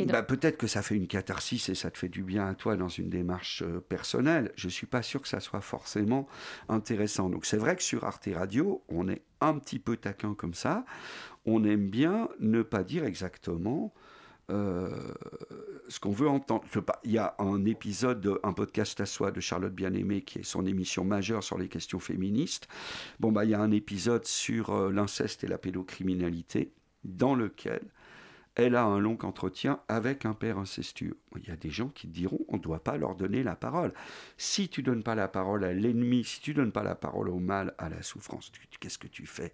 Et 0.00 0.04
donc- 0.06 0.12
Bah, 0.12 0.22
peut-être 0.22 0.56
que 0.58 0.66
ça 0.66 0.82
fait 0.82 0.96
une 0.96 1.06
catharsis 1.06 1.68
et 1.68 1.74
ça 1.74 1.90
te 1.90 1.98
fait 1.98 2.08
du 2.08 2.22
bien 2.22 2.46
à 2.46 2.54
toi 2.54 2.76
dans 2.76 2.88
une 2.88 3.08
démarche 3.10 3.62
euh, 3.66 3.80
personnelle. 3.80 4.52
Je 4.56 4.68
suis 4.68 4.86
pas 4.86 5.02
sûr 5.02 5.20
que 5.22 5.28
ça 5.28 5.40
soit 5.40 5.60
forcément 5.60 6.26
intéressant. 6.68 7.28
Donc 7.30 7.44
c'est 7.46 7.56
vrai 7.56 7.76
que 7.76 7.82
sur 7.82 8.04
Arte 8.04 8.28
Radio, 8.34 8.82
on 8.88 9.08
est 9.08 9.22
un 9.40 9.58
petit 9.58 9.78
peu 9.78 9.96
taquin 9.96 10.34
comme 10.34 10.54
ça. 10.54 10.84
On 11.46 11.64
aime 11.64 11.88
bien 11.88 12.28
ne 12.40 12.62
pas 12.62 12.82
dire 12.84 13.04
exactement 13.04 13.92
euh, 14.50 14.90
ce 15.88 16.00
qu'on 16.00 16.10
veut 16.10 16.28
entendre. 16.28 16.64
Il 17.04 17.12
y 17.12 17.18
a 17.18 17.36
un 17.38 17.64
épisode, 17.64 18.20
de- 18.20 18.40
un 18.42 18.52
podcast 18.52 19.00
à 19.00 19.06
soi 19.06 19.30
de 19.30 19.38
Charlotte 19.40 19.72
Bien-Aimée, 19.72 20.22
qui 20.22 20.40
est 20.40 20.42
son 20.42 20.66
émission 20.66 21.04
majeure 21.04 21.44
sur 21.44 21.56
les 21.56 21.68
questions 21.68 22.00
féministes. 22.00 22.66
Bon, 23.20 23.30
bah, 23.30 23.44
il 23.44 23.50
y 23.52 23.54
a 23.54 23.60
un 23.60 23.70
épisode 23.70 24.24
sur 24.24 24.70
euh, 24.70 24.90
l'inceste 24.90 25.44
et 25.44 25.46
la 25.46 25.56
pédocriminalité, 25.56 26.72
dans 27.04 27.36
lequel 27.36 27.80
elle 28.60 28.76
a 28.76 28.84
un 28.84 28.98
long 28.98 29.18
entretien 29.22 29.80
avec 29.88 30.24
un 30.24 30.34
père 30.34 30.58
incestueux. 30.58 31.16
Il 31.36 31.48
y 31.48 31.50
a 31.50 31.56
des 31.56 31.70
gens 31.70 31.88
qui 31.88 32.06
diront 32.06 32.40
on 32.48 32.56
ne 32.56 32.62
doit 32.62 32.82
pas 32.82 32.96
leur 32.96 33.14
donner 33.14 33.42
la 33.42 33.56
parole. 33.56 33.92
Si 34.36 34.68
tu 34.68 34.82
donnes 34.82 35.02
pas 35.02 35.14
la 35.14 35.28
parole 35.28 35.64
à 35.64 35.72
l'ennemi, 35.72 36.24
si 36.24 36.40
tu 36.40 36.54
donnes 36.54 36.72
pas 36.72 36.82
la 36.82 36.94
parole 36.94 37.28
au 37.28 37.38
mal, 37.38 37.74
à 37.78 37.88
la 37.88 38.02
souffrance, 38.02 38.50
qu'est-ce 38.80 38.98
que 38.98 39.08
tu 39.08 39.26
fais? 39.26 39.52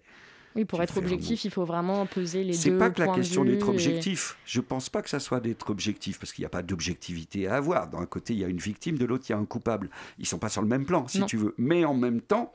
Oui, 0.55 0.65
pour 0.65 0.79
tu 0.79 0.83
être 0.83 0.97
objectif, 0.97 1.45
il 1.45 1.51
faut 1.51 1.65
vraiment 1.65 2.07
peser 2.07 2.43
les 2.43 2.53
deux 2.53 2.57
C'est 2.57 2.77
pas 2.77 2.89
que 2.89 2.99
la 3.01 3.09
question 3.13 3.45
d'être 3.45 3.67
et- 3.67 3.69
objectif. 3.69 4.37
Je 4.43 4.59
pense 4.59 4.89
pas 4.89 5.03
que 5.03 5.09
ça 5.09 5.19
soit 5.19 5.39
d'être 5.39 5.69
objectif 5.69 6.17
parce 6.19 6.33
qu'il 6.33 6.41
n'y 6.41 6.47
a 6.47 6.49
pas 6.49 6.63
d'objectivité 6.63 7.47
à 7.47 7.57
avoir. 7.57 7.87
D'un 7.89 8.05
côté, 8.07 8.33
il 8.33 8.39
y 8.39 8.43
a 8.43 8.47
une 8.47 8.57
victime, 8.57 8.97
de 8.97 9.05
l'autre, 9.05 9.25
il 9.29 9.33
y 9.33 9.35
a 9.35 9.37
un 9.37 9.45
coupable. 9.45 9.89
Ils 10.17 10.25
sont 10.25 10.39
pas 10.39 10.49
sur 10.49 10.63
le 10.63 10.67
même 10.67 10.85
plan, 10.85 11.07
si 11.07 11.19
Non. 11.19 11.25
tu 11.27 11.37
veux. 11.37 11.53
Mais 11.59 11.85
en 11.85 11.93
même 11.93 12.21
temps, 12.21 12.51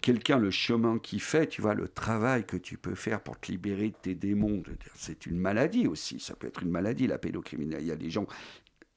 quelqu'un, 0.00 0.38
le 0.38 0.50
chemin 0.50 0.98
qu'il 0.98 1.20
fait, 1.20 1.46
tu 1.46 1.62
vois, 1.62 1.74
le 1.74 1.88
travail 1.88 2.44
que 2.44 2.56
tu 2.56 2.78
peux 2.78 2.94
faire 2.94 3.20
pour 3.20 3.38
te 3.38 3.50
libérer 3.50 3.90
de 3.90 3.96
tes 4.00 4.14
démons, 4.14 4.62
c'est 4.94 5.26
une 5.26 5.38
maladie 5.38 5.86
aussi. 5.86 6.20
Ça 6.20 6.34
peut 6.34 6.46
être 6.46 6.62
une 6.62 6.70
maladie, 6.70 7.06
la 7.06 7.18
pédocriminalité. 7.18 7.84
Il 7.84 7.88
y 7.88 7.92
a 7.92 7.96
des 7.96 8.10
gens. 8.10 8.26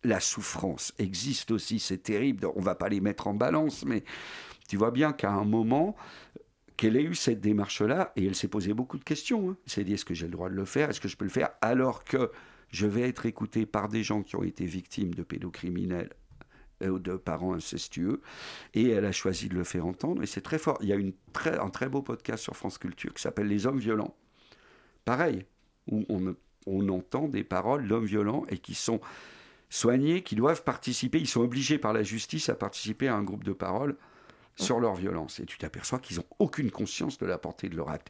La 0.04 0.20
souffrance 0.20 0.94
existe 0.98 1.52
aussi, 1.52 1.80
c'est 1.80 2.00
terrible. 2.00 2.48
On 2.56 2.62
va 2.62 2.76
pas 2.76 2.90
les 2.90 3.02
mettre 3.02 3.28
en 3.28 3.34
balance, 3.34 3.86
mais 3.86 4.04
tu 4.68 4.78
vois 4.78 4.92
bien 4.92 5.14
qu'à 5.14 5.32
un 5.32 5.46
moment, 5.46 5.96
qu'elle 6.78 6.98
ait 6.98 7.04
eu 7.04 7.14
cette 7.14 7.42
démarche-là, 7.42 8.12
et 8.16 8.26
elle 8.26 8.36
s'est 8.36 8.48
posé 8.48 8.74
beaucoup 8.74 8.98
de 8.98 9.04
questions. 9.04 9.52
hein. 9.52 9.58
Elle 9.66 9.72
s'est 9.72 9.84
dit, 9.84 9.94
est-ce 9.94 10.06
que 10.06 10.16
j'ai 10.16 10.26
le 10.26 10.32
droit 10.32 10.50
de 10.50 10.56
le 10.56 10.66
faire 10.66 10.90
Est-ce 10.90 11.00
que 11.02 11.08
je 11.08 11.18
peux 11.18 11.26
le 11.26 11.32
faire 11.32 11.50
alors 11.62 12.04
que 12.04 12.32
je 12.70 12.88
vais 12.88 13.02
être 13.02 13.26
écouté 13.26 13.66
par 13.66 13.90
des 13.90 14.02
gens 14.02 14.24
qui 14.24 14.36
ont 14.36 14.44
été 14.44 14.66
victimes 14.66 15.14
de 15.14 15.24
pédocriminels 15.24 16.10
de 16.82 17.16
parents 17.16 17.54
incestueux 17.54 18.22
Et 18.74 18.90
elle 18.90 19.06
a 19.06 19.12
choisi 19.12 19.48
de 19.50 19.56
le 19.56 19.64
faire 19.64 19.86
entendre, 19.86 20.24
et 20.24 20.26
c'est 20.26 20.42
très 20.42 20.58
fort. 20.58 20.78
Il 20.82 20.88
y 20.90 20.94
a 20.94 20.96
une 20.96 21.14
très, 21.34 21.58
un 21.60 21.70
très 21.70 21.90
beau 21.90 22.02
podcast 22.02 22.44
sur 22.44 22.56
France 22.56 22.78
Culture 22.78 23.14
qui 23.14 23.22
s'appelle 23.22 23.48
Les 23.48 23.66
hommes 23.68 23.80
violents. 23.80 24.16
Pareil, 25.06 25.46
où 25.90 26.06
on, 26.10 26.36
on 26.68 26.90
entend 26.90 27.28
des 27.28 27.44
paroles 27.44 27.88
d'hommes 27.88 28.06
violents 28.06 28.46
et 28.50 28.58
qui 28.58 28.76
sont 28.76 29.00
soignés, 29.70 30.22
qui 30.22 30.36
doivent 30.36 30.64
participer, 30.64 31.20
ils 31.20 31.28
sont 31.28 31.42
obligés 31.42 31.78
par 31.78 31.94
la 31.94 32.04
justice 32.04 32.50
à 32.50 32.56
participer 32.56 33.08
à 33.08 33.16
un 33.16 33.24
groupe 33.24 33.44
de 33.44 33.54
paroles 33.54 33.96
sur 34.56 34.80
leur 34.80 34.96
violence. 34.96 35.40
Et 35.40 35.46
tu 35.46 35.58
t'aperçois 35.58 36.00
qu'ils 36.00 36.18
n'ont 36.18 36.26
aucune 36.40 36.70
conscience 36.72 37.18
de 37.18 37.26
la 37.26 37.38
portée 37.38 37.70
de 37.70 37.76
leur 37.78 37.90
acte. 37.90 38.10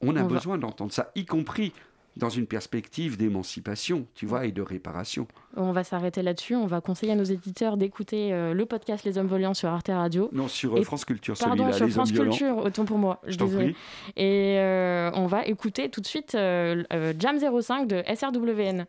On 0.00 0.16
a 0.16 0.20
On 0.22 0.28
va- 0.28 0.34
besoin 0.36 0.56
d'entendre 0.56 0.92
ça, 0.92 1.10
y 1.14 1.26
compris 1.26 1.72
dans 2.16 2.28
une 2.28 2.46
perspective 2.46 3.16
d'émancipation, 3.16 4.06
tu 4.14 4.26
vois, 4.26 4.46
et 4.46 4.52
de 4.52 4.62
réparation. 4.62 5.26
On 5.56 5.72
va 5.72 5.84
s'arrêter 5.84 6.22
là-dessus. 6.22 6.54
On 6.54 6.66
va 6.66 6.80
conseiller 6.80 7.12
à 7.12 7.16
nos 7.16 7.24
éditeurs 7.24 7.76
d'écouter 7.76 8.32
euh, 8.32 8.54
le 8.54 8.66
podcast 8.66 9.04
Les 9.04 9.18
Hommes 9.18 9.26
Volants 9.26 9.54
sur 9.54 9.68
Arte 9.68 9.88
Radio. 9.88 10.28
Non, 10.32 10.48
sur 10.48 10.74
euh, 10.74 10.80
Et 10.80 10.84
France 10.84 11.04
Culture, 11.04 11.36
Pardon, 11.38 11.64
celui-là, 11.64 11.76
sur 11.76 11.86
les 11.86 11.92
France 11.92 12.08
hommes 12.08 12.14
violents. 12.14 12.30
Culture, 12.30 12.56
autant 12.58 12.84
pour 12.84 12.98
moi. 12.98 13.20
Je 13.26 13.36
prie. 13.36 13.74
Et 14.16 14.58
euh, 14.58 15.10
on 15.14 15.26
va 15.26 15.44
écouter 15.46 15.88
tout 15.88 16.00
de 16.00 16.06
suite 16.06 16.32
Jam 16.32 17.38
05 17.38 17.86
de 17.86 18.02
SRWN. 18.14 18.86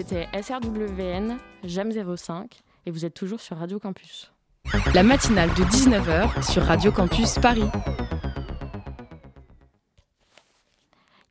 C'était 0.00 0.28
SRWN, 0.32 1.36
JAM 1.62 1.92
05, 1.92 2.62
et 2.86 2.90
vous 2.90 3.04
êtes 3.04 3.12
toujours 3.12 3.38
sur 3.38 3.58
Radio 3.58 3.78
Campus. 3.78 4.32
La 4.94 5.02
matinale 5.02 5.50
de 5.50 5.62
19h 5.64 6.50
sur 6.50 6.62
Radio 6.62 6.90
Campus 6.90 7.34
Paris. 7.34 7.68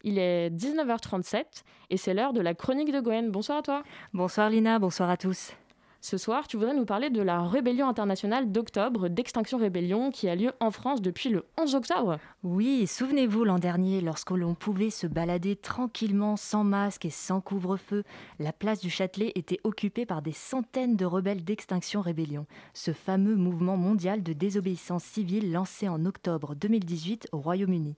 Il 0.03 0.19
est 0.19 0.51
19h37 0.51 1.45
et 1.89 1.97
c'est 1.97 2.13
l'heure 2.13 2.31
de 2.31 2.41
la 2.41 2.53
chronique 2.53 2.91
de 2.91 2.99
Gwen. 2.99 3.31
Bonsoir 3.31 3.57
à 3.57 3.61
toi. 3.63 3.81
Bonsoir 4.13 4.51
Lina, 4.51 4.77
bonsoir 4.77 5.09
à 5.09 5.17
tous. 5.17 5.53
Ce 6.01 6.17
soir, 6.17 6.47
tu 6.47 6.55
voudrais 6.55 6.73
nous 6.73 6.85
parler 6.85 7.09
de 7.09 7.21
la 7.21 7.43
rébellion 7.43 7.89
internationale 7.89 8.53
d'octobre 8.53 9.09
d'Extinction 9.09 9.57
Rébellion 9.57 10.11
qui 10.11 10.29
a 10.29 10.35
lieu 10.35 10.53
en 10.61 10.71
France 10.71 11.01
depuis 11.01 11.27
le 11.27 11.43
11 11.59 11.75
octobre. 11.75 12.19
Oui, 12.41 12.87
souvenez-vous 12.87 13.43
l'an 13.43 13.59
dernier, 13.59 13.99
lorsque 13.99 14.31
l'on 14.31 14.55
pouvait 14.55 14.91
se 14.91 15.07
balader 15.07 15.57
tranquillement 15.57 16.37
sans 16.37 16.63
masque 16.63 17.03
et 17.03 17.09
sans 17.09 17.41
couvre-feu, 17.41 18.03
la 18.39 18.53
place 18.53 18.79
du 18.79 18.89
Châtelet 18.89 19.33
était 19.35 19.59
occupée 19.65 20.05
par 20.05 20.21
des 20.21 20.31
centaines 20.31 20.95
de 20.95 21.05
rebelles 21.05 21.43
d'Extinction 21.43 21.99
Rébellion, 21.99 22.45
ce 22.73 22.93
fameux 22.93 23.35
mouvement 23.35 23.75
mondial 23.75 24.23
de 24.23 24.31
désobéissance 24.31 25.03
civile 25.03 25.51
lancé 25.51 25.89
en 25.89 26.05
octobre 26.05 26.55
2018 26.55 27.27
au 27.33 27.39
Royaume-Uni. 27.39 27.97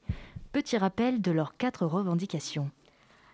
Petit 0.52 0.78
rappel 0.78 1.22
de 1.22 1.32
leurs 1.32 1.56
quatre 1.56 1.86
revendications 1.86 2.72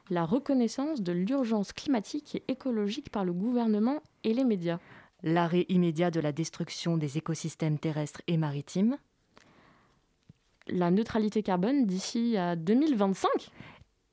la 0.09 0.25
reconnaissance 0.25 1.01
de 1.01 1.11
l'urgence 1.11 1.73
climatique 1.73 2.35
et 2.35 2.51
écologique 2.51 3.09
par 3.09 3.25
le 3.25 3.33
gouvernement 3.33 4.01
et 4.23 4.33
les 4.33 4.43
médias. 4.43 4.79
L'arrêt 5.23 5.65
immédiat 5.69 6.11
de 6.11 6.19
la 6.19 6.31
destruction 6.31 6.97
des 6.97 7.17
écosystèmes 7.17 7.79
terrestres 7.79 8.21
et 8.27 8.37
maritimes. 8.37 8.97
La 10.67 10.91
neutralité 10.91 11.43
carbone 11.43 11.85
d'ici 11.85 12.37
à 12.37 12.55
2025. 12.55 13.29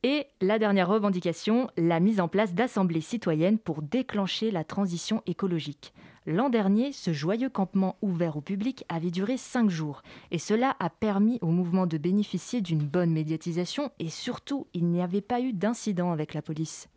Et 0.03 0.27
la 0.41 0.59
dernière 0.59 0.89
revendication, 0.89 1.71
la 1.77 1.99
mise 1.99 2.21
en 2.21 2.29
place 2.29 2.55
d'assemblées 2.55 3.01
citoyennes 3.01 3.59
pour 3.59 3.83
déclencher 3.83 4.51
la 4.51 4.63
transition 4.63 5.23
écologique. 5.27 5.95
L'an 6.27 6.49
dernier, 6.49 6.93
ce 6.93 7.13
joyeux 7.13 7.51
campement 7.51 7.97
ouvert 8.01 8.39
au 8.39 8.41
public 8.41 8.85
avait 8.89 9.11
duré 9.11 9.37
cinq 9.37 9.69
jours, 9.69 10.03
et 10.31 10.39
cela 10.39 10.75
a 10.81 10.89
permis 10.89 11.39
au 11.43 11.49
mouvement 11.49 11.87
de 11.87 11.99
bénéficier 11.99 12.63
d'une 12.63 12.87
bonne 12.87 13.11
médiatisation, 13.11 13.91
et 13.99 14.09
surtout, 14.09 14.67
il 14.73 14.87
n'y 14.87 15.03
avait 15.03 15.21
pas 15.21 15.43
eu 15.43 15.53
d'incident 15.53 16.13
avec 16.13 16.33
la 16.33 16.41
police. 16.41 16.89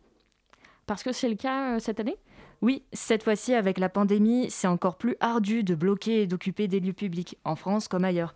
Parce 0.86 1.02
que 1.02 1.12
c'est 1.12 1.28
le 1.28 1.34
cas 1.34 1.74
euh, 1.74 1.78
cette 1.78 2.00
année? 2.00 2.16
Oui, 2.62 2.82
cette 2.94 3.22
fois-ci, 3.22 3.52
avec 3.52 3.78
la 3.78 3.90
pandémie, 3.90 4.46
c'est 4.48 4.66
encore 4.66 4.96
plus 4.96 5.16
ardu 5.20 5.62
de 5.62 5.74
bloquer 5.74 6.22
et 6.22 6.26
d'occuper 6.26 6.66
des 6.66 6.80
lieux 6.80 6.94
publics, 6.94 7.36
en 7.44 7.54
France 7.54 7.86
comme 7.86 8.04
ailleurs. 8.04 8.34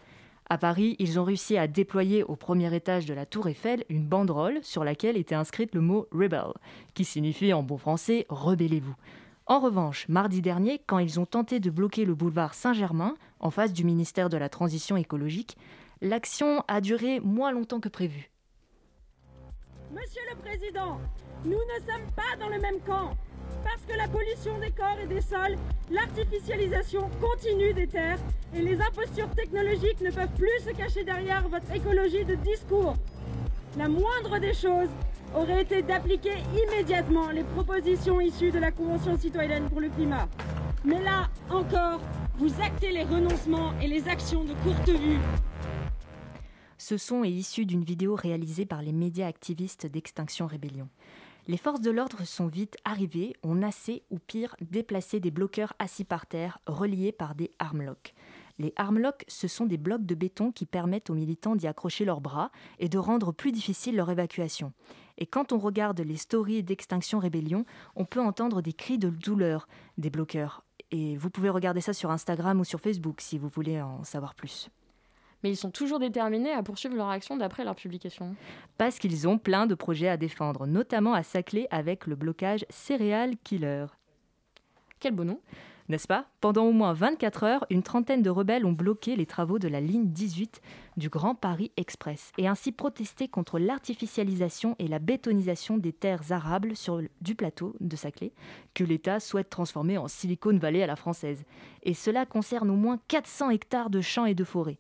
À 0.51 0.59
Paris, 0.59 0.97
ils 0.99 1.19
ont 1.19 1.25
réussi 1.25 1.57
à 1.57 1.67
déployer 1.67 2.23
au 2.23 2.37
premier 2.37 2.75
étage 2.77 3.07
de 3.07 3.15
la 3.15 3.25
Tour 3.25 3.49
Eiffel 3.49 3.85
une 3.89 4.07
banderole 4.07 4.59
sur 4.63 4.85
laquelle 4.85 5.17
était 5.17 5.35
inscrite 5.35 5.75
le 5.75 5.81
mot 5.81 6.07
Rebel, 6.13 6.53
qui 6.93 7.07
signifie 7.07 7.55
en 7.55 7.63
bon 7.63 7.79
français 7.79 8.27
Rebellez-vous. 8.29 8.95
En 9.47 9.59
revanche, 9.59 10.07
mardi 10.09 10.41
dernier, 10.41 10.81
quand 10.87 10.99
ils 10.99 11.19
ont 11.19 11.27
tenté 11.27 11.59
de 11.59 11.71
bloquer 11.71 12.05
le 12.05 12.15
boulevard 12.15 12.55
Saint-Germain, 12.55 13.15
en 13.41 13.51
face 13.51 13.73
du 13.73 13.85
ministère 13.85 14.29
de 14.29 14.37
la 14.37 14.49
Transition 14.49 14.97
écologique, 14.97 15.57
l'action 16.01 16.63
a 16.69 16.81
duré 16.81 17.19
moins 17.19 17.51
longtemps 17.51 17.81
que 17.81 17.89
prévu. 17.89 18.31
Monsieur 19.91 20.23
le 20.31 20.37
Président, 20.39 20.99
nous 21.45 21.51
ne 21.51 21.81
sommes 21.81 22.11
pas 22.15 22.37
dans 22.39 22.49
le 22.49 22.61
même 22.61 22.81
camp. 22.87 23.17
Parce 23.65 23.83
que 23.87 23.97
la 23.97 24.09
pollution 24.09 24.59
des 24.61 24.71
corps 24.71 24.99
et 25.03 25.07
des 25.07 25.21
sols, 25.21 25.57
l'artificialisation 25.91 27.11
continue 27.21 27.75
des 27.75 27.87
terres 27.87 28.19
et 28.55 28.63
les 28.63 28.81
impostures 28.81 29.31
technologiques 29.35 30.01
ne 30.01 30.11
peuvent 30.11 30.35
plus 30.37 30.61
se 30.65 30.71
cacher 30.71 31.05
derrière 31.05 31.49
votre 31.49 31.71
écologie 31.73 32.25
de 32.25 32.37
discours. 32.37 32.95
La 33.77 33.89
moindre 33.89 34.39
des 34.39 34.55
choses 34.55 34.89
aurait 35.35 35.63
été 35.63 35.83
d'appliquer 35.83 36.35
immédiatement 36.65 37.31
les 37.31 37.45
propositions 37.45 38.21
issues 38.21 38.51
de 38.51 38.59
la 38.59 38.71
Convention 38.71 39.17
citoyenne 39.17 39.69
pour 39.69 39.81
le 39.81 39.89
climat. 39.89 40.29
Mais 40.85 41.03
là 41.03 41.29
encore, 41.51 42.01
vous 42.39 42.61
actez 42.61 42.91
les 42.93 43.05
renoncements 43.05 43.73
et 43.81 43.87
les 43.87 44.09
actions 44.09 44.45
de 44.45 44.53
courte 44.65 44.89
vue. 44.89 45.19
Ce 46.79 46.97
son 46.97 47.23
est 47.23 47.31
issu 47.31 47.65
d'une 47.65 47.85
vidéo 47.85 48.17
réalisée 48.17 48.67
par 48.67 48.83
les 48.83 48.93
médias 48.93 49.29
activistes 49.29 49.87
d'Extinction 49.87 50.47
Rébellion. 50.47 50.89
Les 51.49 51.57
forces 51.57 51.81
de 51.81 51.91
l'ordre 51.91 52.25
sont 52.25 52.47
vite 52.47 52.77
arrivées, 52.85 53.35
ont 53.43 53.63
assez 53.63 54.03
ou 54.11 54.19
pire 54.19 54.55
déplacé 54.61 55.19
des 55.19 55.31
bloqueurs 55.31 55.75
assis 55.79 56.05
par 56.05 56.27
terre, 56.27 56.59
reliés 56.67 57.13
par 57.13 57.35
des 57.35 57.51
armlocks. 57.59 58.15
Les 58.59 58.73
armlocks, 58.77 59.25
ce 59.29 59.49
sont 59.49 59.67
des 59.67 59.77
blocs 59.77 60.07
de 60.07 60.15
béton 60.15 60.53
qui 60.53 60.67
permettent 60.67 61.11
aux 61.11 61.15
militants 61.15 61.57
d'y 61.57 61.67
accrocher 61.67 62.05
leurs 62.05 62.21
bras 62.21 62.51
et 62.79 62.89
de 62.89 62.99
rendre 62.99 63.33
plus 63.33 63.51
difficile 63.51 63.97
leur 63.97 64.11
évacuation. 64.11 64.73
Et 65.23 65.27
quand 65.27 65.53
on 65.53 65.59
regarde 65.59 66.01
les 66.01 66.17
stories 66.17 66.65
d'Extinction 66.65 67.21
Rébellion, 67.21 67.65
on 67.95 68.05
peut 68.05 68.21
entendre 68.21 68.61
des 68.61 68.73
cris 68.73 68.99
de 68.99 69.09
douleur 69.09 69.69
des 69.97 70.11
bloqueurs. 70.11 70.65
Et 70.91 71.17
vous 71.17 71.31
pouvez 71.31 71.49
regarder 71.49 71.81
ça 71.81 71.93
sur 71.93 72.11
Instagram 72.11 72.59
ou 72.59 72.65
sur 72.65 72.81
Facebook 72.81 73.21
si 73.21 73.39
vous 73.39 73.47
voulez 73.47 73.81
en 73.81 74.03
savoir 74.03 74.35
plus. 74.35 74.69
Mais 75.45 75.51
ils 75.51 75.57
sont 75.57 75.71
toujours 75.71 76.01
déterminés 76.01 76.51
à 76.51 76.65
poursuivre 76.65 76.97
leur 76.97 77.09
action 77.09 77.37
d'après 77.37 77.63
leur 77.63 77.77
publication. 77.77 78.35
Parce 78.79 78.99
qu'ils 78.99 79.29
ont 79.29 79.39
plein 79.39 79.67
de 79.67 79.77
projets 79.77 80.09
à 80.09 80.17
défendre, 80.17 80.67
notamment 80.67 81.15
à 81.15 81.23
Saclay 81.23 81.69
avec 81.71 82.09
le 82.09 82.17
blocage 82.17 82.67
Céréal 82.69 83.37
Killer. 83.45 83.87
Quel 84.99 85.15
beau 85.15 85.23
nom 85.23 85.39
n'est-ce 85.93 86.09
pas? 86.09 86.27
Pendant 86.41 86.65
au 86.65 86.73
moins 86.73 86.95
24 86.95 87.45
heures, 87.45 87.67
une 87.71 87.83
trentaine 87.83 88.23
de 88.23 88.31
rebelles 88.31 88.65
ont 88.65 88.73
bloqué 88.73 89.15
les 89.15 89.27
travaux 89.27 89.59
de 89.59 89.69
la 89.69 89.81
ligne 89.81 90.09
18 90.09 90.63
du 90.97 91.11
Grand 91.11 91.35
Paris 91.35 91.71
Express 91.77 92.33
et 92.39 92.49
ainsi 92.49 92.73
protesté 92.73 93.29
contre 93.29 93.59
l'artificialisation 93.59 94.75
et 94.79 94.89
la 94.89 94.99
bétonisation 94.99 95.77
des 95.77 95.93
terres 95.93 96.33
arables 96.33 96.77
sur 96.77 97.03
du 97.21 97.35
plateau 97.35 97.77
de 97.81 97.95
Saclay 97.95 98.33
que 98.73 98.85
l'État 98.85 99.21
souhaite 99.21 99.51
transformer 99.51 99.99
en 99.99 100.09
Silicon 100.09 100.57
Valley 100.57 100.83
à 100.83 100.87
la 100.87 100.97
française. 100.97 101.45
Et 101.83 101.95
cela 101.95 102.25
concerne 102.25 102.71
au 102.71 102.77
moins 102.77 102.99
400 103.09 103.51
hectares 103.51 103.91
de 103.91 104.01
champs 104.01 104.27
et 104.27 104.35
de 104.35 104.45
forêts. 104.45 104.79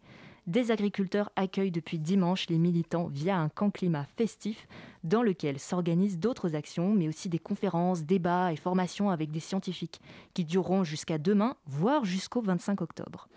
Des 0.48 0.72
agriculteurs 0.72 1.30
accueillent 1.36 1.70
depuis 1.70 2.00
dimanche 2.00 2.48
les 2.48 2.58
militants 2.58 3.06
via 3.06 3.38
un 3.38 3.48
camp 3.48 3.70
climat 3.70 4.06
festif 4.16 4.66
dans 5.04 5.22
lequel 5.22 5.60
s'organisent 5.60 6.18
d'autres 6.18 6.56
actions, 6.56 6.92
mais 6.94 7.06
aussi 7.06 7.28
des 7.28 7.38
conférences, 7.38 8.02
débats 8.02 8.52
et 8.52 8.56
formations 8.56 9.10
avec 9.10 9.30
des 9.30 9.38
scientifiques 9.38 10.00
qui 10.34 10.44
dureront 10.44 10.82
jusqu'à 10.82 11.18
demain, 11.18 11.56
voire 11.66 12.04
jusqu'au 12.04 12.42
25 12.42 12.80
octobre. 12.80 13.28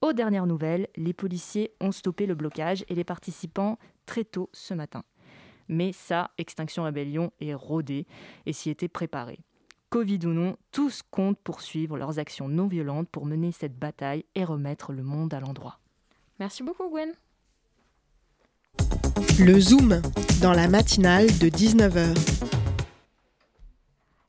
Aux 0.00 0.12
dernières 0.12 0.46
nouvelles, 0.46 0.88
les 0.96 1.12
policiers 1.12 1.70
ont 1.80 1.92
stoppé 1.92 2.26
le 2.26 2.34
blocage 2.34 2.84
et 2.88 2.96
les 2.96 3.04
participants 3.04 3.78
très 4.04 4.24
tôt 4.24 4.50
ce 4.52 4.74
matin. 4.74 5.04
Mais 5.68 5.92
ça, 5.92 6.32
Extinction 6.38 6.82
Rébellion 6.82 7.32
est 7.40 7.54
rodé 7.54 8.04
et 8.46 8.52
s'y 8.52 8.68
était 8.68 8.88
préparé. 8.88 9.38
Covid 9.90 10.18
ou 10.24 10.30
non, 10.30 10.56
tous 10.72 11.02
comptent 11.08 11.38
poursuivre 11.38 11.96
leurs 11.96 12.18
actions 12.18 12.48
non 12.48 12.66
violentes 12.66 13.08
pour 13.10 13.26
mener 13.26 13.52
cette 13.52 13.78
bataille 13.78 14.24
et 14.34 14.42
remettre 14.42 14.92
le 14.92 15.04
monde 15.04 15.34
à 15.34 15.40
l'endroit. 15.40 15.78
Merci 16.42 16.64
beaucoup 16.64 16.88
Gwen. 16.88 17.12
Le 19.38 19.60
Zoom, 19.60 20.02
dans 20.42 20.52
la 20.52 20.66
matinale 20.66 21.26
de 21.38 21.46
19h. 21.46 22.18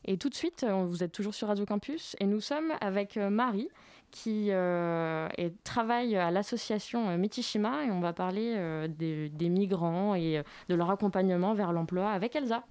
Et 0.05 0.18
tout 0.18 0.30
de 0.30 0.36
suite, 0.36 0.64
euh, 0.64 0.86
vous 0.86 1.03
êtes 1.03 1.11
toujours 1.11 1.34
sur 1.34 1.47
Radio 1.47 1.66
Campus 1.66 2.16
et 2.20 2.28
nous 2.28 2.39
sommes 2.39 2.72
avec 2.82 3.18
euh, 3.18 3.32
Marie 3.32 3.68
qui 4.11 4.49
euh, 4.51 5.28
travaille 5.64 6.16
à 6.16 6.30
l'association 6.30 7.18
Mitishima 7.18 7.86
et 7.86 7.89
on 7.89 7.99
va 7.99 8.14
parler 8.14 8.88
des, 8.89 9.30
des, 9.30 9.49
migrants 9.49 10.14
et 10.14 10.43
de 10.70 10.76
leur 10.76 10.91
accompagnement 10.91 11.55
vers 11.55 11.74
l'emploi 11.74 12.11
avec 12.11 12.36
Elsa. 12.36 12.64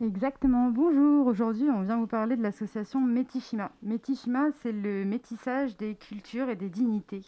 Exactement, 0.00 0.70
bonjour. 0.70 1.26
Aujourd'hui, 1.26 1.68
on 1.74 1.82
vient 1.82 1.98
vous 1.98 2.06
parler 2.06 2.36
de 2.36 2.42
l'association 2.44 3.00
Metishima. 3.00 3.72
Metishima, 3.82 4.50
c'est 4.62 4.70
le 4.70 5.04
métissage 5.04 5.76
des 5.76 5.96
cultures 5.96 6.48
et 6.48 6.54
des 6.54 6.68
dignités. 6.68 7.22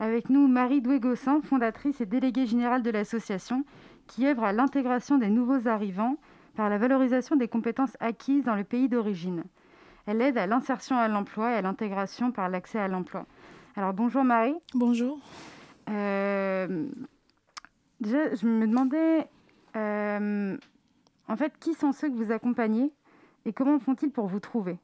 Avec 0.00 0.30
nous, 0.30 0.46
Marie 0.46 0.80
Doué-Gossin, 0.80 1.40
fondatrice 1.42 2.00
et 2.00 2.06
déléguée 2.06 2.46
générale 2.46 2.82
de 2.82 2.90
l'association, 2.90 3.64
qui 4.06 4.26
œuvre 4.26 4.44
à 4.44 4.52
l'intégration 4.52 5.18
des 5.18 5.28
nouveaux 5.28 5.66
arrivants 5.66 6.16
par 6.54 6.70
la 6.70 6.78
valorisation 6.78 7.34
des 7.34 7.48
compétences 7.48 7.96
acquises 7.98 8.44
dans 8.44 8.54
le 8.54 8.64
pays 8.64 8.88
d'origine. 8.88 9.42
Elle 10.06 10.22
aide 10.22 10.38
à 10.38 10.46
l'insertion 10.46 10.96
à 10.96 11.08
l'emploi 11.08 11.52
et 11.52 11.54
à 11.54 11.62
l'intégration 11.62 12.30
par 12.30 12.48
l'accès 12.48 12.78
à 12.78 12.88
l'emploi. 12.88 13.26
Alors 13.76 13.92
bonjour 13.92 14.24
Marie. 14.24 14.54
Bonjour. 14.74 15.18
Euh, 15.90 16.86
déjà, 18.00 18.34
je 18.34 18.46
me 18.46 18.66
demandais, 18.66 19.28
euh, 19.76 20.56
en 21.28 21.36
fait, 21.36 21.52
qui 21.58 21.74
sont 21.74 21.92
ceux 21.92 22.08
que 22.08 22.14
vous 22.14 22.32
accompagnez 22.32 22.92
et 23.44 23.52
comment 23.52 23.78
font-ils 23.78 24.10
pour 24.10 24.28
vous 24.28 24.40
trouver? 24.40 24.78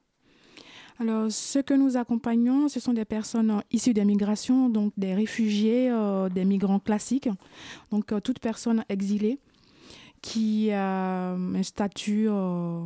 Alors, 1.00 1.30
ce 1.30 1.58
que 1.58 1.74
nous 1.74 1.96
accompagnons, 1.96 2.68
ce 2.68 2.78
sont 2.78 2.92
des 2.92 3.04
personnes 3.04 3.62
issues 3.72 3.94
des 3.94 4.04
migrations, 4.04 4.68
donc 4.68 4.92
des 4.96 5.14
réfugiés, 5.14 5.90
euh, 5.90 6.28
des 6.28 6.44
migrants 6.44 6.78
classiques, 6.78 7.28
donc 7.90 8.12
euh, 8.12 8.20
toute 8.20 8.38
personne 8.38 8.84
exilée 8.88 9.40
qui 10.22 10.70
a 10.70 11.32
un 11.32 11.62
statut 11.62 12.26
euh, 12.28 12.84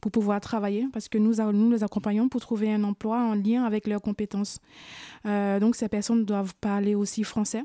pour 0.00 0.10
pouvoir 0.10 0.40
travailler, 0.40 0.88
parce 0.92 1.08
que 1.08 1.18
nous 1.18 1.70
les 1.70 1.84
accompagnons 1.84 2.28
pour 2.28 2.40
trouver 2.40 2.72
un 2.72 2.82
emploi 2.84 3.18
en 3.18 3.34
lien 3.34 3.64
avec 3.64 3.86
leurs 3.86 4.02
compétences. 4.02 4.60
donc, 5.24 5.74
ces 5.74 5.88
personnes 5.88 6.24
doivent 6.24 6.54
parler 6.60 6.94
aussi 6.94 7.24
français 7.24 7.64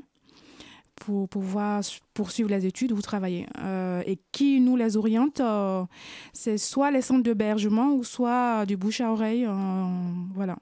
pour 0.96 1.28
pouvoir 1.28 1.82
poursuivre 2.14 2.50
les 2.50 2.66
études 2.66 2.92
ou 2.92 3.00
travailler. 3.00 3.46
et 4.06 4.18
qui 4.32 4.60
nous 4.60 4.76
les 4.76 4.96
oriente, 4.96 5.40
c'est 6.32 6.58
soit 6.58 6.90
les 6.90 7.02
centres 7.02 7.22
d'hébergement 7.22 7.92
ou 7.94 8.04
soit 8.04 8.66
du 8.66 8.76
bouche 8.76 9.00
à 9.00 9.10
oreille. 9.10 9.48
voilà. 10.34 10.56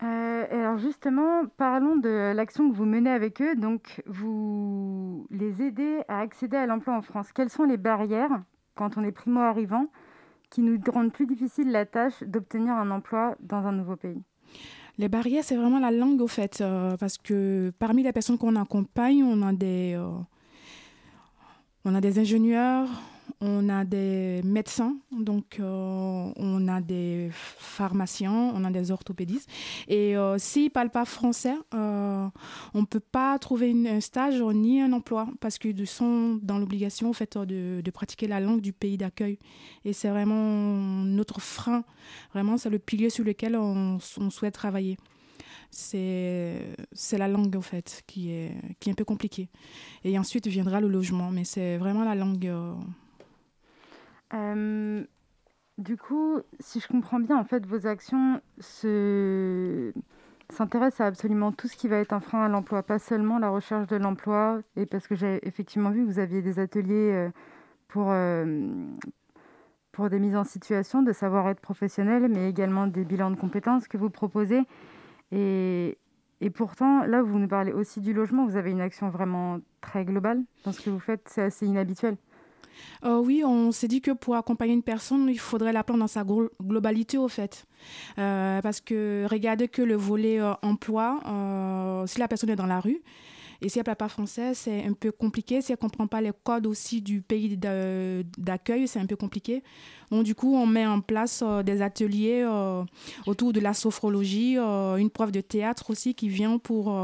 alors 0.00 0.78
justement, 0.78 1.46
parlons 1.56 1.96
de 1.96 2.32
l'action 2.34 2.70
que 2.70 2.74
vous 2.74 2.84
menez 2.84 3.10
avec 3.10 3.40
eux. 3.42 3.54
Donc, 3.54 4.02
vous 4.06 5.26
les 5.30 5.62
aidez 5.62 6.02
à 6.08 6.20
accéder 6.20 6.56
à 6.56 6.66
l'emploi 6.66 6.94
en 6.96 7.02
France. 7.02 7.32
Quelles 7.32 7.50
sont 7.50 7.64
les 7.64 7.76
barrières 7.76 8.42
quand 8.74 8.96
on 8.96 9.04
est 9.04 9.12
primo-arrivant 9.12 9.86
qui 10.50 10.62
nous 10.62 10.78
rendent 10.92 11.12
plus 11.12 11.26
difficile 11.26 11.70
la 11.70 11.84
tâche 11.86 12.22
d'obtenir 12.22 12.74
un 12.74 12.90
emploi 12.90 13.36
dans 13.40 13.66
un 13.66 13.72
nouveau 13.72 13.96
pays? 13.96 14.22
Les 14.98 15.08
barrières, 15.08 15.44
c'est 15.44 15.56
vraiment 15.56 15.78
la 15.78 15.90
langue, 15.90 16.20
au 16.20 16.28
fait, 16.28 16.60
euh, 16.60 16.96
parce 16.96 17.18
que 17.18 17.72
parmi 17.78 18.02
les 18.02 18.12
personnes 18.12 18.38
qu'on 18.38 18.56
accompagne, 18.56 19.24
on 19.24 19.42
a 19.42 19.52
des, 19.52 19.94
euh, 19.96 20.10
on 21.84 21.94
a 21.94 22.00
des 22.00 22.18
ingénieurs, 22.18 22.88
on 23.40 23.68
a 23.68 23.84
des 23.84 24.40
médecins, 24.44 24.96
donc 25.12 25.58
euh, 25.60 26.32
on 26.36 26.68
a 26.68 26.80
des 26.80 27.28
pharmaciens, 27.32 28.32
on 28.32 28.64
a 28.64 28.70
des 28.70 28.90
orthopédistes. 28.90 29.48
Et 29.88 30.16
euh, 30.16 30.38
s'ils 30.38 30.64
ne 30.64 30.68
parlent 30.70 30.90
pas 30.90 31.04
français, 31.04 31.54
euh, 31.74 32.26
on 32.74 32.80
ne 32.80 32.86
peut 32.86 33.00
pas 33.00 33.38
trouver 33.38 33.74
un 33.88 34.00
stage 34.00 34.40
ni 34.40 34.80
un 34.80 34.92
emploi 34.92 35.28
parce 35.40 35.58
qu'ils 35.58 35.86
sont 35.86 36.38
dans 36.42 36.58
l'obligation 36.58 37.12
fait, 37.12 37.36
de, 37.36 37.90
pratiquer 37.90 38.26
la 38.26 38.40
langue 38.40 38.60
du 38.60 38.72
pays 38.72 38.96
d'accueil. 38.96 39.38
Et 39.84 39.92
c'est 39.92 40.08
vraiment 40.08 40.34
notre 41.04 41.40
frein, 41.40 41.84
vraiment 42.32 42.56
c'est 42.56 42.70
le 42.70 42.78
pilier 42.78 43.10
sur 43.10 43.24
lequel 43.24 43.56
on, 43.56 43.98
souhaite 44.30 44.54
travailler 44.54 44.96
c'est 45.76 47.18
la 47.18 47.26
langue, 47.26 47.56
en 47.56 47.60
fait, 47.60 48.04
qui 48.06 48.30
est, 48.30 48.52
qui 48.78 48.88
est 48.88 48.92
un 48.92 48.94
peu 48.94 49.04
compliquée. 49.04 49.48
Et 50.04 50.16
ensuite 50.18 50.46
viendra 50.46 50.80
le 50.80 50.88
logement, 50.88 51.30
mais 51.32 51.44
c'est 51.44 51.78
vraiment 51.78 52.04
la 52.04 52.14
langue 52.14 52.46
euh, 52.46 52.74
du 55.78 55.96
coup, 55.96 56.40
si 56.60 56.80
je 56.80 56.88
comprends 56.88 57.20
bien, 57.20 57.36
en 57.36 57.44
fait, 57.44 57.66
vos 57.66 57.86
actions 57.86 58.40
se 58.60 59.92
s'intéressent 60.50 61.00
à 61.00 61.06
absolument 61.06 61.52
tout 61.52 61.68
ce 61.68 61.76
qui 61.76 61.88
va 61.88 61.96
être 61.96 62.12
un 62.12 62.20
frein 62.20 62.44
à 62.44 62.48
l'emploi, 62.48 62.82
pas 62.82 62.98
seulement 62.98 63.38
la 63.38 63.48
recherche 63.48 63.86
de 63.86 63.96
l'emploi, 63.96 64.60
et 64.76 64.86
parce 64.86 65.06
que 65.06 65.14
j'ai 65.14 65.46
effectivement 65.46 65.90
vu 65.90 66.04
que 66.04 66.12
vous 66.12 66.18
aviez 66.18 66.42
des 66.42 66.58
ateliers 66.58 67.12
euh, 67.12 67.30
pour, 67.88 68.10
euh, 68.10 68.70
pour 69.90 70.10
des 70.10 70.18
mises 70.18 70.36
en 70.36 70.44
situation 70.44 71.02
de 71.02 71.12
savoir-être 71.12 71.60
professionnel, 71.60 72.28
mais 72.28 72.48
également 72.48 72.86
des 72.86 73.04
bilans 73.04 73.30
de 73.30 73.36
compétences 73.36 73.88
que 73.88 73.96
vous 73.96 74.10
proposez. 74.10 74.60
Et, 75.32 75.98
et 76.40 76.50
pourtant, 76.50 77.04
là, 77.06 77.22
vous 77.22 77.38
nous 77.38 77.48
parlez 77.48 77.72
aussi 77.72 78.00
du 78.00 78.12
logement, 78.12 78.44
vous 78.44 78.56
avez 78.56 78.70
une 78.70 78.82
action 78.82 79.08
vraiment 79.08 79.60
très 79.80 80.04
globale 80.04 80.42
dans 80.64 80.72
ce 80.72 80.82
que 80.82 80.90
vous 80.90 81.00
faites, 81.00 81.26
c'est 81.28 81.42
assez 81.42 81.66
inhabituel. 81.66 82.16
Euh, 83.04 83.18
oui, 83.18 83.42
on 83.44 83.72
s'est 83.72 83.88
dit 83.88 84.00
que 84.00 84.10
pour 84.10 84.36
accompagner 84.36 84.72
une 84.72 84.82
personne, 84.82 85.28
il 85.28 85.38
faudrait 85.38 85.72
la 85.72 85.84
prendre 85.84 86.00
dans 86.00 86.06
sa 86.06 86.24
globalité, 86.24 87.18
au 87.18 87.28
fait. 87.28 87.66
Euh, 88.18 88.60
parce 88.62 88.80
que 88.80 89.26
regardez 89.30 89.68
que 89.68 89.82
le 89.82 89.94
volet 89.94 90.40
euh, 90.40 90.52
emploi, 90.62 91.20
si 92.06 92.18
la 92.18 92.28
personne 92.28 92.50
est 92.50 92.56
dans 92.56 92.66
la 92.66 92.80
rue, 92.80 93.02
et 93.60 93.68
si 93.68 93.78
elle 93.78 93.82
ne 93.82 93.84
parle 93.84 93.96
pas 93.96 94.08
français, 94.08 94.54
c'est 94.54 94.84
un 94.84 94.92
peu 94.92 95.12
compliqué. 95.12 95.60
Si 95.60 95.72
elle 95.72 95.78
ne 95.80 95.80
comprend 95.80 96.06
pas 96.06 96.20
les 96.20 96.32
codes 96.44 96.66
aussi 96.66 97.02
du 97.02 97.20
pays 97.22 97.56
d'accueil, 97.56 98.88
c'est 98.88 98.98
un 98.98 99.06
peu 99.06 99.16
compliqué. 99.16 99.62
Donc, 100.10 100.24
du 100.24 100.34
coup, 100.34 100.54
on 100.54 100.66
met 100.66 100.86
en 100.86 101.00
place 101.00 101.42
euh, 101.44 101.62
des 101.62 101.82
ateliers 101.82 102.44
euh, 102.46 102.84
autour 103.26 103.52
de 103.52 103.60
la 103.60 103.74
sophrologie, 103.74 104.56
euh, 104.58 104.96
une 104.96 105.10
prof 105.10 105.32
de 105.32 105.40
théâtre 105.40 105.90
aussi 105.90 106.14
qui 106.14 106.28
vient 106.28 106.58
pour, 106.58 106.94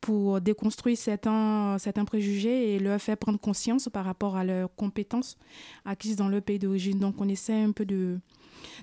pour 0.00 0.40
déconstruire 0.40 0.96
certains, 0.96 1.76
certains 1.78 2.04
préjugés 2.04 2.74
et 2.74 2.78
leur 2.78 3.00
faire 3.00 3.16
prendre 3.16 3.40
conscience 3.40 3.88
par 3.92 4.04
rapport 4.04 4.36
à 4.36 4.44
leurs 4.44 4.74
compétences 4.74 5.36
acquises 5.84 6.16
dans 6.16 6.28
leur 6.28 6.42
pays 6.42 6.58
d'origine. 6.58 6.98
Donc, 6.98 7.20
on 7.20 7.28
essaie 7.28 7.62
un 7.62 7.72
peu 7.72 7.84
de 7.84 8.18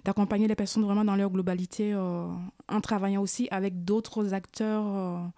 d'accompagner 0.04 0.48
les 0.48 0.56
personnes 0.56 0.84
vraiment 0.84 1.06
dans 1.06 1.16
leur 1.16 1.30
globalité 1.30 1.96
en 1.96 2.82
travaillant 2.82 3.22
aussi 3.22 3.48
avec 3.52 3.84
d'autres 3.84 4.34
acteurs 4.34 5.32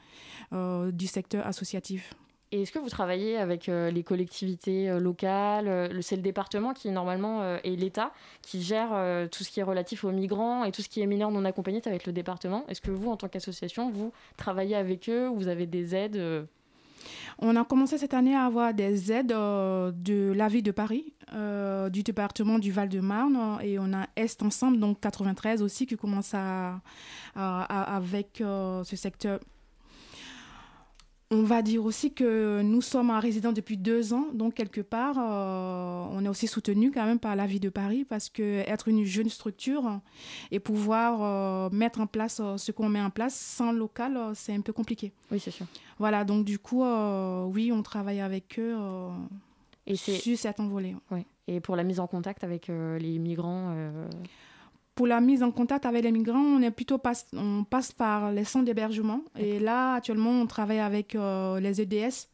euh, 0.53 0.91
du 0.91 1.07
secteur 1.07 1.45
associatif. 1.45 2.13
Et 2.53 2.61
est-ce 2.61 2.71
que 2.71 2.79
vous 2.79 2.87
travaillez 2.87 3.35
avec 3.35 3.67
euh, 3.67 3.91
les 3.91 4.03
collectivités 4.03 4.89
euh, 4.89 4.97
locales 4.97 6.01
C'est 6.01 6.15
le 6.15 6.21
département 6.21 6.73
qui, 6.73 6.89
normalement, 6.89 7.57
est 7.57 7.75
l'État, 7.75 8.13
qui 8.41 8.61
gère 8.61 8.91
tout 9.29 9.43
ce 9.43 9.49
qui 9.49 9.59
est 9.59 9.63
relatif 9.63 10.05
aux 10.05 10.11
migrants 10.11 10.63
et 10.63 10.71
tout 10.71 10.81
ce 10.81 10.87
qui 10.87 11.01
est 11.01 11.05
mineurs 11.05 11.31
non 11.31 11.43
accompagnés 11.43 11.81
avec 11.85 12.05
le 12.05 12.13
département. 12.13 12.65
Est-ce 12.69 12.79
que 12.79 12.91
vous, 12.91 13.11
en 13.11 13.17
tant 13.17 13.27
qu'association, 13.27 13.91
vous 13.91 14.13
travaillez 14.37 14.77
avec 14.77 15.09
eux 15.09 15.27
ou 15.27 15.35
vous 15.35 15.49
avez 15.49 15.65
des 15.65 15.95
aides 15.95 16.47
on 17.39 17.55
a 17.55 17.63
commencé 17.65 17.97
cette 17.97 18.13
année 18.13 18.35
à 18.35 18.45
avoir 18.45 18.73
des 18.73 19.11
aides 19.11 19.27
de 19.27 20.33
la 20.35 20.47
ville 20.47 20.63
de 20.63 20.71
Paris, 20.71 21.13
du 21.91 22.03
département 22.03 22.59
du 22.59 22.71
Val-de-Marne 22.71 23.59
et 23.61 23.79
on 23.79 23.93
a 23.93 24.07
Est 24.15 24.41
Ensemble, 24.43 24.79
donc 24.79 24.99
93 24.99 25.61
aussi, 25.61 25.85
qui 25.85 25.95
commence 25.95 26.33
avec 27.35 28.37
ce 28.37 28.95
secteur 28.95 29.39
on 31.29 31.43
va 31.43 31.61
dire 31.61 31.83
aussi 31.83 32.13
que 32.13 32.61
nous 32.61 32.81
sommes 32.81 33.09
en 33.09 33.19
résidence 33.19 33.53
depuis 33.53 33.75
deux 33.75 34.13
ans, 34.13 34.27
donc 34.33 34.53
quelque 34.53 34.79
part, 34.79 35.17
euh, 35.19 36.07
on 36.11 36.23
est 36.23 36.29
aussi 36.29 36.47
soutenu 36.47 36.91
quand 36.91 37.05
même 37.05 37.19
par 37.19 37.35
la 37.35 37.45
ville 37.45 37.59
de 37.59 37.69
Paris 37.69 38.05
parce 38.05 38.29
que 38.29 38.63
être 38.65 38.87
une 38.87 39.03
jeune 39.03 39.29
structure 39.29 39.99
et 40.51 40.59
pouvoir 40.59 41.19
euh, 41.21 41.69
mettre 41.75 41.99
en 41.99 42.07
place 42.07 42.39
euh, 42.41 42.55
ce 42.55 42.71
qu'on 42.71 42.87
met 42.87 43.01
en 43.01 43.09
place 43.09 43.35
sans 43.35 43.73
local, 43.73 44.17
c'est 44.35 44.53
un 44.53 44.61
peu 44.61 44.71
compliqué. 44.71 45.11
Oui, 45.31 45.39
c'est 45.39 45.51
sûr. 45.51 45.65
Voilà, 45.99 46.23
donc 46.23 46.45
du 46.45 46.59
coup, 46.59 46.83
oui, 46.83 47.71
on 47.73 47.83
travaille 47.83 48.21
avec 48.21 48.59
eux 48.59 48.77
et 49.85 49.95
sur 49.95 50.37
cet 50.37 50.59
envolé. 50.59 50.95
Oui. 51.11 51.25
Et 51.47 51.59
pour 51.59 51.75
la 51.75 51.83
mise 51.83 51.99
en 51.99 52.07
contact 52.07 52.43
avec 52.43 52.67
les 52.67 53.17
migrants 53.17 53.73
pour 54.97 55.07
la 55.07 55.21
mise 55.21 55.43
en 55.43 55.51
contact 55.51 55.85
avec 55.85 56.03
les 56.03 56.11
migrants, 56.11 56.39
on 56.57 56.61
est 56.61 56.71
plutôt 56.71 56.99
on 57.33 57.63
passe 57.63 57.91
par 57.91 58.31
les 58.31 58.43
centres 58.43 58.65
d'hébergement. 58.65 59.21
Et 59.37 59.59
là, 59.59 59.93
actuellement, 59.93 60.31
on 60.31 60.47
travaille 60.47 60.79
avec 60.79 61.13
euh, 61.15 61.59
les 61.59 61.79
EDS. 61.79 62.27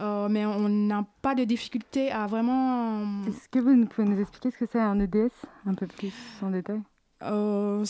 Euh, 0.00 0.26
mais 0.30 0.46
on 0.46 0.70
n'a 0.70 1.04
pas 1.20 1.34
de 1.34 1.44
difficulté 1.44 2.10
à 2.10 2.26
vraiment. 2.26 3.02
Est-ce 3.28 3.46
que 3.50 3.58
vous 3.58 3.84
pouvez 3.84 4.08
nous 4.08 4.18
expliquer 4.18 4.50
ce 4.50 4.56
que 4.56 4.64
c'est 4.72 4.80
un 4.80 4.98
EDS 4.98 5.28
un 5.66 5.74
peu 5.74 5.86
plus 5.86 6.12
en 6.40 6.50
détail? 6.50 6.80
Euh, 7.20 7.84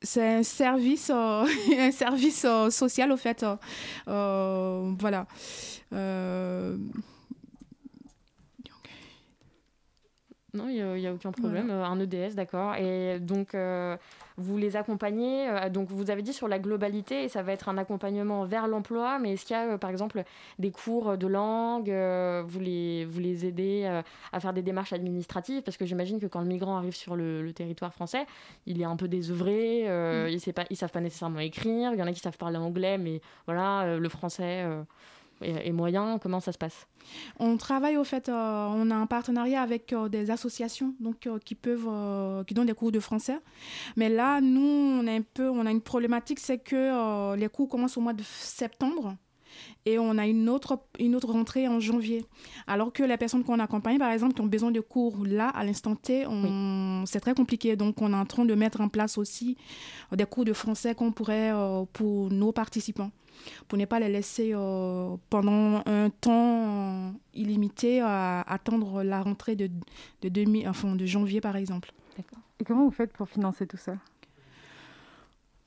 C'est 0.00 0.36
un 0.36 0.42
service, 0.42 1.10
un 1.10 1.90
service 1.92 2.46
social 2.70 3.12
au 3.12 3.18
fait. 3.18 3.44
voilà. 4.06 5.26
Non, 10.54 10.68
il 10.68 11.00
n'y 11.00 11.06
a, 11.06 11.12
aucun 11.12 11.32
problème. 11.32 11.68
Euh, 11.70 11.84
un 11.84 11.98
EDS, 11.98 12.34
d'accord. 12.36 12.76
Et 12.76 13.18
donc, 13.18 13.54
euh, 13.54 13.96
vous 14.36 14.56
les 14.56 14.76
accompagnez. 14.76 15.48
Euh, 15.48 15.68
donc, 15.68 15.90
vous 15.90 16.12
avez 16.12 16.22
dit 16.22 16.32
sur 16.32 16.46
la 16.46 16.60
globalité, 16.60 17.24
et 17.24 17.28
ça 17.28 17.42
va 17.42 17.52
être 17.52 17.68
un 17.68 17.76
accompagnement 17.76 18.44
vers 18.44 18.68
l'emploi. 18.68 19.18
Mais 19.18 19.32
est-ce 19.32 19.44
qu'il 19.44 19.56
y 19.56 19.58
a, 19.58 19.78
par 19.78 19.90
exemple, 19.90 20.22
des 20.60 20.70
cours 20.70 21.18
de 21.18 21.26
langue 21.26 21.92
Vous 22.46 22.60
les, 22.60 23.04
vous 23.04 23.18
les 23.18 23.46
aidez 23.46 24.02
à 24.32 24.40
faire 24.40 24.52
des 24.52 24.62
démarches 24.62 24.92
administratives? 24.92 25.62
Parce 25.62 25.76
que 25.76 25.86
j'imagine 25.86 26.20
que 26.20 26.26
quand 26.26 26.40
le 26.40 26.46
migrant 26.46 26.76
arrive 26.76 26.94
sur 26.94 27.16
le, 27.16 27.52
territoire 27.52 27.92
français, 27.92 28.26
il 28.66 28.80
est 28.80 28.84
un 28.84 28.96
peu 28.96 29.08
désœuvré. 29.08 29.84
Mm. 29.84 30.28
Ils 30.28 30.40
ne 30.70 30.76
savent 30.76 30.92
pas 30.92 31.00
nécessairement 31.00 31.40
écrire. 31.40 31.92
Il 31.92 31.98
y 31.98 32.02
en 32.02 32.06
a 32.06 32.12
qui 32.12 32.20
savent 32.20 32.38
parler 32.38 32.58
anglais, 32.58 32.96
mais 32.96 33.20
voilà, 33.46 33.96
le 33.98 34.08
français 34.08 34.64
et, 35.42 35.72
moyens 35.72 36.18
Comment 36.22 36.40
ça 36.40 36.52
se 36.52 36.58
passe? 36.58 36.86
On 37.38 37.56
travaille 37.56 37.96
au 37.96 38.04
fait, 38.04 38.28
euh, 38.28 38.32
on 38.32 38.90
a 38.90 38.94
un 38.94 39.06
partenariat 39.06 39.60
avec 39.60 39.92
euh, 39.92 40.08
des 40.08 40.30
associations 40.30 40.94
donc, 41.00 41.26
euh, 41.26 41.38
qui 41.38 41.54
peuvent, 41.54 42.44
qui 42.46 42.54
donnent 42.54 42.66
des 42.66 42.74
cours 42.74 42.92
de 42.92 43.00
français. 43.00 43.38
Mais 43.96 44.08
là, 44.08 44.40
nous, 44.40 44.60
on 44.60 45.06
a, 45.06 45.12
un 45.12 45.22
peu, 45.22 45.48
on 45.48 45.66
a 45.66 45.70
une 45.70 45.80
problématique, 45.80 46.38
c'est 46.40 46.58
que 46.58 47.34
les 47.36 47.48
cours 47.48 47.68
commencent 47.68 47.96
au 47.96 48.00
mois 48.00 48.12
de 48.12 48.22
septembre 48.22 49.16
et 49.86 50.00
on 50.00 50.18
a 50.18 50.26
une 50.26 50.48
autre, 50.48 50.80
une 50.98 51.14
autre 51.14 51.30
rentrée 51.30 51.68
en 51.68 51.78
janvier. 51.78 52.24
Alors 52.66 52.92
que 52.92 53.02
les 53.02 53.16
personnes 53.16 53.44
qu'on 53.44 53.60
accompagne, 53.60 53.98
par 53.98 54.10
exemple, 54.10 54.34
qui 54.34 54.40
ont 54.40 54.46
besoin 54.46 54.70
de 54.70 54.80
cours 54.80 55.24
là, 55.24 55.48
à 55.48 55.64
l'instant 55.64 55.94
T, 55.94 56.26
c'est 57.06 57.20
très 57.20 57.34
compliqué. 57.34 57.76
Donc, 57.76 58.00
on 58.02 58.12
est 58.12 58.16
en 58.16 58.26
train 58.26 58.44
de 58.44 58.54
mettre 58.54 58.80
en 58.80 58.88
place 58.88 59.18
aussi 59.18 59.56
des 60.12 60.24
cours 60.24 60.44
de 60.44 60.52
français 60.52 60.94
qu'on 60.94 61.12
pourrait 61.12 61.52
pour 61.92 62.30
nos 62.30 62.52
participants 62.52 63.10
pour 63.68 63.78
ne 63.78 63.84
pas 63.84 64.00
les 64.00 64.08
laisser 64.08 64.52
euh, 64.54 65.16
pendant 65.30 65.82
un 65.86 66.10
temps 66.10 67.12
illimité 67.34 68.00
à 68.00 68.42
attendre 68.42 69.02
la 69.02 69.22
rentrée 69.22 69.56
de, 69.56 69.70
de, 70.22 70.28
demi, 70.28 70.66
enfin, 70.66 70.94
de 70.94 71.06
janvier, 71.06 71.40
par 71.40 71.56
exemple. 71.56 71.92
Et 72.60 72.64
comment 72.64 72.84
vous 72.84 72.90
faites 72.90 73.12
pour 73.12 73.28
financer 73.28 73.66
tout 73.66 73.76
ça? 73.76 73.94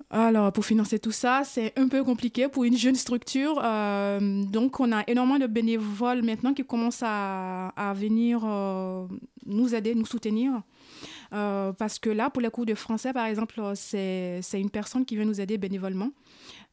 Alors, 0.09 0.53
pour 0.53 0.65
financer 0.65 0.99
tout 0.99 1.11
ça, 1.11 1.41
c'est 1.43 1.77
un 1.77 1.89
peu 1.89 2.01
compliqué 2.01 2.47
pour 2.47 2.63
une 2.63 2.77
jeune 2.77 2.95
structure. 2.95 3.59
Euh, 3.61 4.43
donc, 4.45 4.79
on 4.79 4.93
a 4.93 5.03
énormément 5.07 5.37
de 5.37 5.47
bénévoles 5.47 6.23
maintenant 6.23 6.53
qui 6.53 6.63
commencent 6.63 7.03
à, 7.03 7.69
à 7.75 7.93
venir 7.93 8.41
euh, 8.45 9.05
nous 9.45 9.75
aider, 9.75 9.93
nous 9.95 10.05
soutenir. 10.05 10.61
Parce 11.31 11.99
que 11.99 12.09
là, 12.09 12.29
pour 12.29 12.41
les 12.41 12.49
cours 12.49 12.65
de 12.65 12.75
français, 12.75 13.13
par 13.13 13.25
exemple, 13.25 13.61
c'est 13.75 14.41
une 14.53 14.69
personne 14.69 15.05
qui 15.05 15.15
vient 15.15 15.25
nous 15.25 15.41
aider 15.41 15.57
bénévolement. 15.57 16.11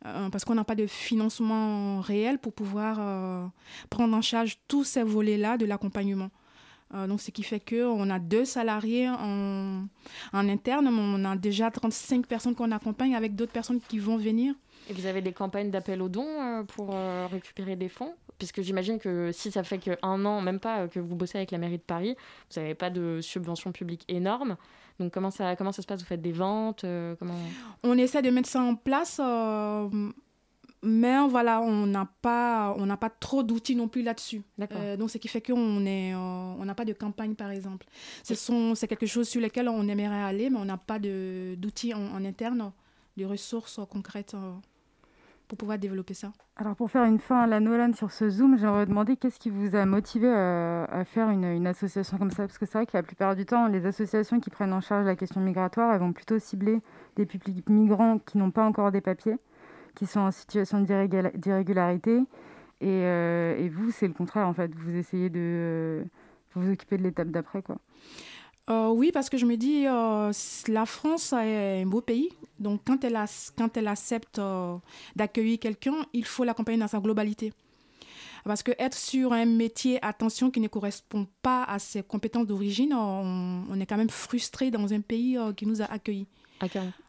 parce 0.02 0.44
qu'on 0.44 0.54
n'a 0.54 0.64
pas 0.64 0.74
de 0.74 0.86
financement 0.86 2.00
réel 2.00 2.38
pour 2.38 2.52
pouvoir 2.52 3.50
prendre 3.90 4.16
en 4.16 4.22
charge 4.22 4.58
tous 4.68 4.84
ces 4.84 5.02
volets-là 5.02 5.56
de 5.56 5.66
l'accompagnement. 5.66 6.30
Euh, 6.94 7.06
donc, 7.06 7.20
ce 7.20 7.30
qui 7.30 7.42
fait 7.42 7.60
qu'on 7.60 8.10
a 8.10 8.18
deux 8.18 8.44
salariés 8.44 9.08
en, 9.08 9.86
en 10.32 10.48
interne, 10.48 10.88
mais 10.90 11.00
on 11.00 11.24
a 11.24 11.36
déjà 11.36 11.70
35 11.70 12.26
personnes 12.26 12.54
qu'on 12.54 12.70
accompagne 12.70 13.16
avec 13.16 13.34
d'autres 13.34 13.52
personnes 13.52 13.80
qui 13.80 13.98
vont 13.98 14.16
venir. 14.16 14.54
Et 14.88 14.92
vous 14.92 15.06
avez 15.06 15.22
des 15.22 15.32
campagnes 15.32 15.70
d'appel 15.70 16.02
aux 16.02 16.08
dons 16.08 16.26
euh, 16.40 16.62
pour 16.62 16.90
euh, 16.92 17.26
récupérer 17.30 17.74
des 17.74 17.88
fonds? 17.88 18.14
Puisque 18.38 18.62
j'imagine 18.62 18.98
que 18.98 19.30
si 19.32 19.50
ça 19.50 19.62
fait 19.62 19.78
qu'un 19.78 20.24
an, 20.24 20.40
même 20.40 20.60
pas, 20.60 20.88
que 20.88 21.00
vous 21.00 21.14
bossez 21.14 21.38
avec 21.38 21.50
la 21.50 21.58
mairie 21.58 21.78
de 21.78 21.82
Paris, 21.82 22.16
vous 22.50 22.60
n'avez 22.60 22.74
pas 22.74 22.90
de 22.90 23.20
subvention 23.22 23.72
publique 23.72 24.04
énorme. 24.08 24.56
Donc 24.98 25.12
comment 25.12 25.30
ça, 25.30 25.56
comment 25.56 25.72
ça 25.72 25.82
se 25.82 25.86
passe? 25.86 26.00
Vous 26.00 26.06
faites 26.06 26.22
des 26.22 26.32
ventes 26.32 26.84
comment... 27.18 27.34
On 27.82 27.96
essaie 27.98 28.22
de 28.22 28.30
mettre 28.30 28.48
ça 28.48 28.60
en 28.60 28.76
place 28.76 29.20
mais 30.84 31.26
voilà, 31.28 31.62
on 31.62 31.86
n'a 31.86 32.06
pas, 32.20 32.74
on 32.78 32.86
n'a 32.86 32.96
pas 32.96 33.08
trop 33.08 33.42
d'outils 33.42 33.74
non 33.74 33.88
plus 33.88 34.02
là-dessus. 34.02 34.42
Euh, 34.60 34.96
donc, 34.96 35.10
ce 35.10 35.18
qui 35.18 35.28
fait 35.28 35.40
qu'on 35.40 35.84
est, 35.86 36.14
euh, 36.14 36.18
on 36.18 36.64
n'a 36.64 36.74
pas 36.74 36.84
de 36.84 36.92
campagne, 36.92 37.34
par 37.34 37.50
exemple. 37.50 37.86
Ce 38.22 38.34
sont, 38.34 38.74
c'est 38.74 38.86
quelque 38.86 39.06
chose 39.06 39.28
sur 39.28 39.40
lequel 39.40 39.68
on 39.68 39.88
aimerait 39.88 40.22
aller, 40.22 40.50
mais 40.50 40.58
on 40.58 40.66
n'a 40.66 40.76
pas 40.76 40.98
de, 40.98 41.54
d'outils 41.56 41.94
en, 41.94 42.22
interne, 42.24 42.70
de 43.16 43.24
ressources 43.24 43.80
concrètes 43.90 44.34
euh, 44.34 44.52
pour 45.48 45.58
pouvoir 45.58 45.78
développer 45.78 46.14
ça. 46.14 46.32
Alors, 46.56 46.74
pour 46.76 46.90
faire 46.90 47.04
une 47.04 47.18
fin 47.18 47.40
à 47.40 47.46
la 47.46 47.60
Nolan 47.60 47.92
sur 47.92 48.10
ce 48.10 48.30
Zoom, 48.30 48.58
j'aimerais 48.58 48.86
demander 48.86 49.16
qu'est-ce 49.16 49.38
qui 49.38 49.50
vous 49.50 49.76
a 49.76 49.84
motivé 49.84 50.28
à, 50.28 51.04
faire 51.04 51.30
une, 51.30 51.44
une, 51.44 51.66
association 51.66 52.18
comme 52.18 52.30
ça? 52.30 52.46
Parce 52.46 52.58
que 52.58 52.66
c'est 52.66 52.78
vrai 52.78 52.86
que 52.86 52.96
la 52.96 53.02
plupart 53.02 53.36
du 53.36 53.44
temps, 53.44 53.68
les 53.68 53.86
associations 53.86 54.40
qui 54.40 54.50
prennent 54.50 54.72
en 54.72 54.80
charge 54.80 55.06
la 55.06 55.16
question 55.16 55.40
migratoire, 55.40 55.92
elles 55.92 56.00
vont 56.00 56.12
plutôt 56.12 56.38
cibler 56.38 56.80
des 57.16 57.26
publics 57.26 57.68
migrants 57.68 58.18
qui 58.18 58.38
n'ont 58.38 58.50
pas 58.50 58.64
encore 58.64 58.90
des 58.92 59.00
papiers 59.00 59.36
qui 59.94 60.06
sont 60.06 60.20
en 60.20 60.30
situation 60.30 60.80
d'irrégularité. 60.80 62.18
Et, 62.80 63.04
euh, 63.04 63.56
et, 63.56 63.68
vous, 63.68 63.90
c'est 63.90 64.08
le 64.08 64.14
contraire, 64.14 64.48
en 64.48 64.54
fait. 64.54 64.74
Vous 64.74 64.94
essayez 64.94 65.30
de 65.30 65.40
euh, 65.40 66.04
vous 66.54 66.72
occuper 66.72 66.98
de 66.98 67.02
l'étape 67.02 67.28
d'après, 67.28 67.62
quoi. 67.62 67.76
Euh, 68.70 68.88
oui, 68.88 69.10
parce 69.12 69.28
que 69.28 69.36
je 69.36 69.44
me 69.44 69.56
dis, 69.56 69.84
la 69.84 70.86
France 70.86 71.32
est 71.32 71.82
un 71.82 71.86
beau 71.86 72.00
pays. 72.00 72.30
Donc, 72.58 72.80
quand 72.86 73.04
elle, 73.04 73.16
a, 73.16 73.26
quand 73.56 73.76
elle 73.76 73.88
accepte 73.88 74.40
d'accueillir 75.14 75.58
quelqu'un, 75.58 75.96
il 76.12 76.24
faut 76.24 76.44
l'accompagner 76.44 76.78
dans 76.78 76.88
sa 76.88 77.00
globalité. 77.00 77.52
Parce 78.44 78.62
que 78.62 78.72
être 78.78 78.96
sur 78.96 79.32
un 79.32 79.46
métier, 79.46 79.98
attention, 80.04 80.50
qui 80.50 80.60
ne 80.60 80.68
correspond 80.68 81.26
pas 81.42 81.64
à 81.64 81.78
ses 81.78 82.02
compétences 82.02 82.46
d'origine, 82.46 82.94
on, 82.94 83.64
on, 83.70 83.80
est 83.80 83.86
quand 83.86 83.96
même 83.96 84.10
frustré 84.10 84.70
dans 84.70 84.92
un 84.92 85.00
pays 85.00 85.38
qui 85.56 85.66
nous 85.66 85.80
a 85.80 85.86
accueillis. 85.86 86.26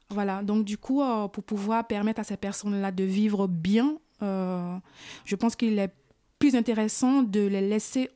Voilà, 0.10 0.44
donc 0.44 0.66
du 0.66 0.78
coup, 0.78 1.02
euh, 1.02 1.28
pour 1.28 1.44
pouvoir 1.44 1.88
permettre 1.88 2.22
à 2.22 2.24
ces 2.24 2.38
personnes-là 2.38 2.92
de 2.92 3.04
vivre 3.04 3.48
bien, 3.48 3.98
euh, 4.22 4.78
je 5.26 5.36
pense 5.36 5.56
qu'il 5.56 5.80
est 5.80 5.92
plus 6.38 6.56
intéressant 6.56 7.24
de 7.24 7.42
les 7.42 7.62
laisser 7.62 8.12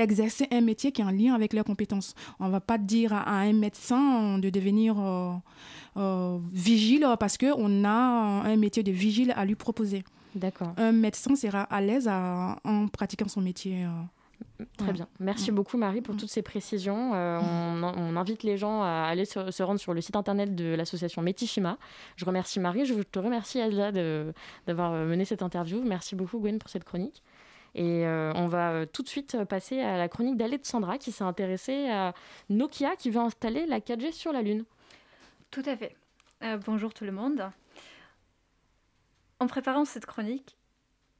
exercer 0.00 0.46
un 0.50 0.60
métier 0.60 0.92
qui 0.92 1.02
est 1.02 1.04
en 1.04 1.10
lien 1.10 1.34
avec 1.34 1.52
leurs 1.52 1.64
compétences. 1.64 2.14
On 2.38 2.46
ne 2.46 2.50
va 2.50 2.60
pas 2.60 2.78
dire 2.78 3.12
à, 3.12 3.40
un 3.40 3.52
médecin 3.52 4.38
de 4.38 4.50
devenir 4.50 4.96
euh, 5.96 6.38
vigile 6.52 7.06
parce 7.18 7.38
qu'on 7.38 7.84
a 7.84 7.88
un 7.88 8.56
métier 8.56 8.82
de 8.82 8.92
vigile 8.92 9.32
à 9.36 9.44
lui 9.44 9.54
proposer. 9.54 10.04
D'accord. 10.34 10.72
Un 10.76 10.92
médecin 10.92 11.34
sera 11.34 11.62
à 11.62 11.80
l'aise 11.80 12.08
en 12.08 12.88
pratiquant 12.88 13.28
son 13.28 13.40
métier. 13.40 13.86
Très 14.76 14.92
bien. 14.92 15.08
Merci 15.18 15.52
beaucoup 15.52 15.76
Marie 15.76 16.00
pour 16.00 16.16
toutes 16.16 16.30
ces 16.30 16.42
précisions. 16.42 17.12
Euh, 17.14 17.38
on, 17.40 18.16
invite 18.16 18.42
les 18.42 18.56
gens 18.56 18.82
à 18.82 19.06
aller 19.08 19.24
se, 19.24 19.62
rendre 19.62 19.80
sur 19.80 19.94
le 19.94 20.00
site 20.00 20.16
internet 20.16 20.54
de 20.54 20.74
l'association 20.74 21.22
Metishima. 21.22 21.78
Je 22.16 22.24
remercie 22.24 22.60
Marie, 22.60 22.84
je 22.84 22.94
te 22.94 23.18
remercie 23.18 23.58
Elsa 23.58 23.92
d'avoir 24.66 24.92
euh, 24.92 25.06
mené 25.06 25.24
cette 25.24 25.42
interview. 25.42 25.82
Merci 25.82 26.14
beaucoup 26.14 26.38
Gwen 26.38 26.58
pour 26.58 26.68
cette 26.70 26.84
chronique. 26.84 27.22
Et 27.74 28.06
euh, 28.06 28.32
on 28.34 28.46
va 28.46 28.86
tout 28.86 29.02
de 29.02 29.08
suite 29.08 29.44
passer 29.44 29.80
à 29.80 29.96
la 29.96 30.08
chronique 30.08 30.36
d'Alexandra 30.36 30.98
qui 30.98 31.12
s'est 31.12 31.24
intéressée 31.24 31.88
à 31.88 32.14
Nokia 32.48 32.96
qui 32.96 33.10
veut 33.10 33.20
installer 33.20 33.66
la 33.66 33.80
4G 33.80 34.12
sur 34.12 34.32
la 34.32 34.42
Lune. 34.42 34.64
Tout 35.50 35.62
à 35.66 35.76
fait. 35.76 35.96
bonjour 36.64 36.92
tout 36.92 37.04
le 37.04 37.12
monde. 37.12 37.50
En 39.40 39.46
préparant 39.46 39.84
cette 39.84 40.06
chronique, 40.06 40.56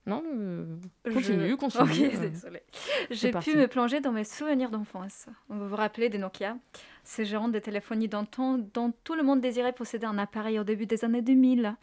non, 0.07 0.23
euh, 0.35 0.77
continue, 1.13 1.57
continue. 1.59 2.07
Ok, 2.07 2.21
désolé. 2.21 2.63
J'ai 3.11 3.33
pu 3.33 3.55
me 3.55 3.67
plonger 3.67 4.01
dans 4.01 4.13
mes 4.13 4.25
souvenirs 4.25 4.71
d'enfance. 4.71 5.27
Vous 5.51 5.69
vous 5.69 5.77
rappelez 5.77 6.09
des 6.09 6.17
Nokia 6.17 6.57
Ces 7.05 7.27
géants 7.27 7.49
de 7.49 7.59
téléphonie 7.59 8.09
d'antan 8.09 8.57
dont 8.73 8.95
tout 9.05 9.15
le 9.15 9.23
monde 9.23 9.43
désirait 9.43 9.75
posséder 9.75 10.07
un 10.07 10.17
appareil 10.17 10.59
au 10.59 10.65
début 10.65 10.87
des 10.87 11.05
années 11.05 11.21
2000. 11.21 11.77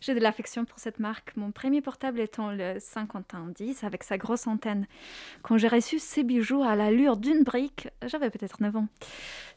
J'ai 0.00 0.14
de 0.14 0.20
l'affection 0.20 0.64
pour 0.64 0.78
cette 0.78 0.98
marque, 0.98 1.36
mon 1.36 1.52
premier 1.52 1.82
portable 1.82 2.20
étant 2.20 2.52
le 2.52 2.76
5110 2.80 3.84
avec 3.84 4.02
sa 4.02 4.16
grosse 4.16 4.46
antenne. 4.46 4.86
Quand 5.42 5.58
j'ai 5.58 5.68
reçu 5.68 5.98
ces 5.98 6.24
bijoux 6.24 6.62
à 6.62 6.74
l'allure 6.74 7.18
d'une 7.18 7.42
brique, 7.42 7.88
j'avais 8.06 8.30
peut-être 8.30 8.62
9 8.62 8.76
ans. 8.76 8.88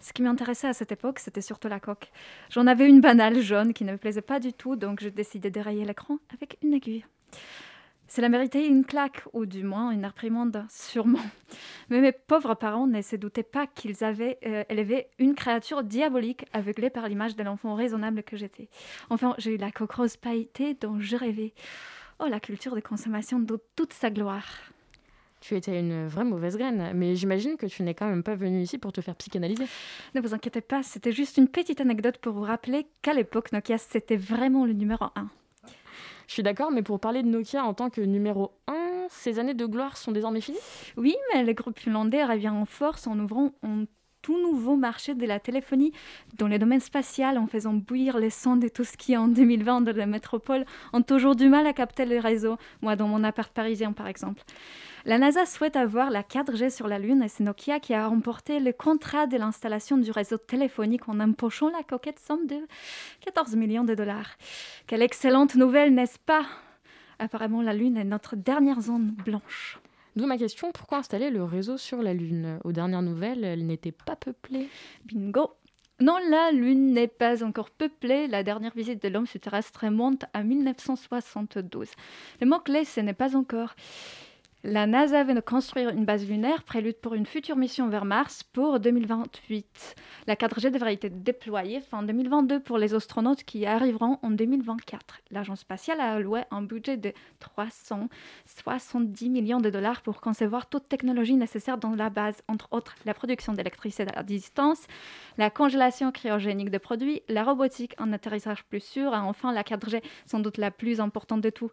Ce 0.01 0.11
qui 0.11 0.21
m'intéressait 0.21 0.67
à 0.67 0.73
cette 0.73 0.91
époque, 0.91 1.19
c'était 1.19 1.41
surtout 1.41 1.69
la 1.69 1.79
coque. 1.79 2.11
J'en 2.49 2.67
avais 2.67 2.89
une 2.89 2.99
banale 2.99 3.39
jaune 3.39 3.73
qui 3.73 3.85
ne 3.85 3.93
me 3.93 3.97
plaisait 3.97 4.21
pas 4.21 4.41
du 4.41 4.51
tout, 4.51 4.75
donc 4.75 5.01
je 5.01 5.07
décidais 5.07 5.49
de 5.49 5.61
rayer 5.61 5.85
l'écran 5.85 6.17
avec 6.33 6.57
une 6.61 6.73
aiguille. 6.73 7.05
Cela 8.13 8.27
méritait 8.27 8.67
une 8.67 8.83
claque, 8.83 9.23
ou 9.31 9.45
du 9.45 9.63
moins 9.63 9.91
une 9.91 10.05
réprimande, 10.05 10.65
sûrement. 10.69 11.23
Mais 11.89 12.01
mes 12.01 12.11
pauvres 12.11 12.55
parents 12.55 12.85
ne 12.85 13.01
se 13.01 13.15
doutaient 13.15 13.41
pas 13.41 13.67
qu'ils 13.67 14.03
avaient 14.03 14.37
euh, 14.45 14.65
élevé 14.67 15.07
une 15.17 15.33
créature 15.33 15.81
diabolique 15.81 16.43
aveuglée 16.51 16.89
par 16.89 17.07
l'image 17.07 17.37
de 17.37 17.43
l'enfant 17.43 17.73
raisonnable 17.73 18.23
que 18.23 18.35
j'étais. 18.35 18.67
Enfin, 19.09 19.33
j'ai 19.37 19.55
eu 19.55 19.57
la 19.57 19.71
coque 19.71 19.93
rose 19.93 20.17
pailletée 20.17 20.73
dont 20.73 20.99
je 20.99 21.15
rêvais. 21.15 21.53
Oh, 22.19 22.25
la 22.27 22.41
culture 22.41 22.75
de 22.75 22.81
consommation 22.81 23.39
de 23.39 23.57
toute 23.77 23.93
sa 23.93 24.09
gloire. 24.09 24.45
Tu 25.39 25.55
étais 25.55 25.79
une 25.79 26.05
vraie 26.07 26.25
mauvaise 26.25 26.57
graine, 26.57 26.91
mais 26.93 27.15
j'imagine 27.15 27.55
que 27.55 27.65
tu 27.65 27.81
n'es 27.81 27.93
quand 27.93 28.09
même 28.09 28.23
pas 28.23 28.35
venue 28.35 28.63
ici 28.63 28.77
pour 28.77 28.91
te 28.91 28.99
faire 28.99 29.15
psychanalyser. 29.15 29.67
Ne 30.15 30.19
vous 30.19 30.33
inquiétez 30.33 30.59
pas, 30.59 30.83
c'était 30.83 31.13
juste 31.13 31.37
une 31.37 31.47
petite 31.47 31.79
anecdote 31.79 32.17
pour 32.17 32.33
vous 32.33 32.43
rappeler 32.43 32.87
qu'à 33.03 33.13
l'époque, 33.13 33.53
Nokia, 33.53 33.77
c'était 33.77 34.17
vraiment 34.17 34.65
le 34.65 34.73
numéro 34.73 35.05
un. 35.15 35.29
Je 36.27 36.33
suis 36.33 36.43
d'accord, 36.43 36.71
mais 36.71 36.81
pour 36.81 36.99
parler 36.99 37.23
de 37.23 37.27
Nokia 37.27 37.63
en 37.65 37.73
tant 37.73 37.89
que 37.89 38.01
numéro 38.01 38.51
1, 38.67 39.07
ces 39.09 39.39
années 39.39 39.53
de 39.53 39.65
gloire 39.65 39.97
sont 39.97 40.11
désormais 40.11 40.41
finies? 40.41 40.57
Oui, 40.97 41.15
mais 41.33 41.43
le 41.43 41.53
groupe 41.53 41.79
finlandais 41.79 42.23
revient 42.23 42.49
en 42.49 42.65
force 42.65 43.07
en 43.07 43.19
ouvrant 43.19 43.51
un 43.63 43.85
tout 44.21 44.39
nouveau 44.39 44.75
marché 44.75 45.15
de 45.15 45.25
la 45.25 45.39
téléphonie 45.39 45.91
dans 46.37 46.47
les 46.47 46.59
domaines 46.59 46.79
spatial 46.79 47.37
en 47.37 47.47
faisant 47.47 47.73
bouillir 47.73 48.17
les 48.17 48.29
sons 48.29 48.55
de 48.55 48.67
tout 48.67 48.83
ce 48.83 48.97
qui 48.97 49.17
en 49.17 49.27
2020 49.27 49.81
de 49.81 49.91
la 49.91 50.05
métropole 50.05 50.65
ont 50.93 51.01
toujours 51.01 51.35
du 51.35 51.49
mal 51.49 51.65
à 51.67 51.73
capter 51.73 52.05
le 52.05 52.19
réseau, 52.19 52.57
moi 52.81 52.95
dans 52.95 53.07
mon 53.07 53.23
appart 53.23 53.51
parisien 53.51 53.91
par 53.93 54.07
exemple. 54.07 54.41
La 55.03 55.17
NASA 55.17 55.47
souhaite 55.47 55.75
avoir 55.75 56.11
la 56.11 56.21
4G 56.21 56.69
sur 56.69 56.87
la 56.87 56.99
Lune 56.99 57.23
et 57.23 57.27
c'est 57.27 57.43
Nokia 57.43 57.79
qui 57.79 57.95
a 57.95 58.07
remporté 58.07 58.59
le 58.59 58.71
contrat 58.71 59.25
de 59.25 59.35
l'installation 59.35 59.97
du 59.97 60.11
réseau 60.11 60.37
téléphonique 60.37 61.09
en 61.09 61.19
empochant 61.19 61.71
la 61.71 61.81
coquette 61.81 62.19
somme 62.19 62.45
de 62.45 62.57
14 63.25 63.55
millions 63.55 63.83
de 63.83 63.95
dollars. 63.95 64.37
Quelle 64.85 65.01
excellente 65.01 65.55
nouvelle, 65.55 65.95
n'est-ce 65.95 66.19
pas? 66.19 66.45
Apparemment, 67.17 67.63
la 67.63 67.73
Lune 67.73 67.97
est 67.97 68.03
notre 68.03 68.35
dernière 68.35 68.81
zone 68.81 69.15
blanche. 69.25 69.80
D'où 70.15 70.25
ma 70.25 70.37
question, 70.37 70.71
pourquoi 70.71 70.99
installer 70.99 71.29
le 71.29 71.43
réseau 71.43 71.77
sur 71.77 72.01
la 72.01 72.13
Lune? 72.13 72.59
Aux 72.63 72.71
dernières 72.71 73.01
nouvelles, 73.01 73.43
elle 73.43 73.65
n'était 73.65 73.93
pas 73.93 74.15
peuplée. 74.15 74.67
Bingo 75.05 75.55
non, 76.01 76.17
la 76.31 76.51
Lune 76.51 76.93
n'est 76.93 77.07
pas 77.07 77.43
encore 77.43 77.69
peuplée. 77.69 78.25
La 78.25 78.41
dernière 78.41 78.73
visite 78.73 79.03
de 79.03 79.07
l'homme 79.07 79.27
sur 79.27 79.39
terrestre 79.39 79.81
remonte 79.83 80.25
à 80.33 80.41
1972. 80.41 81.89
Le 82.39 82.47
mot-clé, 82.47 82.85
ce 82.85 83.01
n'est 83.01 83.13
pas 83.13 83.35
encore. 83.35 83.75
La 84.63 84.85
NASA 84.85 85.23
de 85.23 85.39
construire 85.39 85.89
une 85.89 86.05
base 86.05 86.27
lunaire, 86.29 86.61
prélude 86.61 86.97
pour 86.97 87.15
une 87.15 87.25
future 87.25 87.55
mission 87.55 87.89
vers 87.89 88.05
Mars 88.05 88.43
pour 88.43 88.79
2028. 88.79 89.95
La 90.27 90.35
4G 90.35 90.69
devrait 90.69 90.99
être 91.01 91.23
déployée 91.23 91.81
fin 91.81 92.03
2022 92.03 92.59
pour 92.59 92.77
les 92.77 92.93
astronautes 92.93 93.43
qui 93.43 93.65
arriveront 93.65 94.19
en 94.21 94.29
2024. 94.29 95.21
L'agence 95.31 95.61
spatiale 95.61 95.99
a 95.99 96.11
alloué 96.11 96.41
un 96.51 96.61
budget 96.61 96.95
de 96.95 97.11
370 97.39 99.29
millions 99.31 99.61
de 99.61 99.71
dollars 99.71 100.03
pour 100.03 100.21
concevoir 100.21 100.69
toute 100.69 100.87
technologie 100.87 101.37
nécessaire 101.37 101.79
dans 101.79 101.95
la 101.95 102.11
base, 102.11 102.43
entre 102.47 102.67
autres 102.69 102.93
la 103.05 103.15
production 103.15 103.53
d'électricité 103.53 104.05
à 104.13 104.21
distance, 104.21 104.85
la 105.39 105.49
congélation 105.49 106.11
cryogénique 106.11 106.69
de 106.69 106.77
produits, 106.77 107.23
la 107.29 107.43
robotique, 107.43 107.95
un 107.97 108.13
atterrissage 108.13 108.63
plus 108.65 108.79
sûr 108.79 109.11
et 109.11 109.17
enfin 109.17 109.53
la 109.53 109.63
4G, 109.63 110.03
sans 110.27 110.39
doute 110.39 110.59
la 110.59 110.69
plus 110.69 111.01
importante 111.01 111.41
de 111.41 111.49
tout. 111.49 111.71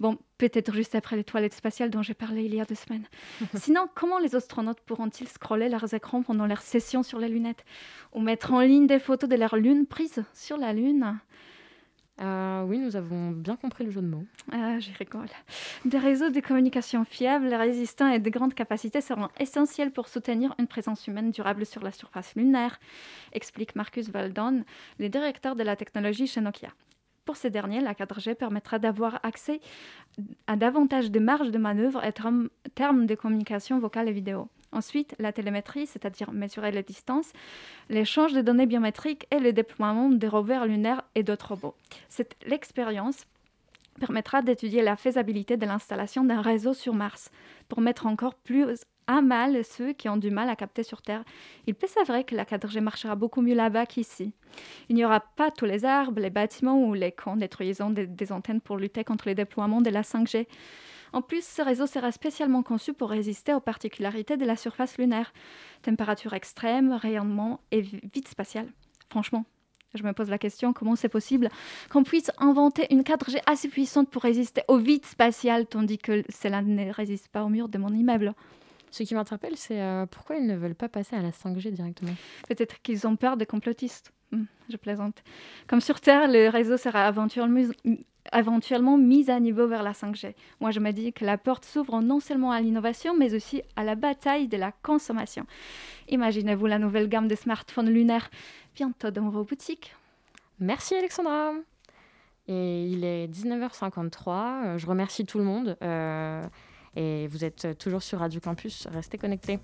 Bon, 0.00 0.16
peut-être 0.48 0.74
juste 0.74 0.94
après 0.94 1.16
les 1.16 1.24
toilettes 1.24 1.54
spatiales 1.54 1.90
dont 1.90 2.02
j'ai 2.02 2.14
parlé 2.14 2.44
il 2.44 2.54
y 2.54 2.60
a 2.60 2.64
deux 2.64 2.74
semaines. 2.74 3.06
Sinon, 3.54 3.88
comment 3.94 4.18
les 4.18 4.34
astronautes 4.34 4.80
pourront-ils 4.80 5.28
scroller 5.28 5.68
leurs 5.68 5.94
écrans 5.94 6.22
pendant 6.22 6.46
leur 6.46 6.62
session 6.62 7.02
sur 7.02 7.18
les 7.18 7.28
lunettes 7.28 7.64
ou 8.12 8.20
mettre 8.20 8.52
en 8.52 8.60
ligne 8.60 8.86
des 8.86 8.98
photos 8.98 9.28
de 9.28 9.36
leur 9.36 9.56
lune 9.56 9.86
prise 9.86 10.24
sur 10.34 10.56
la 10.56 10.72
Lune? 10.72 11.18
Euh, 12.20 12.62
oui, 12.64 12.78
nous 12.78 12.96
avons 12.96 13.30
bien 13.30 13.56
compris 13.56 13.84
le 13.84 13.90
jeu 13.90 14.02
de 14.02 14.06
mots. 14.06 14.24
Ah, 14.52 14.78
j'y 14.78 14.92
rigole. 14.92 15.28
Des 15.84 15.98
réseaux 15.98 16.30
de 16.30 16.40
communication 16.40 17.04
fiables, 17.04 17.52
résistants 17.54 18.08
et 18.08 18.18
de 18.18 18.30
grandes 18.30 18.54
capacités 18.54 19.00
seront 19.00 19.28
essentiels 19.40 19.92
pour 19.92 20.08
soutenir 20.08 20.54
une 20.58 20.66
présence 20.66 21.06
humaine 21.06 21.30
durable 21.30 21.64
sur 21.64 21.82
la 21.82 21.90
surface 21.90 22.34
lunaire, 22.36 22.78
explique 23.32 23.74
Marcus 23.76 24.10
Valdon, 24.10 24.64
le 24.98 25.08
directeur 25.08 25.56
de 25.56 25.62
la 25.62 25.74
technologie 25.74 26.26
chez 26.26 26.40
Nokia. 26.40 26.70
Pour 27.24 27.36
ces 27.36 27.50
derniers, 27.50 27.80
la 27.80 27.94
4G 27.94 28.34
permettra 28.34 28.78
d'avoir 28.78 29.20
accès 29.22 29.60
à 30.46 30.56
davantage 30.56 31.10
de 31.10 31.20
marge 31.20 31.50
de 31.50 31.58
manœuvre 31.58 32.02
en 32.04 32.48
termes 32.74 33.06
de 33.06 33.14
communication 33.14 33.78
vocale 33.78 34.08
et 34.08 34.12
vidéo. 34.12 34.48
Ensuite, 34.72 35.14
la 35.18 35.32
télémétrie, 35.32 35.86
c'est-à-dire 35.86 36.32
mesurer 36.32 36.72
les 36.72 36.82
distances, 36.82 37.32
l'échange 37.90 38.32
de 38.32 38.40
données 38.40 38.66
biométriques 38.66 39.26
et 39.30 39.38
le 39.38 39.52
déploiement 39.52 40.08
des 40.08 40.28
rovers 40.28 40.66
lunaires 40.66 41.02
et 41.14 41.22
d'autres 41.22 41.48
robots. 41.50 41.76
Cette 42.08 42.36
l'expérience 42.46 43.26
permettra 44.00 44.40
d'étudier 44.40 44.82
la 44.82 44.96
faisabilité 44.96 45.58
de 45.58 45.66
l'installation 45.66 46.24
d'un 46.24 46.40
réseau 46.40 46.72
sur 46.72 46.94
Mars 46.94 47.30
pour 47.68 47.82
mettre 47.82 48.06
encore 48.06 48.34
plus 48.34 48.64
à 49.06 49.20
mal 49.20 49.64
ceux 49.64 49.92
qui 49.92 50.08
ont 50.08 50.16
du 50.16 50.30
mal 50.30 50.48
à 50.48 50.56
capter 50.56 50.82
sur 50.82 51.02
Terre. 51.02 51.24
Il 51.66 51.74
peut 51.74 51.86
s'avérer 51.86 52.24
que 52.24 52.34
la 52.34 52.44
4G 52.44 52.80
marchera 52.80 53.14
beaucoup 53.14 53.42
mieux 53.42 53.54
là-bas 53.54 53.86
qu'ici. 53.86 54.32
Il 54.88 54.96
n'y 54.96 55.04
aura 55.04 55.20
pas 55.20 55.50
tous 55.50 55.64
les 55.64 55.84
arbres, 55.84 56.20
les 56.20 56.30
bâtiments 56.30 56.82
ou 56.82 56.94
les 56.94 57.12
camps 57.12 57.36
détruisant 57.36 57.90
des, 57.90 58.06
des 58.06 58.32
antennes 58.32 58.60
pour 58.60 58.76
lutter 58.76 59.04
contre 59.04 59.26
les 59.26 59.34
déploiements 59.34 59.80
de 59.80 59.90
la 59.90 60.02
5G. 60.02 60.46
En 61.12 61.20
plus, 61.20 61.44
ce 61.44 61.60
réseau 61.60 61.86
sera 61.86 62.10
spécialement 62.10 62.62
conçu 62.62 62.94
pour 62.94 63.10
résister 63.10 63.52
aux 63.52 63.60
particularités 63.60 64.36
de 64.36 64.46
la 64.46 64.56
surface 64.56 64.96
lunaire. 64.96 65.32
Température 65.82 66.32
extrême, 66.32 66.92
rayonnement 66.92 67.60
et 67.70 67.82
vide 67.82 68.28
spatial. 68.28 68.66
Franchement, 69.10 69.44
je 69.94 70.02
me 70.04 70.12
pose 70.12 70.30
la 70.30 70.38
question, 70.38 70.72
comment 70.72 70.96
c'est 70.96 71.10
possible 71.10 71.50
qu'on 71.90 72.02
puisse 72.02 72.30
inventer 72.38 72.86
une 72.90 73.02
4G 73.02 73.40
assez 73.46 73.68
puissante 73.68 74.08
pour 74.08 74.22
résister 74.22 74.62
au 74.68 74.78
vide 74.78 75.04
spatial, 75.04 75.66
tandis 75.66 75.98
que 75.98 76.24
cela 76.30 76.62
ne 76.62 76.90
résiste 76.90 77.28
pas 77.28 77.44
au 77.44 77.50
mur 77.50 77.68
de 77.68 77.76
mon 77.76 77.92
immeuble? 77.92 78.34
Ce 78.92 79.02
qui 79.02 79.14
m'interpelle, 79.14 79.56
c'est 79.56 79.80
euh, 79.80 80.06
pourquoi 80.06 80.36
ils 80.36 80.46
ne 80.46 80.54
veulent 80.54 80.74
pas 80.74 80.88
passer 80.88 81.16
à 81.16 81.22
la 81.22 81.30
5G 81.30 81.72
directement? 81.72 82.14
Peut-être 82.46 82.80
qu'ils 82.82 83.06
ont 83.06 83.16
peur 83.16 83.38
des 83.38 83.46
complotistes. 83.46 84.12
Hum, 84.32 84.46
je 84.70 84.76
plaisante. 84.76 85.24
Comme 85.66 85.80
sur 85.80 86.00
Terre, 86.00 86.28
le 86.28 86.48
réseau 86.48 86.76
sera 86.76 87.08
éventuellement 87.08 87.72
éventuellement 88.32 88.96
mise 88.96 89.30
à 89.30 89.40
niveau 89.40 89.66
vers 89.66 89.82
la 89.82 89.92
5G. 89.92 90.34
Moi, 90.60 90.70
je 90.70 90.78
me 90.78 90.92
dis 90.92 91.12
que 91.12 91.24
la 91.24 91.38
porte 91.38 91.64
s'ouvre 91.64 92.00
non 92.00 92.20
seulement 92.20 92.52
à 92.52 92.60
l'innovation, 92.60 93.16
mais 93.16 93.34
aussi 93.34 93.62
à 93.74 93.82
la 93.82 93.96
bataille 93.96 94.46
de 94.46 94.56
la 94.56 94.70
consommation. 94.70 95.44
Imaginez-vous 96.08 96.66
la 96.66 96.78
nouvelle 96.78 97.08
gamme 97.08 97.26
de 97.26 97.34
smartphones 97.34 97.90
lunaires 97.90 98.30
bientôt 98.76 99.10
dans 99.10 99.28
vos 99.28 99.42
boutiques. 99.42 99.96
Merci 100.60 100.94
Alexandra. 100.94 101.52
Et 102.46 102.86
il 102.86 103.04
est 103.04 103.26
19h53. 103.26 104.28
Euh, 104.28 104.78
je 104.78 104.86
remercie 104.86 105.24
tout 105.24 105.38
le 105.38 105.44
monde. 105.44 105.76
Euh, 105.82 106.44
et 106.96 107.26
vous 107.28 107.44
êtes 107.44 107.78
toujours 107.78 108.02
sur 108.02 108.18
Radio 108.18 108.40
Campus. 108.40 108.86
Restez 108.90 109.18
connectés. 109.18 109.58